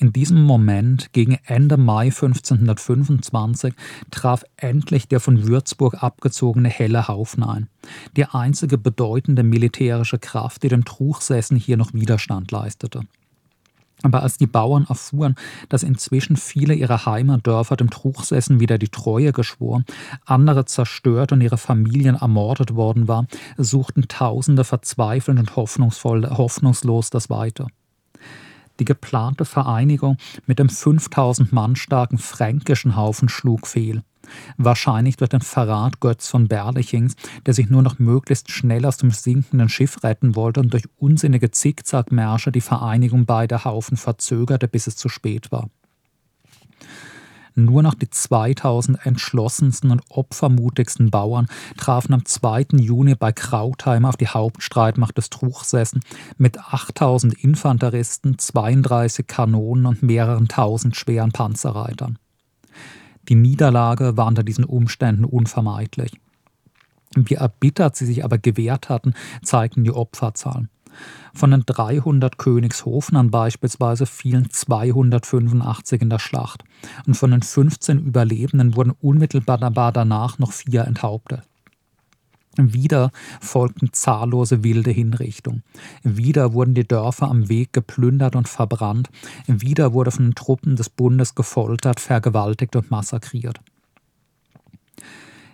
In 0.01 0.13
diesem 0.13 0.43
Moment, 0.43 1.11
gegen 1.11 1.37
Ende 1.43 1.75
Mai 1.75 2.05
1525, 2.05 3.73
traf 4.11 4.45
endlich 4.55 5.09
der 5.09 5.19
von 5.19 5.45
Würzburg 5.45 6.01
abgezogene 6.01 6.69
Helle 6.69 7.09
Haufen 7.09 7.43
ein, 7.43 7.67
die 8.15 8.23
einzige 8.23 8.77
bedeutende 8.77 9.43
militärische 9.43 10.17
Kraft, 10.17 10.63
die 10.63 10.69
dem 10.69 10.85
Truchsessen 10.85 11.57
hier 11.57 11.75
noch 11.75 11.93
Widerstand 11.93 12.49
leistete. 12.49 13.01
Aber 14.01 14.23
als 14.23 14.37
die 14.37 14.47
Bauern 14.47 14.85
erfuhren, 14.87 15.35
dass 15.67 15.83
inzwischen 15.83 16.37
viele 16.37 16.75
ihrer 16.75 17.05
Heimatdörfer 17.05 17.75
dem 17.75 17.89
Truchsessen 17.89 18.61
wieder 18.61 18.77
die 18.77 18.87
Treue 18.87 19.33
geschworen, 19.33 19.83
andere 20.23 20.63
zerstört 20.63 21.33
und 21.33 21.41
ihre 21.41 21.57
Familien 21.57 22.15
ermordet 22.15 22.73
worden 22.73 23.09
waren, 23.09 23.27
suchten 23.57 24.07
Tausende 24.07 24.63
verzweifelnd 24.63 25.41
und 25.41 25.57
hoffnungsvoll, 25.57 26.29
hoffnungslos 26.29 27.09
das 27.09 27.29
Weite. 27.29 27.67
Die 28.79 28.85
geplante 28.85 29.45
Vereinigung 29.45 30.17
mit 30.45 30.59
dem 30.59 30.69
5000 30.69 31.51
Mann 31.51 31.75
starken 31.75 32.17
fränkischen 32.17 32.95
Haufen 32.95 33.29
schlug 33.29 33.67
fehl. 33.67 34.03
Wahrscheinlich 34.57 35.17
durch 35.17 35.29
den 35.29 35.41
Verrat 35.41 35.99
Götz 35.99 36.27
von 36.27 36.47
Berlichings, 36.47 37.15
der 37.45 37.53
sich 37.53 37.69
nur 37.69 37.81
noch 37.81 37.99
möglichst 37.99 38.51
schnell 38.51 38.85
aus 38.85 38.97
dem 38.97 39.11
sinkenden 39.11 39.69
Schiff 39.69 40.03
retten 40.03 40.35
wollte 40.35 40.59
und 40.59 40.73
durch 40.73 40.83
unsinnige 40.97 41.51
Zickzackmärsche 41.51 42.51
die 42.51 42.61
Vereinigung 42.61 43.25
beider 43.25 43.65
Haufen 43.65 43.97
verzögerte, 43.97 44.67
bis 44.67 44.87
es 44.87 44.95
zu 44.95 45.09
spät 45.09 45.51
war. 45.51 45.69
Nur 47.65 47.83
noch 47.83 47.93
die 47.93 48.09
2000 48.09 49.05
entschlossensten 49.05 49.91
und 49.91 50.01
opfermutigsten 50.09 51.11
Bauern 51.11 51.47
trafen 51.77 52.13
am 52.13 52.25
2. 52.25 52.67
Juni 52.77 53.15
bei 53.15 53.31
Krautheim 53.31 54.05
auf 54.05 54.17
die 54.17 54.27
Hauptstreitmacht 54.27 55.17
des 55.17 55.29
Truchsessen 55.29 56.01
mit 56.37 56.57
8000 56.59 57.33
Infanteristen, 57.43 58.37
32 58.37 59.27
Kanonen 59.27 59.85
und 59.85 60.03
mehreren 60.03 60.47
tausend 60.47 60.95
schweren 60.95 61.31
Panzerreitern. 61.31 62.17
Die 63.27 63.35
Niederlage 63.35 64.17
war 64.17 64.27
unter 64.27 64.43
diesen 64.43 64.63
Umständen 64.63 65.25
unvermeidlich. 65.25 66.13
Wie 67.15 67.35
erbittert 67.35 67.95
sie 67.95 68.05
sich 68.05 68.23
aber 68.23 68.37
gewehrt 68.37 68.89
hatten, 68.89 69.13
zeigten 69.43 69.83
die 69.83 69.91
Opferzahlen. 69.91 70.69
Von 71.33 71.51
den 71.51 71.63
300 71.65 72.37
Königshofnern 72.37 73.31
beispielsweise 73.31 74.05
fielen 74.05 74.49
285 74.49 76.01
in 76.01 76.09
der 76.09 76.19
Schlacht 76.19 76.63
und 77.05 77.15
von 77.15 77.31
den 77.31 77.41
15 77.41 77.99
Überlebenden 77.99 78.75
wurden 78.75 78.93
unmittelbar 78.99 79.57
danach 79.91 80.39
noch 80.39 80.51
vier 80.51 80.85
enthauptet. 80.85 81.41
Wieder 82.57 83.11
folgten 83.39 83.93
zahllose 83.93 84.63
wilde 84.63 84.91
Hinrichtungen. 84.91 85.63
Wieder 86.03 86.53
wurden 86.53 86.73
die 86.73 86.87
Dörfer 86.87 87.29
am 87.29 87.47
Weg 87.47 87.71
geplündert 87.73 88.35
und 88.35 88.49
verbrannt. 88.49 89.09
Wieder 89.47 89.93
wurde 89.93 90.11
von 90.11 90.25
den 90.25 90.35
Truppen 90.35 90.75
des 90.75 90.89
Bundes 90.89 91.35
gefoltert, 91.35 91.99
vergewaltigt 91.99 92.75
und 92.75 92.91
massakriert. 92.91 93.59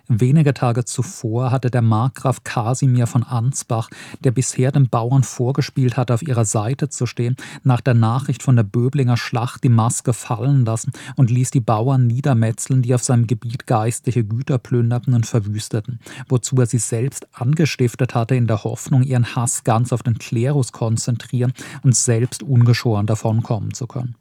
Wenige 0.08 0.54
Tage 0.54 0.84
zuvor 0.84 1.50
hatte 1.50 1.68
der 1.68 1.82
Markgraf 1.82 2.44
Kasimir 2.44 3.08
von 3.08 3.24
Ansbach, 3.24 3.90
der 4.20 4.30
bisher 4.30 4.70
den 4.70 4.88
Bauern 4.88 5.24
vorgespielt 5.24 5.96
hatte, 5.96 6.14
auf 6.14 6.22
ihrer 6.22 6.44
Seite 6.44 6.88
zu 6.88 7.06
stehen, 7.06 7.34
nach 7.64 7.80
der 7.80 7.94
Nachricht 7.94 8.44
von 8.44 8.54
der 8.54 8.62
Böblinger 8.62 9.16
Schlacht 9.16 9.64
die 9.64 9.68
Maske 9.68 10.12
fallen 10.12 10.64
lassen 10.64 10.92
und 11.16 11.30
ließ 11.30 11.50
die 11.50 11.60
Bauern 11.60 12.06
niedermetzeln, 12.06 12.82
die 12.82 12.94
auf 12.94 13.02
seinem 13.02 13.26
Gebiet 13.26 13.66
geistliche 13.66 14.22
Güter 14.22 14.58
plünderten 14.58 15.12
und 15.12 15.26
verwüsteten, 15.26 15.98
wozu 16.28 16.56
er 16.56 16.66
sie 16.66 16.78
selbst 16.78 17.26
angestiftet 17.32 18.14
hatte, 18.14 18.36
in 18.36 18.46
der 18.46 18.62
Hoffnung, 18.62 19.02
ihren 19.02 19.34
Hass 19.34 19.64
ganz 19.64 19.92
auf 19.92 20.04
den 20.04 20.18
Klerus 20.18 20.70
konzentrieren 20.70 21.52
und 21.82 21.96
selbst 21.96 22.44
ungeschoren 22.44 23.06
davonkommen 23.06 23.74
zu 23.74 23.88
können. 23.88 24.14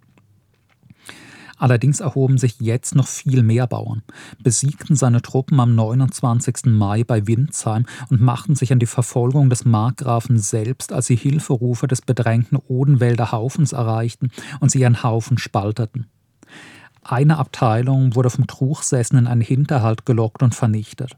Allerdings 1.58 2.02
erhoben 2.02 2.38
sich 2.38 2.60
jetzt 2.60 2.96
noch 2.96 3.08
viel 3.08 3.42
mehr 3.42 3.68
Bauern, 3.68 4.04
besiegten 4.44 4.96
seine 4.96 5.22
Truppen 5.22 5.60
am 5.60 5.74
29. 5.76 6.66
Mai 6.66 7.04
bei 7.04 7.28
Windsheim 7.28 7.86
und 8.10 8.22
machten 8.22 8.56
sich 8.56 8.74
an 8.74 8.80
die 8.80 8.86
Verfolgung 8.86 9.50
des 9.50 9.64
Markgrafen 9.64 10.38
selbst, 10.38 10.92
als 10.92 11.08
sie 11.08 11.16
Hilferufe 11.16 11.88
des 11.88 12.02
bedrängten 12.02 12.58
Odenwälder 12.68 13.32
Haufens 13.32 13.72
erreichten 13.72 14.32
und 14.60 14.70
sie 14.70 14.82
ihren 14.82 15.02
Haufen 15.04 15.38
spalteten. 15.38 16.08
Eine 17.04 17.38
Abteilung 17.38 18.16
wurde 18.16 18.32
vom 18.32 18.48
Truchsessen 18.48 19.18
in 19.20 19.28
einen 19.28 19.42
Hinterhalt 19.42 20.06
gelockt 20.06 20.44
und 20.44 20.56
vernichtet. 20.56 21.16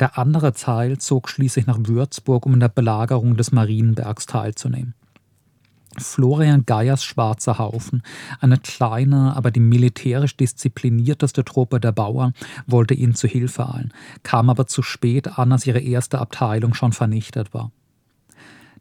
Der 0.00 0.18
andere 0.18 0.52
Teil 0.52 0.98
zog 0.98 1.28
schließlich 1.28 1.66
nach 1.66 1.78
Würzburg, 1.80 2.46
um 2.46 2.54
in 2.54 2.60
der 2.60 2.68
Belagerung 2.68 3.36
des 3.36 3.52
Marienbergs 3.52 4.26
teilzunehmen. 4.26 4.94
Florian 5.98 6.64
Geiers 6.66 7.04
Schwarzer 7.04 7.58
Haufen, 7.58 8.02
eine 8.40 8.58
kleine, 8.58 9.36
aber 9.36 9.50
die 9.50 9.60
militärisch 9.60 10.36
disziplinierteste 10.36 11.44
Truppe 11.44 11.80
der 11.80 11.92
Bauern, 11.92 12.32
wollte 12.66 12.94
ihnen 12.94 13.14
zu 13.14 13.26
Hilfe 13.26 13.68
eilen, 13.68 13.92
kam 14.22 14.50
aber 14.50 14.66
zu 14.66 14.82
spät 14.82 15.38
an, 15.38 15.52
als 15.52 15.66
ihre 15.66 15.80
erste 15.80 16.18
Abteilung 16.18 16.74
schon 16.74 16.92
vernichtet 16.92 17.52
war. 17.52 17.72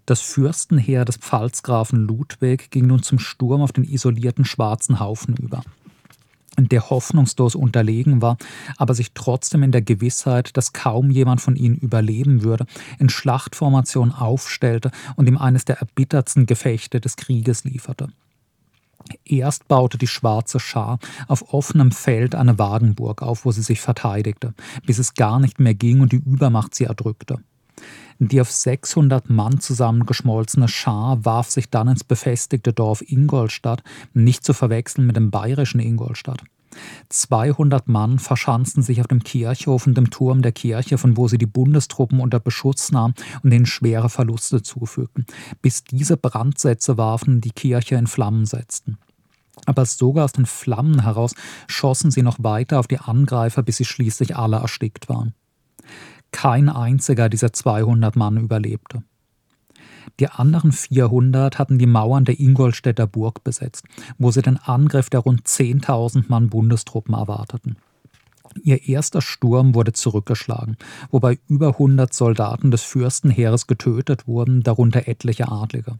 Das 0.05 0.22
Fürstenheer 0.22 1.05
des 1.05 1.18
Pfalzgrafen 1.18 2.07
Ludwig 2.07 2.72
ging 2.72 2.88
nun 2.88 3.03
zum 3.03 3.20
Sturm 3.20 3.62
auf 3.62 3.72
den 3.72 3.84
isolierten 3.84 4.45
schwarzen 4.45 4.99
Haufen 4.99 5.36
über 5.36 5.62
der 6.68 6.89
hoffnungslos 6.89 7.55
unterlegen 7.55 8.22
war, 8.22 8.38
aber 8.78 8.93
sich 8.93 9.14
trotzdem 9.14 9.64
in 9.64 9.72
der 9.72 9.82
Gewissheit, 9.82 10.57
dass 10.57 10.74
kaum 10.74 11.12
jemand 11.12 11.41
von 11.41 11.55
ihnen 11.55 11.78
überleben 11.78 12.43
würde, 12.43 12.66
in 12.97 13.10
Schlachtformation 13.10 14.12
aufstellte 14.12 14.91
und 15.16 15.28
ihm 15.28 15.38
eines 15.38 15.66
der 15.66 15.78
erbittertsten 15.80 16.45
Gefechte 16.45 16.99
des 16.99 17.16
Krieges 17.16 17.64
lieferte. 17.64 18.10
Erst 19.26 19.68
baute 19.68 19.97
die 19.97 20.07
schwarze 20.07 20.60
Schar 20.60 20.99
auf 21.28 21.53
offenem 21.53 21.91
Feld 21.91 22.36
eine 22.36 22.60
Wagenburg 22.60 23.22
auf, 23.22 23.45
wo 23.45 23.51
sie 23.51 23.62
sich 23.62 23.82
verteidigte, 23.82 24.53
bis 24.86 24.99
es 24.99 25.14
gar 25.14 25.39
nicht 25.39 25.60
mehr 25.60 25.74
ging 25.74 26.01
und 26.01 26.12
die 26.12 26.18
Übermacht 26.18 26.76
sie 26.76 26.84
erdrückte. 26.84 27.38
Die 28.22 28.41
auf 28.41 28.51
600 28.51 29.30
Mann 29.30 29.61
zusammengeschmolzene 29.61 30.67
Schar 30.67 31.24
warf 31.24 31.49
sich 31.49 31.70
dann 31.70 31.88
ins 31.88 32.03
befestigte 32.03 32.74
Dorf 32.74 33.01
Ingolstadt, 33.01 33.82
nicht 34.13 34.43
zu 34.43 34.53
verwechseln 34.53 35.07
mit 35.07 35.15
dem 35.15 35.32
bayerischen 35.32 35.80
Ingolstadt. 35.80 36.43
200 37.07 37.88
Mann 37.88 38.20
verschanzten 38.20 38.84
sich 38.84 38.99
auf 38.99 39.07
dem 39.07 39.24
Kirchhof 39.24 39.88
und 39.88 39.95
dem 39.95 40.09
Turm 40.09 40.41
der 40.41 40.51
Kirche, 40.51 40.97
von 40.97 41.15
wo 41.15 41.30
sie 41.30 41.38
die 41.38 41.45
Bundestruppen 41.45 42.20
unter 42.20 42.41
Beschutz 42.41 42.91
nahmen 42.91 43.13
und 43.41 43.53
ihnen 43.53 43.65
schwere 43.65 44.09
Verluste 44.09 44.61
zufügten, 44.61 45.26
bis 45.61 45.86
diese 45.86 46.17
Brandsätze 46.17 46.97
warfen 46.97 47.39
die 47.39 47.51
Kirche 47.51 47.95
in 47.95 48.07
Flammen 48.07 48.45
setzten. 48.45 48.97
Aber 49.65 49.86
sogar 49.86 50.26
aus 50.26 50.34
den 50.34 50.45
Flammen 50.45 51.03
heraus 51.03 51.36
schossen 51.67 52.11
sie 52.11 52.22
noch 52.22 52.38
weiter 52.39 52.80
auf 52.80 52.88
die 52.88 52.99
Angreifer, 52.99 53.63
bis 53.63 53.78
sie 53.78 53.86
schließlich 53.86 54.36
alle 54.36 54.57
erstickt 54.57 55.09
waren. 55.09 55.34
Kein 56.32 56.70
einziger 56.70 57.30
dieser 57.30 57.54
200 57.54 58.16
Mann 58.16 58.38
überlebte. 58.38 59.04
Die 60.20 60.28
anderen 60.28 60.72
400 60.72 61.60
hatten 61.60 61.78
die 61.78 61.86
Mauern 61.86 62.26
der 62.26 62.40
Ingolstädter 62.40 63.08
Burg 63.08 63.44
besetzt, 63.44 63.86
wo 64.18 64.32
sie 64.32 64.42
den 64.42 64.58
Angriff 64.58 65.10
der 65.10 65.22
rund 65.22 65.48
10.000 65.48 66.26
Mann 66.28 66.50
Bundestruppen 66.50 67.14
erwarteten. 67.14 67.78
Ihr 68.64 68.88
erster 68.88 69.22
Sturm 69.22 69.76
wurde 69.76 69.94
zurückgeschlagen, 69.94 70.78
wobei 71.12 71.40
über 71.48 71.70
100 71.70 72.14
Soldaten 72.14 72.72
des 72.72 72.82
Fürstenheeres 72.82 73.68
getötet 73.68 74.28
wurden, 74.28 74.64
darunter 74.64 75.08
etliche 75.08 75.50
Adlige. 75.50 76.00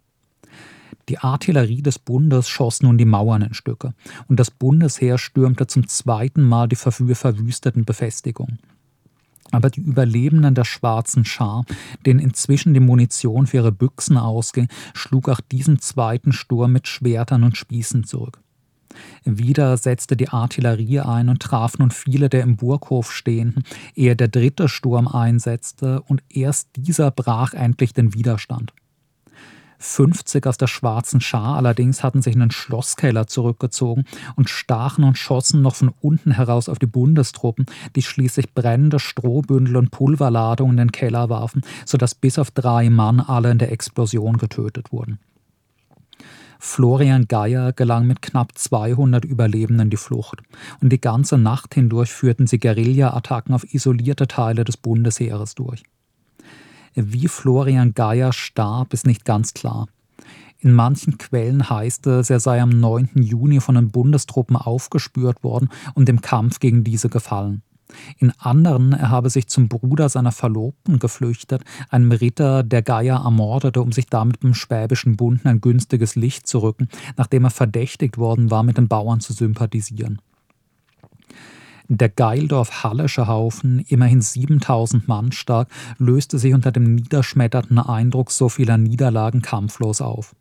Die 1.10 1.20
Artillerie 1.20 1.82
des 1.82 2.00
Bundes 2.00 2.50
schoss 2.50 2.82
nun 2.82 2.98
die 2.98 3.06
Mauern 3.06 3.42
in 3.42 3.54
Stücke, 3.54 3.94
und 4.28 4.40
das 4.40 4.52
Bundesheer 4.52 5.18
stürmte 5.18 5.68
zum 5.68 5.88
zweiten 5.88 6.44
Mal 6.44 6.68
die 6.68 6.76
verwüsteten 6.76 7.86
Befestigungen. 7.86 8.60
Aber 9.52 9.70
die 9.70 9.82
Überlebenden 9.82 10.56
der 10.56 10.66
schwarzen 10.66 11.26
Schar, 11.26 11.66
denen 12.06 12.20
inzwischen 12.20 12.74
die 12.74 12.80
Munition 12.80 13.48
für 13.48 13.58
ihre 13.58 13.72
Büchsen 13.72 14.18
ausging, 14.18 14.68
schlug 14.94 15.30
auch 15.30 15.42
diesen 15.42 15.80
zweiten 15.80 16.34
Sturm 16.34 16.74
mit 16.74 16.88
Schwertern 16.88 17.44
und 17.44 17.58
Spießen 17.58 18.04
zurück. 18.04 18.40
Wieder 19.24 19.78
setzte 19.78 20.18
die 20.18 20.30
Artillerie 20.30 21.00
ein 21.00 21.30
und 21.30 21.42
traf 21.42 21.78
nun 21.78 21.92
viele 21.92 22.30
der 22.30 22.42
im 22.42 22.58
Burghof 22.58 23.12
Stehenden, 23.12 23.64
ehe 23.96 24.16
der 24.16 24.28
dritte 24.28 24.68
Sturm 24.68 25.08
einsetzte, 25.08 26.02
und 26.02 26.24
erst 26.30 26.70
dieser 26.76 27.12
brach 27.12 27.54
endlich 27.54 27.94
den 27.94 28.14
Widerstand. 28.14 28.74
50 29.80 30.46
aus 30.46 30.58
der 30.58 30.68
schwarzen 30.68 31.22
Schar 31.22 31.56
allerdings 31.56 32.04
hatten 32.04 32.22
sich 32.22 32.34
in 32.34 32.42
den 32.42 32.52
Schlosskeller 32.52 33.28
zurückgezogen 33.28 34.06
und 34.36 34.50
stachen 34.50 35.04
und 35.04 35.18
schossen 35.18 35.62
noch 35.62 35.76
von 35.76 35.94
unten 36.02 36.32
heraus 36.32 36.70
auf 36.70 36.80
die 36.80 36.86
Bundestruppen, 36.86 37.66
die 37.96 38.02
schließlich 38.02 38.54
brennende 38.54 39.00
Strohbündel 39.00 39.78
und 39.78 39.92
Pulverladungen 39.92 40.78
in 40.78 40.88
den 40.88 40.92
Keller 40.92 41.30
warfen, 41.30 41.64
sodass 41.86 42.14
bis 42.14 42.38
auf 42.38 42.52
drei 42.52 42.90
Mann 42.90 43.20
alle 43.20 43.52
in 43.52 43.58
der 43.58 43.72
Explosion 43.72 44.38
getötet 44.38 44.92
wurden. 44.92 45.20
Florian 46.62 47.30
Geier 47.30 47.72
gelang 47.72 48.06
mit 48.06 48.22
knapp 48.22 48.58
200 48.58 49.24
Überlebenden 49.24 49.90
die 49.90 49.98
Flucht. 49.98 50.42
Und 50.82 50.90
die 50.90 51.00
ganze 51.00 51.38
Nacht 51.38 51.74
hindurch 51.74 52.12
führten 52.12 52.48
sie 52.48 52.60
Guerilla-Attacken 52.60 53.56
auf 53.56 53.74
isolierte 53.74 54.28
Teile 54.28 54.66
des 54.66 54.76
Bundesheeres 54.76 55.56
durch. 55.56 55.84
Wie 57.02 57.30
Florian 57.30 57.94
Geier 57.94 58.34
starb, 58.34 58.94
ist 58.94 59.08
nicht 59.08 59.24
ganz 59.24 59.54
klar. 59.54 59.88
In 60.60 60.74
manchen 60.74 61.18
Quellen 61.18 61.70
heißt 61.70 62.08
es, 62.08 62.30
er 62.30 62.42
sei 62.42 62.62
am 62.62 62.70
9. 62.70 63.12
Juni 63.16 63.62
von 63.62 63.76
den 63.76 63.90
Bundestruppen 63.90 64.58
aufgespürt 64.58 65.42
worden 65.42 65.70
und 65.94 66.10
im 66.10 66.20
Kampf 66.20 66.60
gegen 66.60 66.84
diese 66.84 67.08
gefallen. 67.08 67.62
In 68.18 68.34
anderen, 68.38 68.92
er 68.92 69.10
habe 69.10 69.30
sich 69.30 69.48
zum 69.48 69.70
Bruder 69.70 70.10
seiner 70.10 70.34
Verlobten 70.34 71.00
geflüchtet, 71.00 71.64
einem 71.90 72.12
Ritter, 72.12 72.64
der 72.64 72.82
Geier 72.82 73.24
ermordete, 73.24 73.82
um 73.82 73.94
sich 73.94 74.08
damit 74.08 74.42
beim 74.42 74.54
Schwäbischen 74.54 75.16
Bund 75.16 75.46
ein 75.46 75.62
günstiges 75.62 76.16
Licht 76.16 76.48
zu 76.48 76.60
rücken, 76.60 76.90
nachdem 77.16 77.46
er 77.46 77.50
verdächtigt 77.50 78.18
worden 78.18 78.52
war, 78.52 78.64
mit 78.64 78.78
den 78.78 78.90
Bauern 78.90 79.22
zu 79.22 79.32
sympathisieren. 79.32 80.20
Der 81.92 82.10
Geildorf-Hallesche 82.10 83.28
Haufen, 83.28 83.80
immerhin 83.88 84.22
7000 84.22 85.08
Mann 85.08 85.32
stark, 85.32 85.70
löste 85.98 86.38
sich 86.38 86.54
unter 86.54 86.72
dem 86.72 86.94
niederschmetternden 86.94 87.80
Eindruck 87.80 88.30
so 88.30 88.48
vieler 88.48 88.78
Niederlagen 88.78 89.42
kampflos 89.42 90.00
auf. 90.00 90.36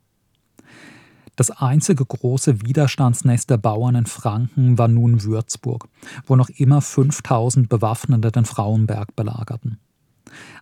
Das 1.35 1.49
einzige 1.49 2.05
große 2.05 2.61
Widerstandsnest 2.61 3.49
der 3.49 3.57
Bauern 3.57 3.95
in 3.95 4.05
Franken 4.05 4.77
war 4.77 4.87
nun 4.87 5.23
Würzburg, 5.23 5.87
wo 6.27 6.35
noch 6.35 6.49
immer 6.49 6.81
5000 6.81 7.67
Bewaffnete 7.67 8.31
den 8.31 8.45
Frauenberg 8.45 9.15
belagerten. 9.15 9.79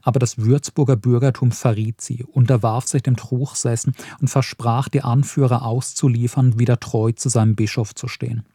Aber 0.03 0.19
das 0.19 0.37
Würzburger 0.37 0.95
Bürgertum 0.95 1.51
verriet 1.51 1.99
sie, 1.99 2.23
unterwarf 2.23 2.87
sich 2.87 3.03
dem 3.03 3.17
Truchsessen 3.17 3.93
und 4.21 4.29
versprach, 4.29 4.87
die 4.87 5.01
Anführer 5.01 5.63
auszuliefern, 5.63 6.59
wieder 6.59 6.79
treu 6.79 7.11
zu 7.11 7.27
seinem 7.27 7.57
Bischof 7.57 7.93
zu 7.93 8.07
stehen. 8.07 8.45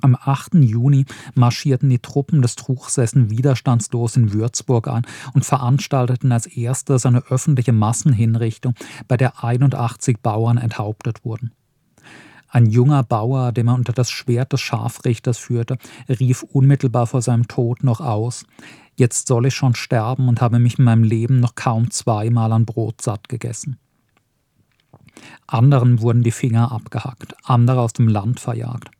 Am 0.00 0.16
8. 0.20 0.54
Juni 0.54 1.06
marschierten 1.34 1.88
die 1.88 1.98
Truppen 1.98 2.42
des 2.42 2.56
Truchsessen 2.56 3.30
widerstandslos 3.30 4.16
in 4.16 4.32
Würzburg 4.32 4.88
ein 4.88 5.06
und 5.34 5.44
veranstalteten 5.44 6.32
als 6.32 6.46
erstes 6.46 7.06
eine 7.06 7.24
öffentliche 7.28 7.72
Massenhinrichtung, 7.72 8.74
bei 9.08 9.16
der 9.16 9.42
81 9.42 10.18
Bauern 10.20 10.58
enthauptet 10.58 11.24
wurden. 11.24 11.52
Ein 12.48 12.66
junger 12.66 13.02
Bauer, 13.02 13.52
den 13.52 13.66
man 13.66 13.76
unter 13.76 13.92
das 13.92 14.10
Schwert 14.10 14.52
des 14.52 14.60
Scharfrichters 14.60 15.38
führte, 15.38 15.78
rief 16.08 16.42
unmittelbar 16.42 17.06
vor 17.06 17.20
seinem 17.20 17.48
Tod 17.48 17.82
noch 17.82 18.00
aus 18.00 18.44
Jetzt 18.96 19.28
soll 19.28 19.46
ich 19.46 19.54
schon 19.54 19.74
sterben 19.74 20.26
und 20.26 20.40
habe 20.40 20.58
mich 20.58 20.78
in 20.78 20.84
meinem 20.86 21.02
Leben 21.02 21.38
noch 21.38 21.54
kaum 21.54 21.90
zweimal 21.90 22.50
an 22.52 22.64
Brot 22.64 23.02
satt 23.02 23.28
gegessen. 23.28 23.78
Anderen 25.46 26.00
wurden 26.00 26.22
die 26.22 26.30
Finger 26.30 26.72
abgehackt, 26.72 27.34
andere 27.44 27.80
aus 27.82 27.92
dem 27.92 28.08
Land 28.08 28.40
verjagt. 28.40 28.90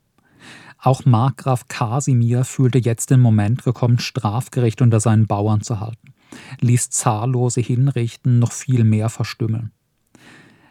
Auch 0.86 1.04
Markgraf 1.04 1.66
Kasimir 1.66 2.44
fühlte 2.44 2.78
jetzt 2.78 3.10
den 3.10 3.18
Moment 3.18 3.64
gekommen, 3.64 3.98
Strafgericht 3.98 4.80
unter 4.82 5.00
seinen 5.00 5.26
Bauern 5.26 5.60
zu 5.60 5.80
halten, 5.80 6.14
ließ 6.60 6.90
zahllose 6.90 7.60
hinrichten, 7.60 8.38
noch 8.38 8.52
viel 8.52 8.84
mehr 8.84 9.08
verstümmeln. 9.08 9.72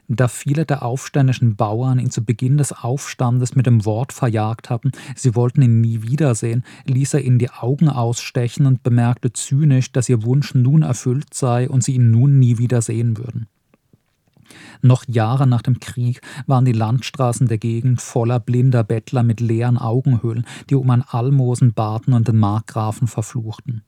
Da 0.07 0.29
viele 0.29 0.65
der 0.65 0.83
aufständischen 0.83 1.57
Bauern 1.57 1.99
ihn 1.99 2.11
zu 2.11 2.23
Beginn 2.23 2.55
des 2.55 2.71
Aufstandes 2.71 3.57
mit 3.57 3.65
dem 3.65 3.83
Wort 3.83 4.13
verjagt 4.13 4.69
hatten, 4.69 4.93
sie 5.17 5.35
wollten 5.35 5.61
ihn 5.61 5.81
nie 5.81 6.01
wiedersehen, 6.03 6.63
ließ 6.85 7.15
er 7.15 7.21
ihnen 7.21 7.37
die 7.37 7.49
Augen 7.49 7.89
ausstechen 7.89 8.67
und 8.67 8.83
bemerkte 8.83 9.33
zynisch, 9.33 9.91
dass 9.91 10.07
ihr 10.07 10.23
Wunsch 10.23 10.55
nun 10.55 10.83
erfüllt 10.83 11.33
sei 11.33 11.67
und 11.67 11.83
sie 11.83 11.95
ihn 11.95 12.11
nun 12.11 12.39
nie 12.39 12.57
wiedersehen 12.57 13.17
würden. 13.17 13.47
Noch 14.81 15.03
Jahre 15.07 15.47
nach 15.47 15.61
dem 15.61 15.79
Krieg 15.79 16.21
waren 16.47 16.65
die 16.65 16.71
Landstraßen 16.71 17.47
der 17.47 17.57
Gegend 17.57 18.01
voller 18.01 18.39
blinder 18.39 18.83
Bettler 18.83 19.23
mit 19.23 19.39
leeren 19.39 19.77
Augenhöhlen, 19.77 20.45
die 20.69 20.75
um 20.75 20.89
ein 20.89 21.01
Almosen 21.01 21.73
baten 21.73 22.13
und 22.13 22.27
den 22.27 22.37
Markgrafen 22.37 23.07
verfluchten. 23.07 23.83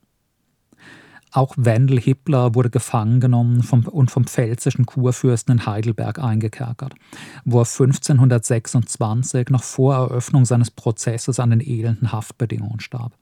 Auch 1.32 1.54
Wendel 1.58 2.00
Hippler 2.00 2.56
wurde 2.56 2.70
gefangen 2.70 3.20
genommen 3.20 3.62
vom, 3.62 3.86
und 3.86 4.10
vom 4.10 4.26
pfälzischen 4.26 4.86
Kurfürsten 4.86 5.60
in 5.60 5.66
Heidelberg 5.66 6.20
eingekerkert, 6.20 6.96
wo 7.44 7.60
er 7.60 7.66
1526 7.66 9.50
noch 9.50 9.64
vor 9.64 9.96
Eröffnung 9.96 10.46
seines 10.46 10.72
Prozesses 10.72 11.40
an 11.40 11.50
den 11.50 11.62
elenden 11.62 12.12
Haftbedingungen 12.12 12.80
starb. 12.80 13.14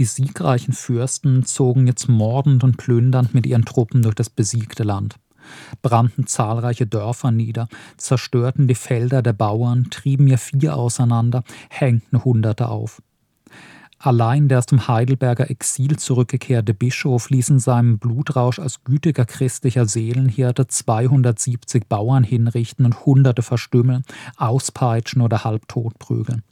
Die 0.00 0.04
siegreichen 0.04 0.74
Fürsten 0.74 1.46
zogen 1.46 1.86
jetzt 1.86 2.08
mordend 2.08 2.64
und 2.64 2.76
plündernd 2.76 3.32
mit 3.32 3.46
ihren 3.46 3.64
Truppen 3.64 4.02
durch 4.02 4.16
das 4.16 4.28
besiegte 4.28 4.82
Land 4.82 5.16
brannten 5.82 6.26
zahlreiche 6.26 6.86
Dörfer 6.86 7.30
nieder, 7.30 7.68
zerstörten 7.96 8.68
die 8.68 8.74
Felder 8.74 9.22
der 9.22 9.32
Bauern, 9.32 9.90
trieben 9.90 10.26
ihr 10.26 10.38
Vieh 10.38 10.70
auseinander, 10.70 11.44
hängten 11.70 12.24
Hunderte 12.24 12.68
auf. 12.68 13.02
Allein 13.98 14.48
der 14.48 14.58
aus 14.58 14.66
dem 14.66 14.86
Heidelberger 14.86 15.48
Exil 15.48 15.96
zurückgekehrte 15.96 16.74
Bischof 16.74 17.30
ließ 17.30 17.48
in 17.48 17.58
seinem 17.58 17.98
Blutrausch 17.98 18.58
als 18.58 18.84
gütiger 18.84 19.24
christlicher 19.24 19.86
Seelenhirte 19.86 20.66
270 20.66 21.88
Bauern 21.88 22.22
hinrichten 22.22 22.84
und 22.84 23.06
Hunderte 23.06 23.40
verstümmeln, 23.40 24.04
auspeitschen 24.36 25.22
oder 25.22 25.44
halbtot 25.44 25.98
prügeln. 25.98 26.42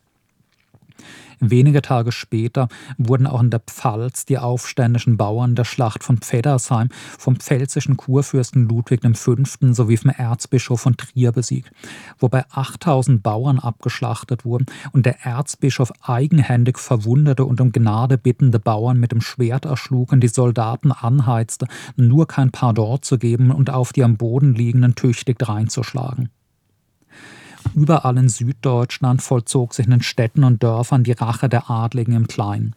Wenige 1.40 1.82
Tage 1.82 2.12
später 2.12 2.68
wurden 2.99 3.26
auch 3.26 3.43
in 3.43 3.51
der 3.51 3.59
Pfalz 3.61 4.24
die 4.24 4.38
aufständischen 4.38 5.16
Bauern 5.16 5.57
der 5.57 5.64
Schlacht 5.64 6.05
von 6.05 6.18
Pfeddersheim 6.18 6.88
vom 7.18 7.36
pfälzischen 7.36 7.97
Kurfürsten 7.97 8.68
Ludwig 8.68 9.01
V. 9.16 9.34
sowie 9.72 9.97
vom 9.97 10.11
Erzbischof 10.11 10.80
von 10.80 10.97
Trier 10.97 11.32
besiegt, 11.32 11.72
wobei 12.18 12.45
8000 12.51 13.22
Bauern 13.22 13.59
abgeschlachtet 13.59 14.45
wurden 14.45 14.66
und 14.93 15.05
der 15.05 15.26
Erzbischof 15.26 15.93
eigenhändig 16.03 16.78
verwundete 16.78 17.45
und 17.45 17.61
um 17.61 17.72
Gnade 17.72 18.18
bittende 18.18 18.61
Bauern 18.61 18.99
mit 18.99 19.11
dem 19.11 19.20
Schwert 19.20 19.64
erschlug 19.64 20.12
und 20.12 20.20
die 20.20 20.28
Soldaten 20.28 20.93
anheizte, 20.93 21.66
nur 21.97 22.28
kein 22.28 22.53
Pardon 22.53 23.03
zu 23.03 23.18
geben 23.18 23.51
und 23.51 23.70
auf 23.70 23.93
die 23.93 24.05
am 24.05 24.16
Boden 24.16 24.55
liegenden 24.55 24.95
tüchtig 24.95 25.38
dreinzuschlagen. 25.38 26.30
Überall 27.74 28.18
in 28.18 28.28
Süddeutschland 28.28 29.22
vollzog 29.22 29.72
sich 29.72 29.86
in 29.86 29.92
den 29.92 30.02
Städten 30.02 30.44
und 30.44 30.62
Dörfern 30.62 31.04
die 31.04 31.12
Rache 31.12 31.48
der 31.48 31.70
Adligen 31.70 32.14
im 32.14 32.26
Kleinen. 32.26 32.74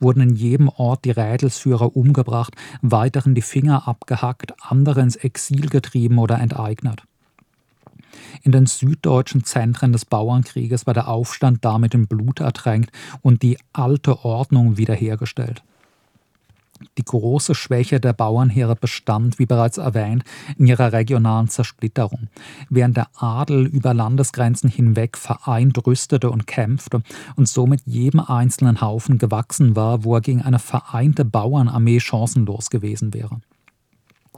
Wurden 0.00 0.20
in 0.20 0.34
jedem 0.34 0.68
Ort 0.68 1.04
die 1.04 1.12
Rädelsführer 1.12 1.96
umgebracht, 1.96 2.54
weiteren 2.80 3.34
die 3.34 3.42
Finger 3.42 3.86
abgehackt, 3.86 4.54
andere 4.60 5.00
ins 5.00 5.16
Exil 5.16 5.68
getrieben 5.68 6.18
oder 6.18 6.40
enteignet. 6.40 7.02
In 8.42 8.52
den 8.52 8.66
süddeutschen 8.66 9.44
Zentren 9.44 9.92
des 9.92 10.04
Bauernkrieges 10.04 10.86
war 10.86 10.94
der 10.94 11.08
Aufstand 11.08 11.64
damit 11.64 11.94
im 11.94 12.08
Blut 12.08 12.40
ertränkt 12.40 12.90
und 13.22 13.42
die 13.42 13.58
alte 13.72 14.24
Ordnung 14.24 14.76
wiederhergestellt. 14.76 15.62
Die 16.98 17.04
große 17.04 17.54
Schwäche 17.54 18.00
der 18.00 18.12
Bauernheere 18.12 18.76
bestand, 18.76 19.38
wie 19.38 19.46
bereits 19.46 19.78
erwähnt, 19.78 20.24
in 20.58 20.66
ihrer 20.66 20.92
regionalen 20.92 21.48
Zersplitterung. 21.48 22.28
Während 22.68 22.96
der 22.96 23.08
Adel 23.16 23.66
über 23.66 23.94
Landesgrenzen 23.94 24.70
hinweg 24.70 25.16
vereint 25.16 25.86
rüstete 25.86 26.30
und 26.30 26.46
kämpfte 26.46 27.02
und 27.36 27.48
somit 27.48 27.82
jedem 27.86 28.20
einzelnen 28.20 28.80
Haufen 28.80 29.18
gewachsen 29.18 29.76
war, 29.76 30.04
wo 30.04 30.14
er 30.14 30.20
gegen 30.20 30.42
eine 30.42 30.58
vereinte 30.58 31.24
Bauernarmee 31.24 32.00
chancenlos 32.00 32.70
gewesen 32.70 33.14
wäre. 33.14 33.40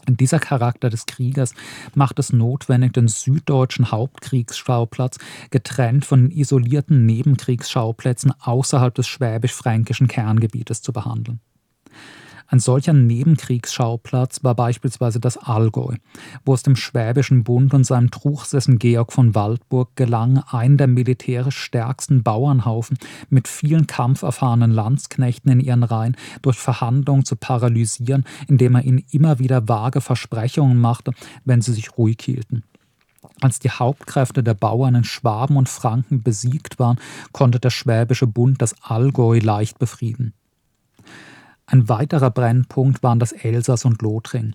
Dieser 0.09 0.39
Charakter 0.39 0.91
des 0.91 1.07
Kriegers 1.07 1.55
macht 1.95 2.19
es 2.19 2.33
notwendig, 2.33 2.93
den 2.93 3.09
süddeutschen 3.09 3.91
Hauptkriegsschauplatz 3.91 5.19
getrennt 5.51 6.05
von 6.05 6.29
den 6.29 6.39
isolierten 6.39 7.07
Nebenkriegsschauplätzen 7.07 8.33
außerhalb 8.41 8.95
des 8.95 9.07
schwäbisch-fränkischen 9.07 10.09
Kerngebietes 10.09 10.83
zu 10.83 10.93
behandeln. 10.93 11.41
Ein 12.55 12.61
solcher 12.61 12.93
Nebenkriegsschauplatz 12.93 14.45
war 14.45 14.55
beispielsweise 14.55 15.19
das 15.19 15.37
Allgäu, 15.37 15.97
wo 16.45 16.55
es 16.55 16.63
dem 16.63 16.77
Schwäbischen 16.77 17.43
Bund 17.43 17.75
und 17.75 17.83
seinem 17.83 18.13
Truchsessen 18.13 18.79
Georg 18.79 19.13
von 19.13 19.35
Waldburg 19.35 19.97
gelang, 19.97 20.39
einen 20.39 20.77
der 20.77 20.87
militärisch 20.87 21.57
stärksten 21.57 22.23
Bauernhaufen 22.23 22.97
mit 23.29 23.49
vielen 23.49 23.89
kampferfahrenen 23.89 24.71
Landsknechten 24.71 25.51
in 25.51 25.59
ihren 25.59 25.83
Reihen 25.83 26.17
durch 26.43 26.57
Verhandlungen 26.57 27.25
zu 27.25 27.35
paralysieren, 27.35 28.23
indem 28.47 28.77
er 28.77 28.85
ihnen 28.85 29.05
immer 29.11 29.41
wieder 29.41 29.69
vage 29.69 30.01
Versprechungen 30.01 30.79
machte, 30.79 31.11
wenn 31.45 31.61
sie 31.61 31.73
sich 31.73 31.99
ruhig 31.99 32.19
hielten. 32.23 32.63
Als 33.41 33.59
die 33.59 33.71
Hauptkräfte 33.71 34.45
der 34.45 34.55
Bauern 34.55 34.95
in 34.95 35.03
Schwaben 35.03 35.57
und 35.57 35.69
Franken 35.69 36.23
besiegt 36.23 36.79
waren, 36.79 37.01
konnte 37.33 37.59
der 37.59 37.71
Schwäbische 37.71 38.29
Bund 38.29 38.63
das 38.63 38.81
Allgäu 38.81 39.41
leicht 39.41 39.81
befrieden. 39.81 40.35
Ein 41.67 41.89
weiterer 41.89 42.31
Brennpunkt 42.31 43.03
waren 43.03 43.19
das 43.19 43.33
Elsass 43.33 43.85
und 43.85 44.03
Lothringen. 44.03 44.55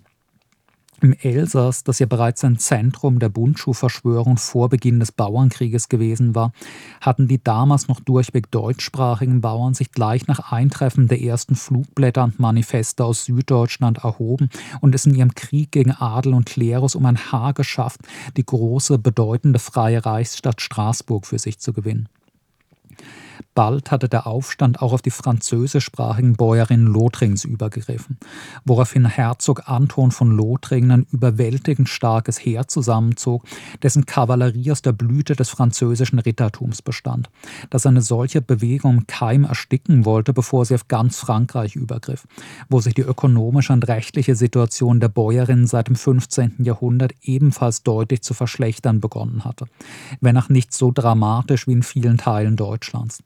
Im 1.02 1.14
Elsass, 1.14 1.82
das 1.82 1.98
ja 1.98 2.04
bereits 2.04 2.44
ein 2.44 2.58
Zentrum 2.58 3.20
der 3.20 3.30
Bundschuhverschwörung 3.30 4.36
vor 4.36 4.68
Beginn 4.68 5.00
des 5.00 5.12
Bauernkrieges 5.12 5.88
gewesen 5.88 6.34
war, 6.34 6.52
hatten 7.00 7.26
die 7.26 7.42
damals 7.42 7.88
noch 7.88 8.00
durchweg 8.00 8.50
deutschsprachigen 8.50 9.40
Bauern 9.40 9.72
sich 9.72 9.92
gleich 9.92 10.26
nach 10.26 10.52
Eintreffen 10.52 11.08
der 11.08 11.22
ersten 11.22 11.56
Flugblätter 11.56 12.24
und 12.24 12.38
Manifeste 12.38 13.02
aus 13.02 13.24
Süddeutschland 13.24 14.04
erhoben 14.04 14.50
und 14.82 14.94
es 14.94 15.06
in 15.06 15.14
ihrem 15.14 15.34
Krieg 15.34 15.72
gegen 15.72 15.92
Adel 15.92 16.34
und 16.34 16.44
Klerus 16.44 16.94
um 16.94 17.06
ein 17.06 17.32
Haar 17.32 17.54
geschafft, 17.54 18.02
die 18.36 18.44
große, 18.44 18.98
bedeutende 18.98 19.58
freie 19.58 20.04
Reichsstadt 20.04 20.60
Straßburg 20.60 21.26
für 21.26 21.38
sich 21.38 21.58
zu 21.58 21.72
gewinnen. 21.72 22.10
Bald 23.54 23.90
hatte 23.90 24.08
der 24.08 24.26
Aufstand 24.26 24.80
auch 24.80 24.92
auf 24.92 25.02
die 25.02 25.10
französischsprachigen 25.10 26.34
Bäuerinnen 26.34 26.86
Lothrings 26.86 27.44
übergegriffen, 27.44 28.18
woraufhin 28.64 29.06
Herzog 29.06 29.68
Anton 29.68 30.10
von 30.10 30.30
Lothringen 30.30 30.90
ein 30.90 31.06
überwältigend 31.10 31.88
starkes 31.88 32.38
Heer 32.38 32.68
zusammenzog, 32.68 33.44
dessen 33.82 34.06
Kavallerie 34.06 34.72
aus 34.72 34.82
der 34.82 34.92
Blüte 34.92 35.36
des 35.36 35.50
französischen 35.50 36.18
Rittertums 36.18 36.82
bestand, 36.82 37.28
das 37.70 37.86
eine 37.86 38.02
solche 38.02 38.40
Bewegung 38.40 38.98
im 38.98 39.06
Keim 39.06 39.44
ersticken 39.44 40.04
wollte, 40.04 40.32
bevor 40.32 40.64
sie 40.64 40.74
auf 40.74 40.88
ganz 40.88 41.18
Frankreich 41.18 41.76
übergriff, 41.76 42.26
wo 42.68 42.80
sich 42.80 42.94
die 42.94 43.02
ökonomische 43.02 43.72
und 43.72 43.86
rechtliche 43.88 44.36
Situation 44.36 45.00
der 45.00 45.08
Bäuerinnen 45.08 45.66
seit 45.66 45.88
dem 45.88 45.96
15. 45.96 46.56
Jahrhundert 46.58 47.12
ebenfalls 47.22 47.82
deutlich 47.82 48.22
zu 48.22 48.34
verschlechtern 48.34 49.00
begonnen 49.00 49.44
hatte, 49.44 49.66
wenn 50.20 50.36
auch 50.36 50.48
nicht 50.48 50.72
so 50.72 50.92
dramatisch 50.92 51.66
wie 51.66 51.72
in 51.72 51.82
vielen 51.82 52.18
Teilen 52.18 52.56
Deutschlands. 52.56 53.22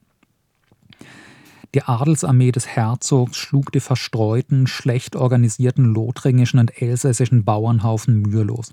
Die 1.75 1.83
Adelsarmee 1.83 2.53
des 2.53 2.69
Herzogs 2.69 3.37
schlug 3.37 3.73
die 3.73 3.81
verstreuten, 3.81 4.69
schlecht 4.69 5.17
organisierten 5.17 5.93
lothringischen 5.93 6.61
und 6.61 6.81
elsässischen 6.81 7.45
Bauernhaufen 7.45 8.23
mühelos. 8.23 8.73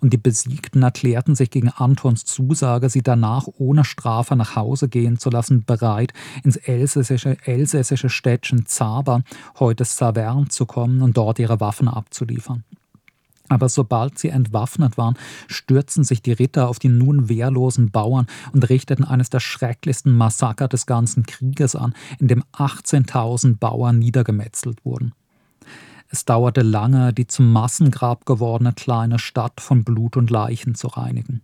Und 0.00 0.12
die 0.12 0.18
Besiegten 0.18 0.82
erklärten 0.82 1.36
sich 1.36 1.50
gegen 1.50 1.68
Antons 1.68 2.24
Zusage, 2.24 2.90
sie 2.90 3.02
danach 3.02 3.46
ohne 3.58 3.84
Strafe 3.84 4.34
nach 4.34 4.56
Hause 4.56 4.88
gehen 4.88 5.18
zu 5.18 5.30
lassen, 5.30 5.64
bereit, 5.64 6.12
ins 6.42 6.56
elsässische, 6.56 7.36
elsässische 7.44 8.08
Städtchen 8.08 8.66
Zaber, 8.66 9.22
heute 9.60 9.84
Savern, 9.84 10.50
zu 10.50 10.66
kommen 10.66 11.00
und 11.00 11.16
dort 11.16 11.38
ihre 11.38 11.60
Waffen 11.60 11.86
abzuliefern. 11.86 12.64
Aber 13.48 13.68
sobald 13.68 14.18
sie 14.18 14.28
entwaffnet 14.28 14.96
waren, 14.96 15.16
stürzten 15.46 16.04
sich 16.04 16.22
die 16.22 16.32
Ritter 16.32 16.68
auf 16.68 16.78
die 16.78 16.88
nun 16.88 17.28
wehrlosen 17.28 17.90
Bauern 17.90 18.26
und 18.52 18.68
richteten 18.68 19.04
eines 19.04 19.30
der 19.30 19.40
schrecklichsten 19.40 20.16
Massaker 20.16 20.68
des 20.68 20.86
ganzen 20.86 21.26
Krieges 21.26 21.76
an, 21.76 21.94
in 22.18 22.28
dem 22.28 22.44
18.000 22.52 23.58
Bauern 23.58 23.98
niedergemetzelt 23.98 24.84
wurden. 24.84 25.12
Es 26.08 26.24
dauerte 26.24 26.62
lange, 26.62 27.12
die 27.12 27.26
zum 27.26 27.52
Massengrab 27.52 28.26
gewordene 28.26 28.72
kleine 28.72 29.18
Stadt 29.18 29.60
von 29.60 29.82
Blut 29.82 30.16
und 30.16 30.30
Leichen 30.30 30.74
zu 30.74 30.88
reinigen. 30.88 31.42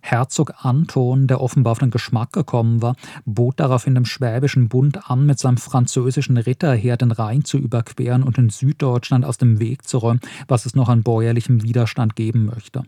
Herzog 0.00 0.64
Anton, 0.64 1.26
der 1.26 1.40
offenbar 1.40 1.72
auf 1.72 1.78
den 1.78 1.90
Geschmack 1.90 2.32
gekommen 2.32 2.82
war, 2.82 2.96
bot 3.24 3.60
daraufhin 3.60 3.94
dem 3.94 4.04
Schwäbischen 4.04 4.68
Bund 4.68 5.10
an, 5.10 5.26
mit 5.26 5.38
seinem 5.38 5.58
französischen 5.58 6.36
Ritterheer 6.36 6.96
den 6.96 7.12
Rhein 7.12 7.44
zu 7.44 7.58
überqueren 7.58 8.22
und 8.22 8.38
in 8.38 8.50
Süddeutschland 8.50 9.24
aus 9.24 9.38
dem 9.38 9.60
Weg 9.60 9.86
zu 9.86 9.98
räumen, 9.98 10.20
was 10.48 10.66
es 10.66 10.74
noch 10.74 10.88
an 10.88 11.02
bäuerlichem 11.02 11.62
Widerstand 11.62 12.16
geben 12.16 12.46
möchte. 12.46 12.82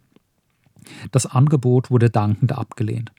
Das 1.10 1.26
Angebot 1.26 1.90
wurde 1.90 2.10
dankend 2.10 2.52
abgelehnt. 2.52 3.12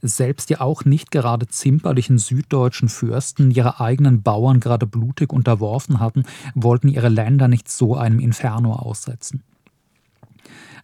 Selbst 0.00 0.50
die 0.50 0.58
auch 0.58 0.84
nicht 0.84 1.10
gerade 1.10 1.46
zimperlichen 1.48 2.18
süddeutschen 2.18 2.90
Fürsten, 2.90 3.50
die 3.50 3.56
ihre 3.56 3.80
eigenen 3.80 4.22
Bauern 4.22 4.60
gerade 4.60 4.86
blutig 4.86 5.32
unterworfen 5.32 5.98
hatten, 5.98 6.24
wollten 6.54 6.88
ihre 6.88 7.08
Länder 7.08 7.48
nicht 7.48 7.70
so 7.70 7.96
einem 7.96 8.20
Inferno 8.20 8.74
aussetzen. 8.74 9.42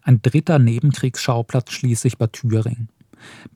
Ein 0.02 0.22
dritter 0.22 0.58
Nebenkriegsschauplatz 0.58 1.72
schließlich 1.72 2.18
war 2.18 2.32
Thüringen. 2.32 2.88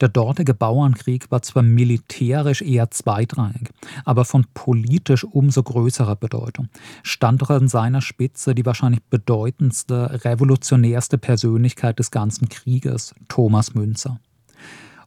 Der 0.01 0.09
dortige 0.09 0.55
Bauernkrieg 0.55 1.30
war 1.30 1.42
zwar 1.42 1.62
militärisch 1.62 2.62
eher 2.62 2.90
zweitrangig, 2.90 3.70
aber 4.05 4.24
von 4.24 4.47
politisch 4.53 5.24
umso 5.24 5.62
größerer 5.62 6.16
Bedeutung, 6.16 6.68
stand 7.03 7.42
doch 7.42 7.51
an 7.51 7.68
seiner 7.68 8.03
Spitze 8.03 8.55
die 8.55 8.66
wahrscheinlich 8.66 9.03
bedeutendste, 9.05 10.24
revolutionärste 10.24 11.18
Persönlichkeit 11.18 11.99
des 11.99 12.11
ganzen 12.11 12.49
Krieges, 12.49 13.14
Thomas 13.28 13.74
Münzer. 13.74 14.20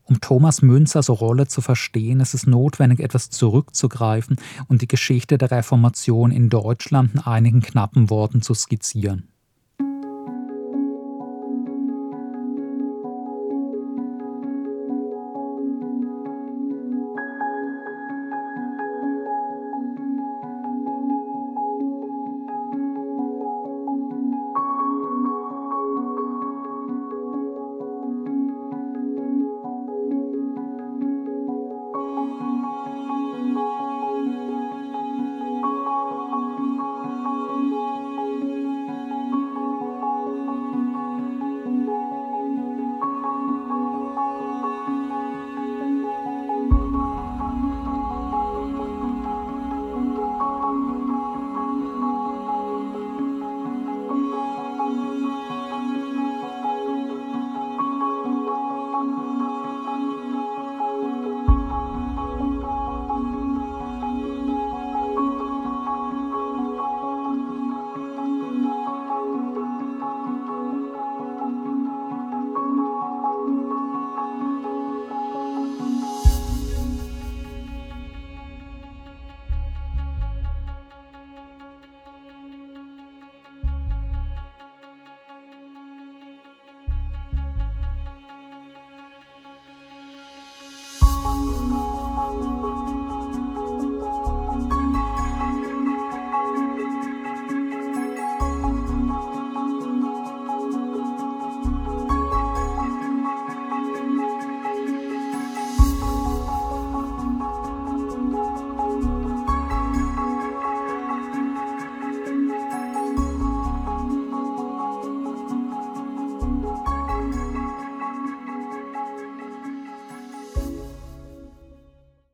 Um 0.06 0.22
Thomas 0.22 0.62
Münzers 0.62 1.10
Rolle 1.10 1.48
zu 1.48 1.60
verstehen, 1.60 2.22
ist 2.22 2.34
es 2.34 2.48
notwendig, 2.48 3.02
etwas 3.02 3.30
zurückzugreifen 3.30 4.38
und 4.70 4.82
die 4.82 4.88
Geschichte 4.88 5.38
der 5.38 5.52
Reformation 5.52 6.32
in 6.32 6.50
Deutschland 6.50 7.14
in 7.14 7.20
einigen 7.20 7.62
knappen 7.62 8.10
Worten 8.10 8.42
zu 8.42 8.54
skizzieren. 8.54 9.28